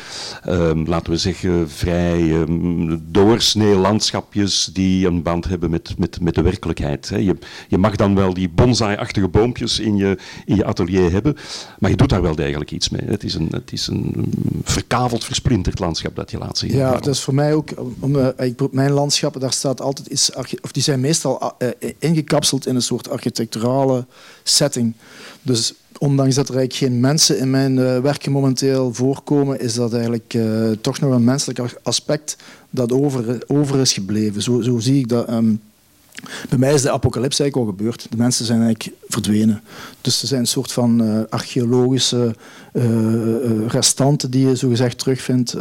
um, 0.48 0.88
laten 0.88 1.12
we 1.12 1.18
zeggen, 1.18 1.70
vrij 1.70 2.22
um, 2.22 3.04
doorsnee 3.12 3.76
landschapjes 3.76 4.70
die 4.74 5.08
een 5.08 5.22
band 5.22 5.46
hebben 5.46 5.70
met, 5.70 5.94
met, 5.98 6.22
met 6.22 6.36
de 6.36 6.42
werkelijkheid. 6.42 7.10
Hè. 7.10 7.18
Je, 7.18 7.38
je 7.68 7.78
mag 7.78 7.96
dan 7.96 8.16
wel 8.16 8.34
die 8.34 8.50
bonsai-achtige 8.50 9.28
boompjes 9.28 9.80
in 9.80 9.98
je, 9.98 10.18
in 10.46 10.56
je 10.56 10.66
atelier 10.66 11.12
hebben, 11.12 11.38
maar 11.80 11.90
je 11.90 11.96
doet 11.96 12.10
daar 12.10 12.22
wel 12.22 12.36
degelijk 12.36 12.72
iets 12.72 12.90
mee. 12.90 13.02
Het 13.06 13.24
is 13.24 13.34
een, 13.34 13.48
het 13.52 13.72
is 13.72 13.88
een 13.88 14.34
verkaveld, 14.64 15.24
versplinterd 15.24 15.80
landschap 15.80 16.16
dat 16.16 16.32
je 16.32 16.38
laat 16.38 16.58
zien. 16.58 16.72
Ja, 16.72 16.92
dat 16.92 17.08
is 17.08 17.22
voor 17.22 17.34
mij 17.34 17.54
ook, 17.54 17.70
om, 18.00 18.16
uh, 18.16 18.28
mijn 18.72 18.92
landschappen, 18.92 19.42
daar 19.42 19.54
staat 19.54 19.82
altijd 19.82 20.08
iets, 20.08 20.32
of 20.62 20.72
die 20.72 20.84
zijn 20.84 21.00
meestal 21.00 21.54
uh, 21.60 21.70
ingekapseld 22.00 22.68
in 22.68 22.76
een 22.76 22.82
soort 22.82 23.10
architecturale 23.10 24.06
setting. 24.44 24.94
Dus 25.42 25.74
ondanks 25.98 26.36
dat 26.36 26.50
er 26.50 26.56
eigenlijk 26.56 26.92
geen 26.92 27.00
mensen 27.00 27.40
in 27.40 27.50
mijn 27.50 27.78
uh, 27.78 28.00
werken 28.00 28.32
momenteel 28.32 28.94
voorkomen, 28.94 29.60
is 29.60 29.74
dat 29.74 29.94
eigenlijk 29.94 30.34
uh, 30.34 30.72
toch 30.82 31.00
nog 31.00 31.12
een 31.14 31.24
menselijk 31.24 31.78
aspect 31.84 32.38
dat 32.70 32.92
over, 32.92 33.44
over 33.48 33.80
is 33.80 33.94
gebleven. 33.94 34.42
Zo, 34.42 34.62
zo 34.62 34.80
zie 34.80 35.00
ik 35.00 35.10
dat. 35.10 35.30
Um, 35.30 35.62
bij 36.50 36.58
mij 36.58 36.74
is 36.74 36.82
de 36.82 36.92
apocalypse 36.92 37.42
eigenlijk 37.42 37.70
al 37.70 37.78
gebeurd. 37.78 38.08
De 38.10 38.18
mensen 38.18 38.46
zijn 38.46 38.62
eigenlijk 38.62 38.98
verdwenen. 39.08 39.62
Dus 40.02 40.22
er 40.22 40.28
zijn 40.28 40.40
een 40.40 40.48
soort 40.48 40.72
van 40.72 41.04
uh, 41.04 41.20
archeologische 41.30 42.36
restanten 43.68 44.32
die 44.32 44.48
je 44.48 44.56
zogezegd 44.56 44.98
terugvindt. 44.98 45.56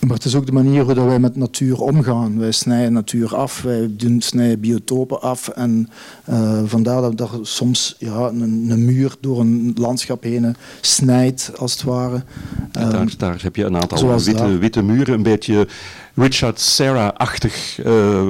Maar 0.00 0.16
het 0.16 0.24
is 0.24 0.34
ook 0.34 0.46
de 0.46 0.52
manier 0.52 0.84
hoe 0.84 0.94
wij 0.94 1.18
met 1.18 1.36
natuur 1.36 1.80
omgaan. 1.80 2.38
Wij 2.38 2.52
snijden 2.52 2.92
natuur 2.92 3.36
af, 3.36 3.62
wij 3.62 3.90
doen, 3.96 4.20
snijden 4.20 4.60
biotopen 4.60 5.20
af. 5.20 5.48
En 5.48 5.88
uh, 6.30 6.60
vandaar 6.64 7.00
dat 7.00 7.20
er 7.20 7.38
soms 7.42 7.96
ja, 7.98 8.28
een, 8.28 8.66
een, 8.70 8.84
muur 8.84 9.16
door 9.20 9.40
een 9.40 9.72
landschap 9.74 10.22
heen 10.22 10.56
snijdt, 10.80 11.52
als 11.56 11.72
het 11.72 11.82
ware. 11.82 12.22
Daar, 12.70 12.94
ehm, 12.94 13.06
daar, 13.16 13.42
heb 13.42 13.56
je 13.56 13.64
een 13.64 13.76
aantal 13.76 14.20
witte, 14.20 14.58
witte 14.58 14.82
muren, 14.82 15.14
een 15.14 15.22
beetje 15.22 15.68
Richard 16.14 16.60
Serra-achtig, 16.60 17.78
uh, 17.86 18.28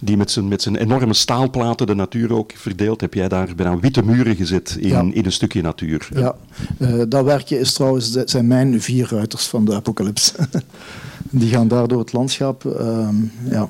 die 0.00 0.16
met 0.16 0.30
zijn, 0.30 0.48
met 0.48 0.62
zijn 0.62 0.76
enorme 0.76 1.14
staalplaten 1.14 1.86
de 1.86 1.94
natuur 1.94 2.34
ook 2.34 2.52
verdeelt. 2.54 3.00
Heb 3.00 3.14
jij 3.14 3.28
daar 3.28 3.54
bijna 3.56 3.78
witte 3.78 4.04
muren 4.04 4.36
gezet 4.36 4.76
in, 4.80 5.14
in 5.14 5.24
een 5.24 5.32
stukje 5.32 5.62
natuur? 5.62 6.08
Ja, 6.14 6.34
uh, 6.78 7.02
dat 7.08 7.24
werkje 7.24 7.58
is 7.58 7.72
trouwens, 7.72 8.10
zijn 8.10 8.46
mijn 8.46 8.80
vier 8.80 9.08
ruiters 9.10 9.46
van 9.46 9.64
de 9.64 9.74
apocalypse. 9.74 10.32
die 11.30 11.50
gaan 11.50 11.68
daar 11.68 11.88
door 11.88 11.98
het 11.98 12.12
landschap. 12.12 12.64
Uh, 12.64 13.08
ja. 13.50 13.68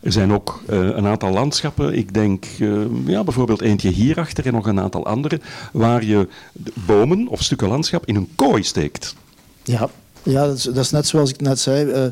Er 0.00 0.12
zijn 0.12 0.32
ook 0.32 0.62
uh, 0.70 0.78
een 0.78 1.06
aantal 1.06 1.32
landschappen, 1.32 1.94
ik 1.94 2.14
denk 2.14 2.46
uh, 2.58 2.84
ja, 3.06 3.24
bijvoorbeeld 3.24 3.60
eentje 3.60 3.88
hierachter 3.88 4.46
en 4.46 4.52
nog 4.52 4.66
een 4.66 4.80
aantal 4.80 5.06
andere, 5.06 5.40
waar 5.72 6.04
je 6.04 6.28
bomen 6.86 7.28
of 7.28 7.42
stukken 7.42 7.68
landschap 7.68 8.06
in 8.06 8.16
een 8.16 8.28
kooi 8.34 8.62
steekt. 8.62 9.14
Ja, 9.64 9.88
ja, 10.22 10.46
dat 10.46 10.56
is, 10.56 10.62
dat 10.62 10.76
is 10.76 10.90
net 10.90 11.06
zoals 11.06 11.30
ik 11.30 11.40
net 11.40 11.58
zei. 11.58 11.84
Uh, 11.84 12.06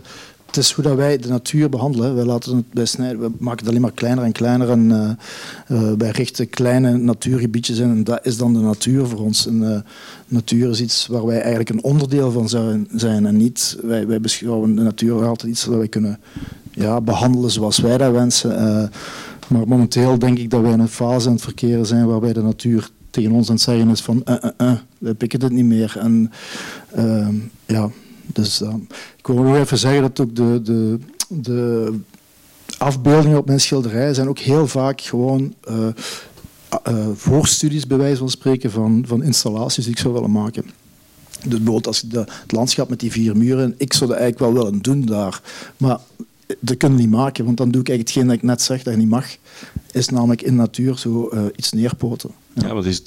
het 0.47 0.57
is 0.57 0.73
hoe 0.73 0.85
dat 0.85 0.97
wij 0.97 1.19
de 1.19 1.29
natuur 1.29 1.69
behandelen. 1.69 2.15
Wij, 2.15 2.25
laten 2.25 2.67
het 2.73 2.97
we 2.97 3.31
maken 3.39 3.59
het 3.59 3.69
alleen 3.69 3.81
maar 3.81 3.93
kleiner 3.93 4.25
en 4.25 4.33
kleiner. 4.33 4.71
En, 4.71 5.19
wij 5.99 6.11
richten 6.11 6.51
kleine 6.51 6.97
natuurgebiedjes 6.97 7.79
in. 7.79 7.91
En 7.91 8.05
dat 8.05 8.27
is 8.27 8.37
dan 8.37 8.53
de 8.53 8.59
natuur 8.59 9.07
voor 9.07 9.19
ons. 9.19 9.49
Natuur 10.27 10.71
is 10.71 10.81
iets 10.81 11.07
waar 11.07 11.27
wij 11.27 11.41
eigenlijk 11.41 11.69
een 11.69 11.83
onderdeel 11.83 12.31
van 12.31 12.49
zijn. 12.49 12.89
zijn 12.95 13.27
en 13.27 13.37
niet, 13.37 13.79
wij, 13.83 14.07
wij 14.07 14.21
beschouwen 14.21 14.75
de 14.75 14.83
natuur 14.83 15.27
altijd 15.27 15.53
iets 15.53 15.65
dat 15.65 15.77
wij 15.77 15.89
kunnen 15.89 16.19
ja, 16.77 17.01
behandelen 17.01 17.51
zoals 17.51 17.79
wij 17.79 17.99
dat 17.99 18.13
wensen. 18.13 18.91
maar 19.49 19.69
momenteel 19.69 20.19
denk 20.19 20.39
ik 20.39 20.51
dat 20.51 20.61
wij 20.61 20.73
in 20.73 20.81
een 20.81 20.89
fase 20.89 21.27
aan 21.27 21.35
het 21.35 21.43
verkeren 21.43 21.87
zijn 21.87 22.07
waarbij 22.07 22.33
de 22.33 22.43
natuur 22.43 22.91
tegen 23.11 23.33
ons 23.33 23.49
aan 23.49 23.55
het 23.55 23.65
zeggen 23.65 23.89
is 23.89 24.01
van 24.01 24.23
uh, 24.25 24.37
uh, 24.59 24.73
wij 24.99 25.15
pikken 25.15 25.39
dit 25.39 25.51
niet 25.51 25.65
meer. 25.65 25.97
En 25.99 26.33
uh, 26.99 27.29
ja, 27.67 27.91
dus 28.27 28.61
ik 29.17 29.27
wil 29.27 29.37
nog 29.37 29.57
even 29.57 29.79
zeggen 29.79 30.03
dat 30.03 30.21
ook 30.21 30.37
de, 30.37 30.61
de, 30.63 30.99
de 31.29 31.93
afbeeldingen 32.79 33.39
op 33.39 33.47
mijn 33.47 33.61
schilderij 33.61 34.15
zijn 34.15 34.29
ook 34.29 34.39
heel 34.39 34.67
vaak 34.67 35.01
gewoon 35.01 35.55
voorstudies, 37.15 37.87
bij 37.87 37.99
wijze 37.99 38.17
van 38.17 38.31
spreken, 38.31 38.71
van, 38.71 39.05
van 39.07 39.23
installaties 39.23 39.85
die 39.85 39.93
ik 39.93 39.99
zou 39.99 40.15
willen 40.15 40.31
maken. 40.31 40.65
Dus 41.41 41.49
bijvoorbeeld 41.49 41.87
als 41.87 42.01
de, 42.01 42.19
het 42.19 42.53
landschap 42.53 42.89
met 42.89 43.01
die 43.01 43.11
vier 43.11 43.37
muren, 43.37 43.75
ik 43.77 43.93
zou 43.93 44.11
dat 44.11 44.19
eigenlijk 44.19 44.53
wel 44.53 44.63
willen 44.63 44.83
doen 44.83 45.03
daar. 45.03 45.41
Maar 45.77 45.99
dat 46.61 46.77
kunnen 46.77 46.99
niet 46.99 47.11
maken, 47.11 47.45
want 47.45 47.57
dan 47.57 47.71
doe 47.71 47.81
ik 47.81 47.89
eigenlijk 47.89 48.09
hetgeen 48.09 48.27
dat 48.27 48.37
ik 48.37 48.49
net 48.49 48.63
zeg 48.63 48.83
dat 48.83 48.93
je 48.93 48.99
niet 48.99 49.09
mag. 49.09 49.27
Is 49.93 50.09
namelijk 50.09 50.43
in 50.43 50.55
natuur 50.55 50.99
zo 50.99 51.31
uh, 51.33 51.41
iets 51.57 51.73
neerpoten. 51.73 52.31
Ja, 52.53 52.75
want 52.75 53.03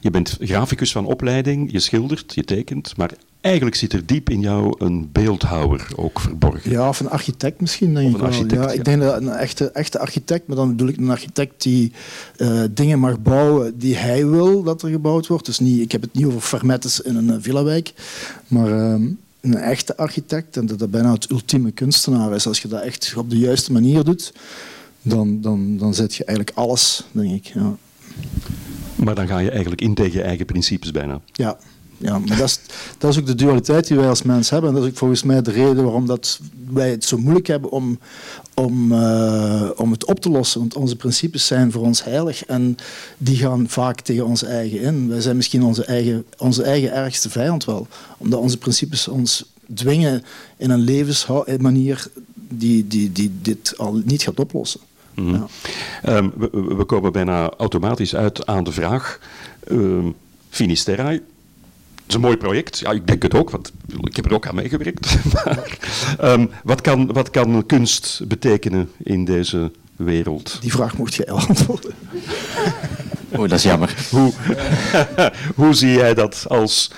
je 0.00 0.10
bent 0.10 0.36
graficus 0.40 0.92
van 0.92 1.06
opleiding, 1.06 1.72
je 1.72 1.78
schildert, 1.78 2.34
je 2.34 2.44
tekent, 2.44 2.96
maar 2.96 3.10
eigenlijk 3.40 3.76
zit 3.76 3.92
er 3.92 4.06
diep 4.06 4.30
in 4.30 4.40
jou 4.40 4.74
een 4.78 5.08
beeldhouwer 5.12 5.88
ook 5.96 6.20
verborgen. 6.20 6.70
Ja, 6.70 6.88
of 6.88 7.00
een 7.00 7.10
architect 7.10 7.60
misschien. 7.60 7.94
Denk 7.94 8.14
of 8.14 8.20
een 8.20 8.26
architect, 8.26 8.62
ja, 8.62 8.70
Ik 8.70 8.84
denk 8.84 9.02
dat 9.02 9.20
een 9.20 9.28
echte, 9.28 9.70
echte 9.70 9.98
architect, 9.98 10.46
maar 10.46 10.56
dan 10.56 10.68
bedoel 10.68 10.88
ik 10.88 10.96
een 10.96 11.10
architect 11.10 11.62
die 11.62 11.92
uh, 12.36 12.62
dingen 12.70 12.98
mag 12.98 13.20
bouwen 13.20 13.78
die 13.78 13.96
hij 13.96 14.26
wil 14.26 14.62
dat 14.62 14.82
er 14.82 14.90
gebouwd 14.90 15.26
wordt. 15.26 15.46
Dus 15.46 15.58
niet, 15.58 15.80
ik 15.80 15.92
heb 15.92 16.00
het 16.00 16.14
niet 16.14 16.24
over 16.24 16.40
Fermettes 16.40 17.00
in 17.00 17.16
een 17.16 17.42
villawijk, 17.42 17.92
maar... 18.46 18.68
Uh, 18.68 19.10
een 19.40 19.54
echte 19.56 19.96
architect 19.96 20.56
en 20.56 20.66
dat 20.66 20.78
dat 20.78 20.90
bijna 20.90 21.12
het 21.12 21.30
ultieme 21.30 21.70
kunstenaar 21.70 22.34
is. 22.34 22.46
Als 22.46 22.62
je 22.62 22.68
dat 22.68 22.82
echt 22.82 23.14
op 23.16 23.30
de 23.30 23.38
juiste 23.38 23.72
manier 23.72 24.04
doet, 24.04 24.32
dan, 25.02 25.40
dan, 25.40 25.76
dan 25.76 25.94
zet 25.94 26.14
je 26.14 26.24
eigenlijk 26.24 26.58
alles, 26.58 27.04
denk 27.12 27.32
ik. 27.32 27.44
Ja. 27.44 27.76
Maar 28.94 29.14
dan 29.14 29.26
ga 29.26 29.38
je 29.38 29.50
eigenlijk 29.50 29.80
in 29.80 29.94
tegen 29.94 30.18
je 30.18 30.22
eigen 30.22 30.46
principes 30.46 30.90
bijna. 30.90 31.20
Ja, 31.32 31.58
ja 31.96 32.18
maar 32.18 32.36
dat 32.36 32.46
is, 32.46 32.60
dat 32.98 33.10
is 33.10 33.18
ook 33.18 33.26
de 33.26 33.34
dualiteit 33.34 33.86
die 33.86 33.96
wij 33.96 34.08
als 34.08 34.22
mens 34.22 34.50
hebben. 34.50 34.70
En 34.70 34.76
dat 34.76 34.84
is 34.84 34.90
ook 34.90 34.96
volgens 34.96 35.22
mij 35.22 35.42
de 35.42 35.50
reden 35.50 35.84
waarom 35.84 36.06
dat 36.06 36.40
wij 36.70 36.90
het 36.90 37.04
zo 37.04 37.18
moeilijk 37.18 37.46
hebben 37.46 37.70
om, 37.70 37.98
om, 38.58 38.92
uh, 38.92 39.70
om 39.76 39.90
het 39.90 40.04
op 40.04 40.20
te 40.20 40.30
lossen. 40.30 40.60
Want 40.60 40.76
onze 40.76 40.96
principes 40.96 41.46
zijn 41.46 41.72
voor 41.72 41.82
ons 41.82 42.04
heilig 42.04 42.44
en 42.44 42.76
die 43.18 43.36
gaan 43.36 43.68
vaak 43.68 44.00
tegen 44.00 44.26
ons 44.26 44.42
eigen 44.42 44.80
in. 44.80 45.08
Wij 45.08 45.20
zijn 45.20 45.36
misschien 45.36 45.62
onze 45.62 45.84
eigen, 45.84 46.24
onze 46.38 46.62
eigen 46.62 46.92
ergste 46.92 47.30
vijand 47.30 47.64
wel. 47.64 47.86
Omdat 48.18 48.40
onze 48.40 48.58
principes 48.58 49.08
ons 49.08 49.52
dwingen 49.74 50.22
in 50.56 50.70
een 50.70 50.80
levensmanier 50.80 52.06
die, 52.34 52.86
die, 52.86 53.12
die 53.12 53.32
dit 53.42 53.74
al 53.76 54.00
niet 54.04 54.22
gaat 54.22 54.40
oplossen. 54.40 54.80
Mm 55.14 55.28
-hmm. 55.28 55.46
ja. 56.02 56.16
um, 56.16 56.32
we, 56.36 56.74
we, 56.76 56.84
komen 56.84 57.12
bijna 57.12 57.50
automatisch 57.50 58.14
uit 58.14 58.46
aan 58.46 58.64
de 58.64 58.72
vraag. 58.72 59.20
Um, 59.70 60.14
is 62.08 62.14
een 62.14 62.20
mooi 62.20 62.36
project. 62.36 62.78
Ja, 62.78 62.90
ik 62.90 63.06
denk 63.06 63.22
het 63.22 63.34
ook, 63.34 63.50
want 63.50 63.72
ik 64.00 64.16
heb 64.16 64.24
er 64.24 64.34
ook 64.34 64.46
aan 64.46 64.54
meegewerkt. 64.54 65.16
maar, 65.34 65.78
um, 66.22 66.50
wat, 66.64 66.80
kan, 66.80 67.12
wat 67.12 67.30
kan 67.30 67.66
kunst 67.66 68.22
betekenen 68.28 68.90
in 69.02 69.24
deze 69.24 69.70
wereld? 69.96 70.58
Die 70.60 70.72
vraag 70.72 70.96
mocht 70.96 71.14
jij 71.14 71.26
antwoorden. 71.26 71.92
oh, 73.28 73.38
dat 73.38 73.52
is 73.52 73.62
jammer. 73.62 73.94
hoe, 74.10 74.32
hoe 75.54 75.74
zie 75.74 75.92
jij 75.92 76.14
dat 76.14 76.44
als 76.48 76.90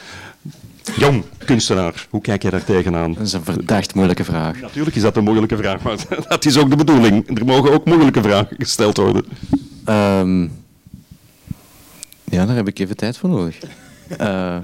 jong 0.97 1.25
kunstenaar? 1.45 2.07
Hoe 2.11 2.21
kijk 2.21 2.43
jij 2.43 2.51
daar 2.51 2.65
tegenaan? 2.65 3.15
Dat 3.15 3.27
is 3.27 3.33
een 3.33 3.45
verdacht 3.45 3.95
moeilijke 3.95 4.25
vraag. 4.25 4.61
Natuurlijk 4.61 4.97
is 4.97 5.03
dat 5.03 5.17
een 5.17 5.25
moeilijke 5.25 5.57
vraag, 5.57 5.83
maar 5.83 5.97
dat 6.29 6.45
is 6.45 6.59
ook 6.59 6.71
de 6.71 6.77
bedoeling. 6.77 7.39
Er 7.39 7.45
mogen 7.45 7.73
ook 7.73 7.85
moeilijke 7.85 8.23
vragen 8.23 8.57
gesteld 8.59 8.97
worden. 8.97 9.25
Ehm, 9.85 10.43
ja, 12.25 12.47
daar 12.47 12.57
heb 12.57 12.69
ik 12.69 12.79
even 12.79 12.97
tijd 12.97 13.17
voor 13.17 13.29
nodig. 13.29 13.59
Uh, 14.21 14.57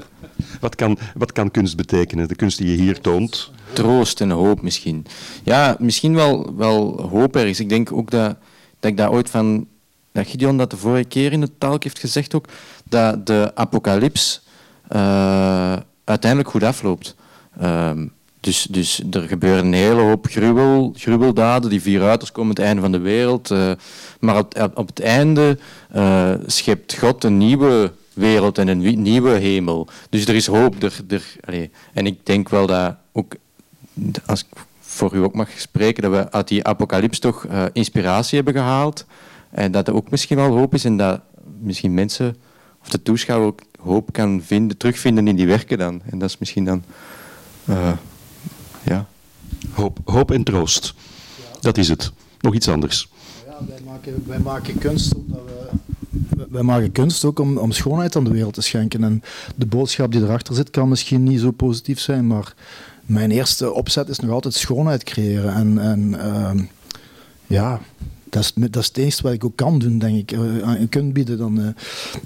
wat, 0.61 0.75
kan, 0.75 0.99
wat 1.15 1.33
kan 1.33 1.51
kunst 1.51 1.77
betekenen, 1.77 2.29
de 2.29 2.35
kunst 2.35 2.59
die 2.59 2.71
je 2.71 2.83
hier 2.83 3.01
toont? 3.01 3.51
Troost 3.73 4.21
en 4.21 4.31
hoop 4.31 4.63
misschien. 4.63 5.07
Ja, 5.43 5.77
misschien 5.79 6.15
wel, 6.15 6.55
wel 6.57 7.09
hoop 7.11 7.37
ergens. 7.37 7.61
Ik 7.61 7.69
denk 7.69 7.93
ook 7.93 8.11
dat, 8.11 8.37
dat 8.81 8.91
ik 8.91 8.97
daar 8.97 9.13
ooit 9.13 9.31
van... 9.31 9.67
Dat 10.13 10.27
Gideon 10.27 10.57
dat 10.57 10.71
de 10.71 10.77
vorige 10.77 11.05
keer 11.09 11.33
in 11.33 11.41
het 11.41 11.61
talk 11.61 11.83
heeft 11.83 11.99
gezegd 11.99 12.35
ook, 12.35 12.49
dat 12.85 13.27
de 13.27 13.51
apocalyps 13.55 14.43
uh, 14.93 15.77
uiteindelijk 16.05 16.51
goed 16.51 16.63
afloopt. 16.63 17.15
Uh, 17.63 17.91
dus, 18.41 18.67
dus 18.71 19.03
er 19.11 19.23
gebeuren 19.23 19.65
een 19.65 19.73
hele 19.73 20.01
hoop 20.01 20.27
gruwel, 20.27 20.93
gruweldaden. 20.97 21.71
Die 21.71 21.83
vier 21.83 22.01
ruiters 22.01 22.33
komen 22.33 22.51
het 22.51 22.65
einde 22.65 22.81
van 22.81 22.93
de 22.93 22.99
wereld. 22.99 23.51
Uh, 23.51 23.71
maar 24.21 24.39
op, 24.39 24.71
op, 24.75 24.87
het 24.87 25.01
einde 25.01 25.59
uh, 25.97 26.31
schept 26.47 26.99
God 26.99 27.25
een 27.25 27.39
nieuwe 27.39 27.93
wereld 28.17 28.59
en 28.59 28.69
een 28.69 29.03
nieuwe 29.03 29.31
hemel. 29.31 29.89
Dus 30.11 30.27
er 30.27 30.35
is 30.35 30.47
hoop. 30.47 30.83
Er, 30.83 31.01
er, 31.09 31.23
allez. 31.45 31.69
En 31.93 32.07
ik 32.07 32.27
denk 32.27 32.49
wel 32.49 32.67
dat 32.67 32.97
ook, 33.13 33.35
als 34.27 34.41
ik 34.41 34.61
voor 34.81 35.15
u 35.15 35.19
ook 35.19 35.35
mag 35.35 35.51
spreken, 35.51 36.03
dat 36.03 36.13
we 36.13 36.33
uit 36.33 36.49
die 36.49 36.65
apocalyps 36.65 37.19
toch 37.19 37.45
uh, 37.45 37.65
inspiratie 37.73 38.37
hebben 38.37 38.55
gehaald. 38.55 39.07
En 39.51 39.73
dat 39.73 39.89
er 39.89 39.95
ook 39.95 40.11
misschien 40.11 40.37
wel 40.37 40.57
hoop 40.57 40.75
is 40.75 40.85
en 40.85 40.97
dat 40.97 41.21
misschien 41.59 41.95
mensen 41.95 42.37
of 42.83 42.89
de 42.89 43.03
toeschouwer 43.03 43.49
ook 43.49 43.61
hoop 43.81 44.13
kan 44.13 44.43
vinden, 44.43 44.77
terugvinden 44.77 45.29
in 45.29 45.37
die 45.37 45.47
werken 45.47 45.79
dan. 45.79 46.03
En 46.11 46.19
dat 46.19 46.29
is 46.29 46.39
misschien 46.39 46.65
dan... 46.65 46.85
Ja. 48.85 49.07
Hoop, 49.73 49.99
hoop 50.05 50.31
en 50.31 50.45
troost. 50.45 50.95
Dat 51.61 51.79
is 51.79 51.89
het. 51.89 52.13
Nog 52.41 52.55
iets 52.55 52.69
anders. 52.69 53.09
Ja, 53.47 53.59
wij, 53.69 53.79
maken, 53.85 54.23
wij 54.27 54.39
maken 54.39 54.79
kunst 54.79 55.15
omdat 55.15 55.41
we, 55.45 55.69
wij 56.51 56.63
maken 56.63 56.93
kunst 56.93 57.25
ook 57.25 57.39
om, 57.39 57.57
om 57.57 57.73
schoonheid 57.73 58.17
aan 58.17 58.25
de 58.25 58.31
wereld 58.31 58.55
te 58.55 58.61
schenken. 58.61 59.05
En 59.05 59.23
de 59.57 59.67
boodschap 59.67 60.13
die 60.13 60.23
erachter 60.23 60.55
zit 60.55 60.71
kan 60.71 60.89
misschien 60.89 61.23
niet 61.23 61.41
zo 61.41 61.51
positief 61.51 62.01
zijn, 62.01 62.27
maar 62.27 62.55
mijn 63.07 63.31
eerste 63.31 63.73
opzet 63.73 64.09
is 64.09 64.19
nog 64.19 64.31
altijd 64.31 64.55
schoonheid 64.55 65.05
creëren. 65.05 65.55
En, 65.55 65.79
en 65.79 66.09
uh, 66.13 66.51
ja, 67.47 67.81
dat 68.25 68.43
is, 68.43 68.53
dat 68.71 68.85
het 68.85 68.97
enige 68.97 69.23
wat 69.23 69.33
ik 69.33 69.45
ook 69.45 69.57
kan 69.57 69.79
doen, 69.79 69.99
denk 69.99 70.17
ik. 70.17 70.33
Uh, 70.33 70.73
kunt 70.89 71.13
bieden. 71.13 71.39
Dan, 71.39 71.61
uh, 71.61 71.67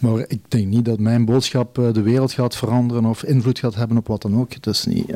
maar 0.01 0.25
ik 0.29 0.41
denk 0.49 0.67
niet 0.67 0.85
dat 0.85 0.99
mijn 0.99 1.25
boodschap 1.25 1.79
uh, 1.79 1.93
de 1.93 2.03
wereld 2.03 2.33
gaat 2.33 2.57
veranderen 2.57 3.05
of 3.05 3.25
invloed 3.25 3.59
gaat 3.59 3.75
hebben 3.75 3.97
op 3.97 4.07
wat 4.07 4.23
dan 4.23 4.41
ook. 4.41 4.53
Het 4.53 4.67
is 4.67 4.85
niet 4.85 5.13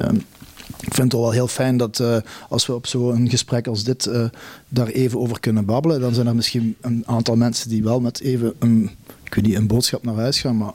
ik 0.87 0.95
vind 0.95 1.13
het 1.13 1.21
wel 1.21 1.31
heel 1.31 1.49
fijn 1.49 1.77
dat 1.77 1.99
uh, 1.99 2.17
als 2.49 2.67
we 2.67 2.75
op 2.75 2.87
zo'n 2.87 3.31
gesprek 3.31 3.67
als 3.67 3.85
dit 3.85 4.07
uh, 4.07 4.25
daar 4.69 4.87
even 4.87 5.19
over 5.19 5.41
kunnen 5.41 5.65
babbelen, 5.65 6.01
dan 6.01 6.15
zijn 6.15 6.27
er 6.27 6.35
misschien 6.35 6.77
een 6.81 7.03
aantal 7.07 7.37
mensen 7.37 7.69
die 7.69 7.83
wel 7.83 8.01
met 8.01 8.21
even 8.21 8.55
een, 8.59 8.91
ik 9.25 9.35
weet 9.35 9.45
niet, 9.45 9.55
een 9.55 9.67
boodschap 9.67 10.05
naar 10.05 10.15
huis 10.15 10.41
gaan. 10.41 10.57
Maar 10.57 10.73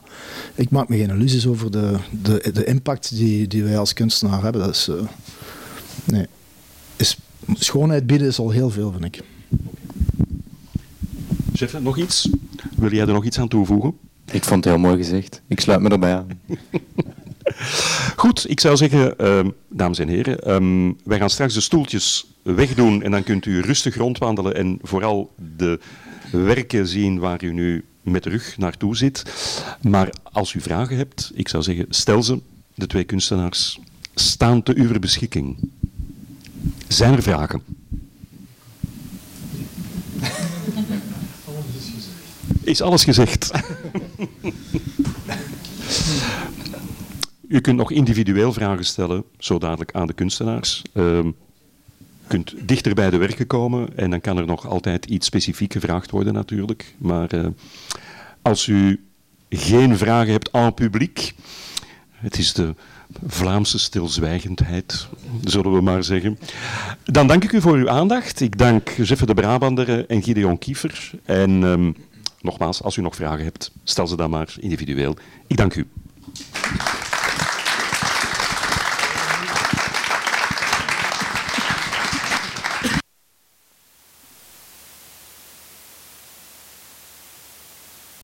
ik 0.55 0.69
maak 0.69 0.89
me 0.89 0.97
geen 0.97 1.09
illusies 1.09 1.47
over 1.47 1.71
de, 1.71 1.97
de, 2.21 2.51
de 2.53 2.63
impact 2.63 3.15
die, 3.15 3.47
die 3.47 3.63
wij 3.63 3.77
als 3.77 3.93
kunstenaar 3.93 4.43
hebben. 4.43 4.61
Dat 4.61 4.75
is, 4.75 4.87
uh, 4.89 4.95
nee, 6.03 6.27
is, 6.95 7.17
schoonheid 7.53 8.07
bieden 8.07 8.27
is 8.27 8.39
al 8.39 8.49
heel 8.49 8.69
veel, 8.69 8.91
vind 8.91 9.05
ik. 9.05 9.23
Chef, 11.53 11.79
nog 11.79 11.97
iets? 11.97 12.29
Wil 12.75 12.91
jij 12.91 13.07
er 13.07 13.13
nog 13.13 13.25
iets 13.25 13.39
aan 13.39 13.47
toevoegen? 13.47 13.93
Ik 14.31 14.43
vond 14.43 14.63
het 14.63 14.73
heel 14.73 14.83
mooi 14.83 14.97
gezegd. 14.97 15.41
Ik 15.47 15.59
sluit 15.59 15.81
me 15.81 15.89
erbij 15.89 16.15
aan. 16.15 16.27
Goed, 18.15 18.49
ik 18.49 18.59
zou 18.59 18.77
zeggen, 18.77 19.13
uh, 19.21 19.39
dames 19.69 19.99
en 19.99 20.07
heren, 20.07 20.53
um, 20.53 20.97
wij 21.03 21.17
gaan 21.17 21.29
straks 21.29 21.53
de 21.53 21.61
stoeltjes 21.61 22.25
wegdoen 22.41 23.03
en 23.03 23.11
dan 23.11 23.23
kunt 23.23 23.45
u 23.45 23.59
rustig 23.59 23.95
rondwandelen 23.95 24.55
en 24.55 24.79
vooral 24.81 25.33
de 25.57 25.79
werken 26.31 26.87
zien 26.87 27.19
waar 27.19 27.43
u 27.43 27.53
nu 27.53 27.85
met 28.01 28.23
de 28.23 28.29
rug 28.29 28.57
naartoe 28.57 28.95
zit. 28.95 29.23
Maar 29.81 30.09
als 30.23 30.53
u 30.53 30.61
vragen 30.61 30.97
hebt, 30.97 31.31
ik 31.33 31.47
zou 31.47 31.63
zeggen, 31.63 31.85
stel 31.89 32.23
ze. 32.23 32.39
De 32.75 32.87
twee 32.87 33.03
kunstenaars 33.03 33.79
staan 34.15 34.63
te 34.63 34.73
uw 34.75 34.99
beschikking. 34.99 35.69
Zijn 36.87 37.13
er 37.13 37.23
vragen? 37.23 37.61
Is 42.63 42.81
alles 42.81 43.03
gezegd? 43.03 43.51
U 47.49 47.59
kunt 47.59 47.77
nog 47.77 47.91
individueel 47.91 48.53
vragen 48.53 48.85
stellen, 48.85 49.23
zo 49.37 49.57
dadelijk 49.57 49.91
aan 49.91 50.07
de 50.07 50.13
kunstenaars. 50.13 50.81
Uh, 50.93 51.19
kunt 52.27 52.53
dichter 52.61 52.93
bij 52.93 53.09
de 53.09 53.17
werken 53.17 53.47
komen 53.47 53.97
en 53.97 54.09
dan 54.09 54.21
kan 54.21 54.37
er 54.37 54.45
nog 54.45 54.67
altijd 54.67 55.05
iets 55.05 55.25
specifiek 55.25 55.73
gevraagd 55.73 56.11
worden 56.11 56.33
natuurlijk. 56.33 56.95
Maar 56.97 57.33
uh, 57.35 57.47
als 58.41 58.67
u 58.67 59.03
geen 59.49 59.97
vragen 59.97 60.31
hebt 60.31 60.51
aan 60.51 60.73
publiek, 60.73 61.33
het 62.11 62.37
is 62.37 62.53
de 62.53 62.75
Vlaamse 63.27 63.79
stilzwijgendheid, 63.79 65.07
zullen 65.43 65.73
we 65.73 65.81
maar 65.81 66.03
zeggen. 66.03 66.39
Dan 67.03 67.27
dank 67.27 67.43
ik 67.43 67.51
u 67.51 67.61
voor 67.61 67.75
uw 67.75 67.89
aandacht. 67.89 68.39
Ik 68.39 68.57
dank 68.57 68.89
Jeffe 68.89 69.25
de 69.25 69.33
Brabander 69.33 70.05
en 70.05 70.23
Gideon 70.23 70.57
Kiefer. 70.57 71.11
En 71.25 71.49
um, 71.63 71.95
nogmaals, 72.41 72.83
als 72.83 72.97
u 72.97 73.01
nog 73.01 73.15
vragen 73.15 73.43
hebt, 73.43 73.71
stel 73.83 74.07
ze 74.07 74.15
dan 74.15 74.29
maar 74.29 74.55
individueel. 74.59 75.15
Ik 75.47 75.57
dank 75.57 75.75
u. 75.75 75.87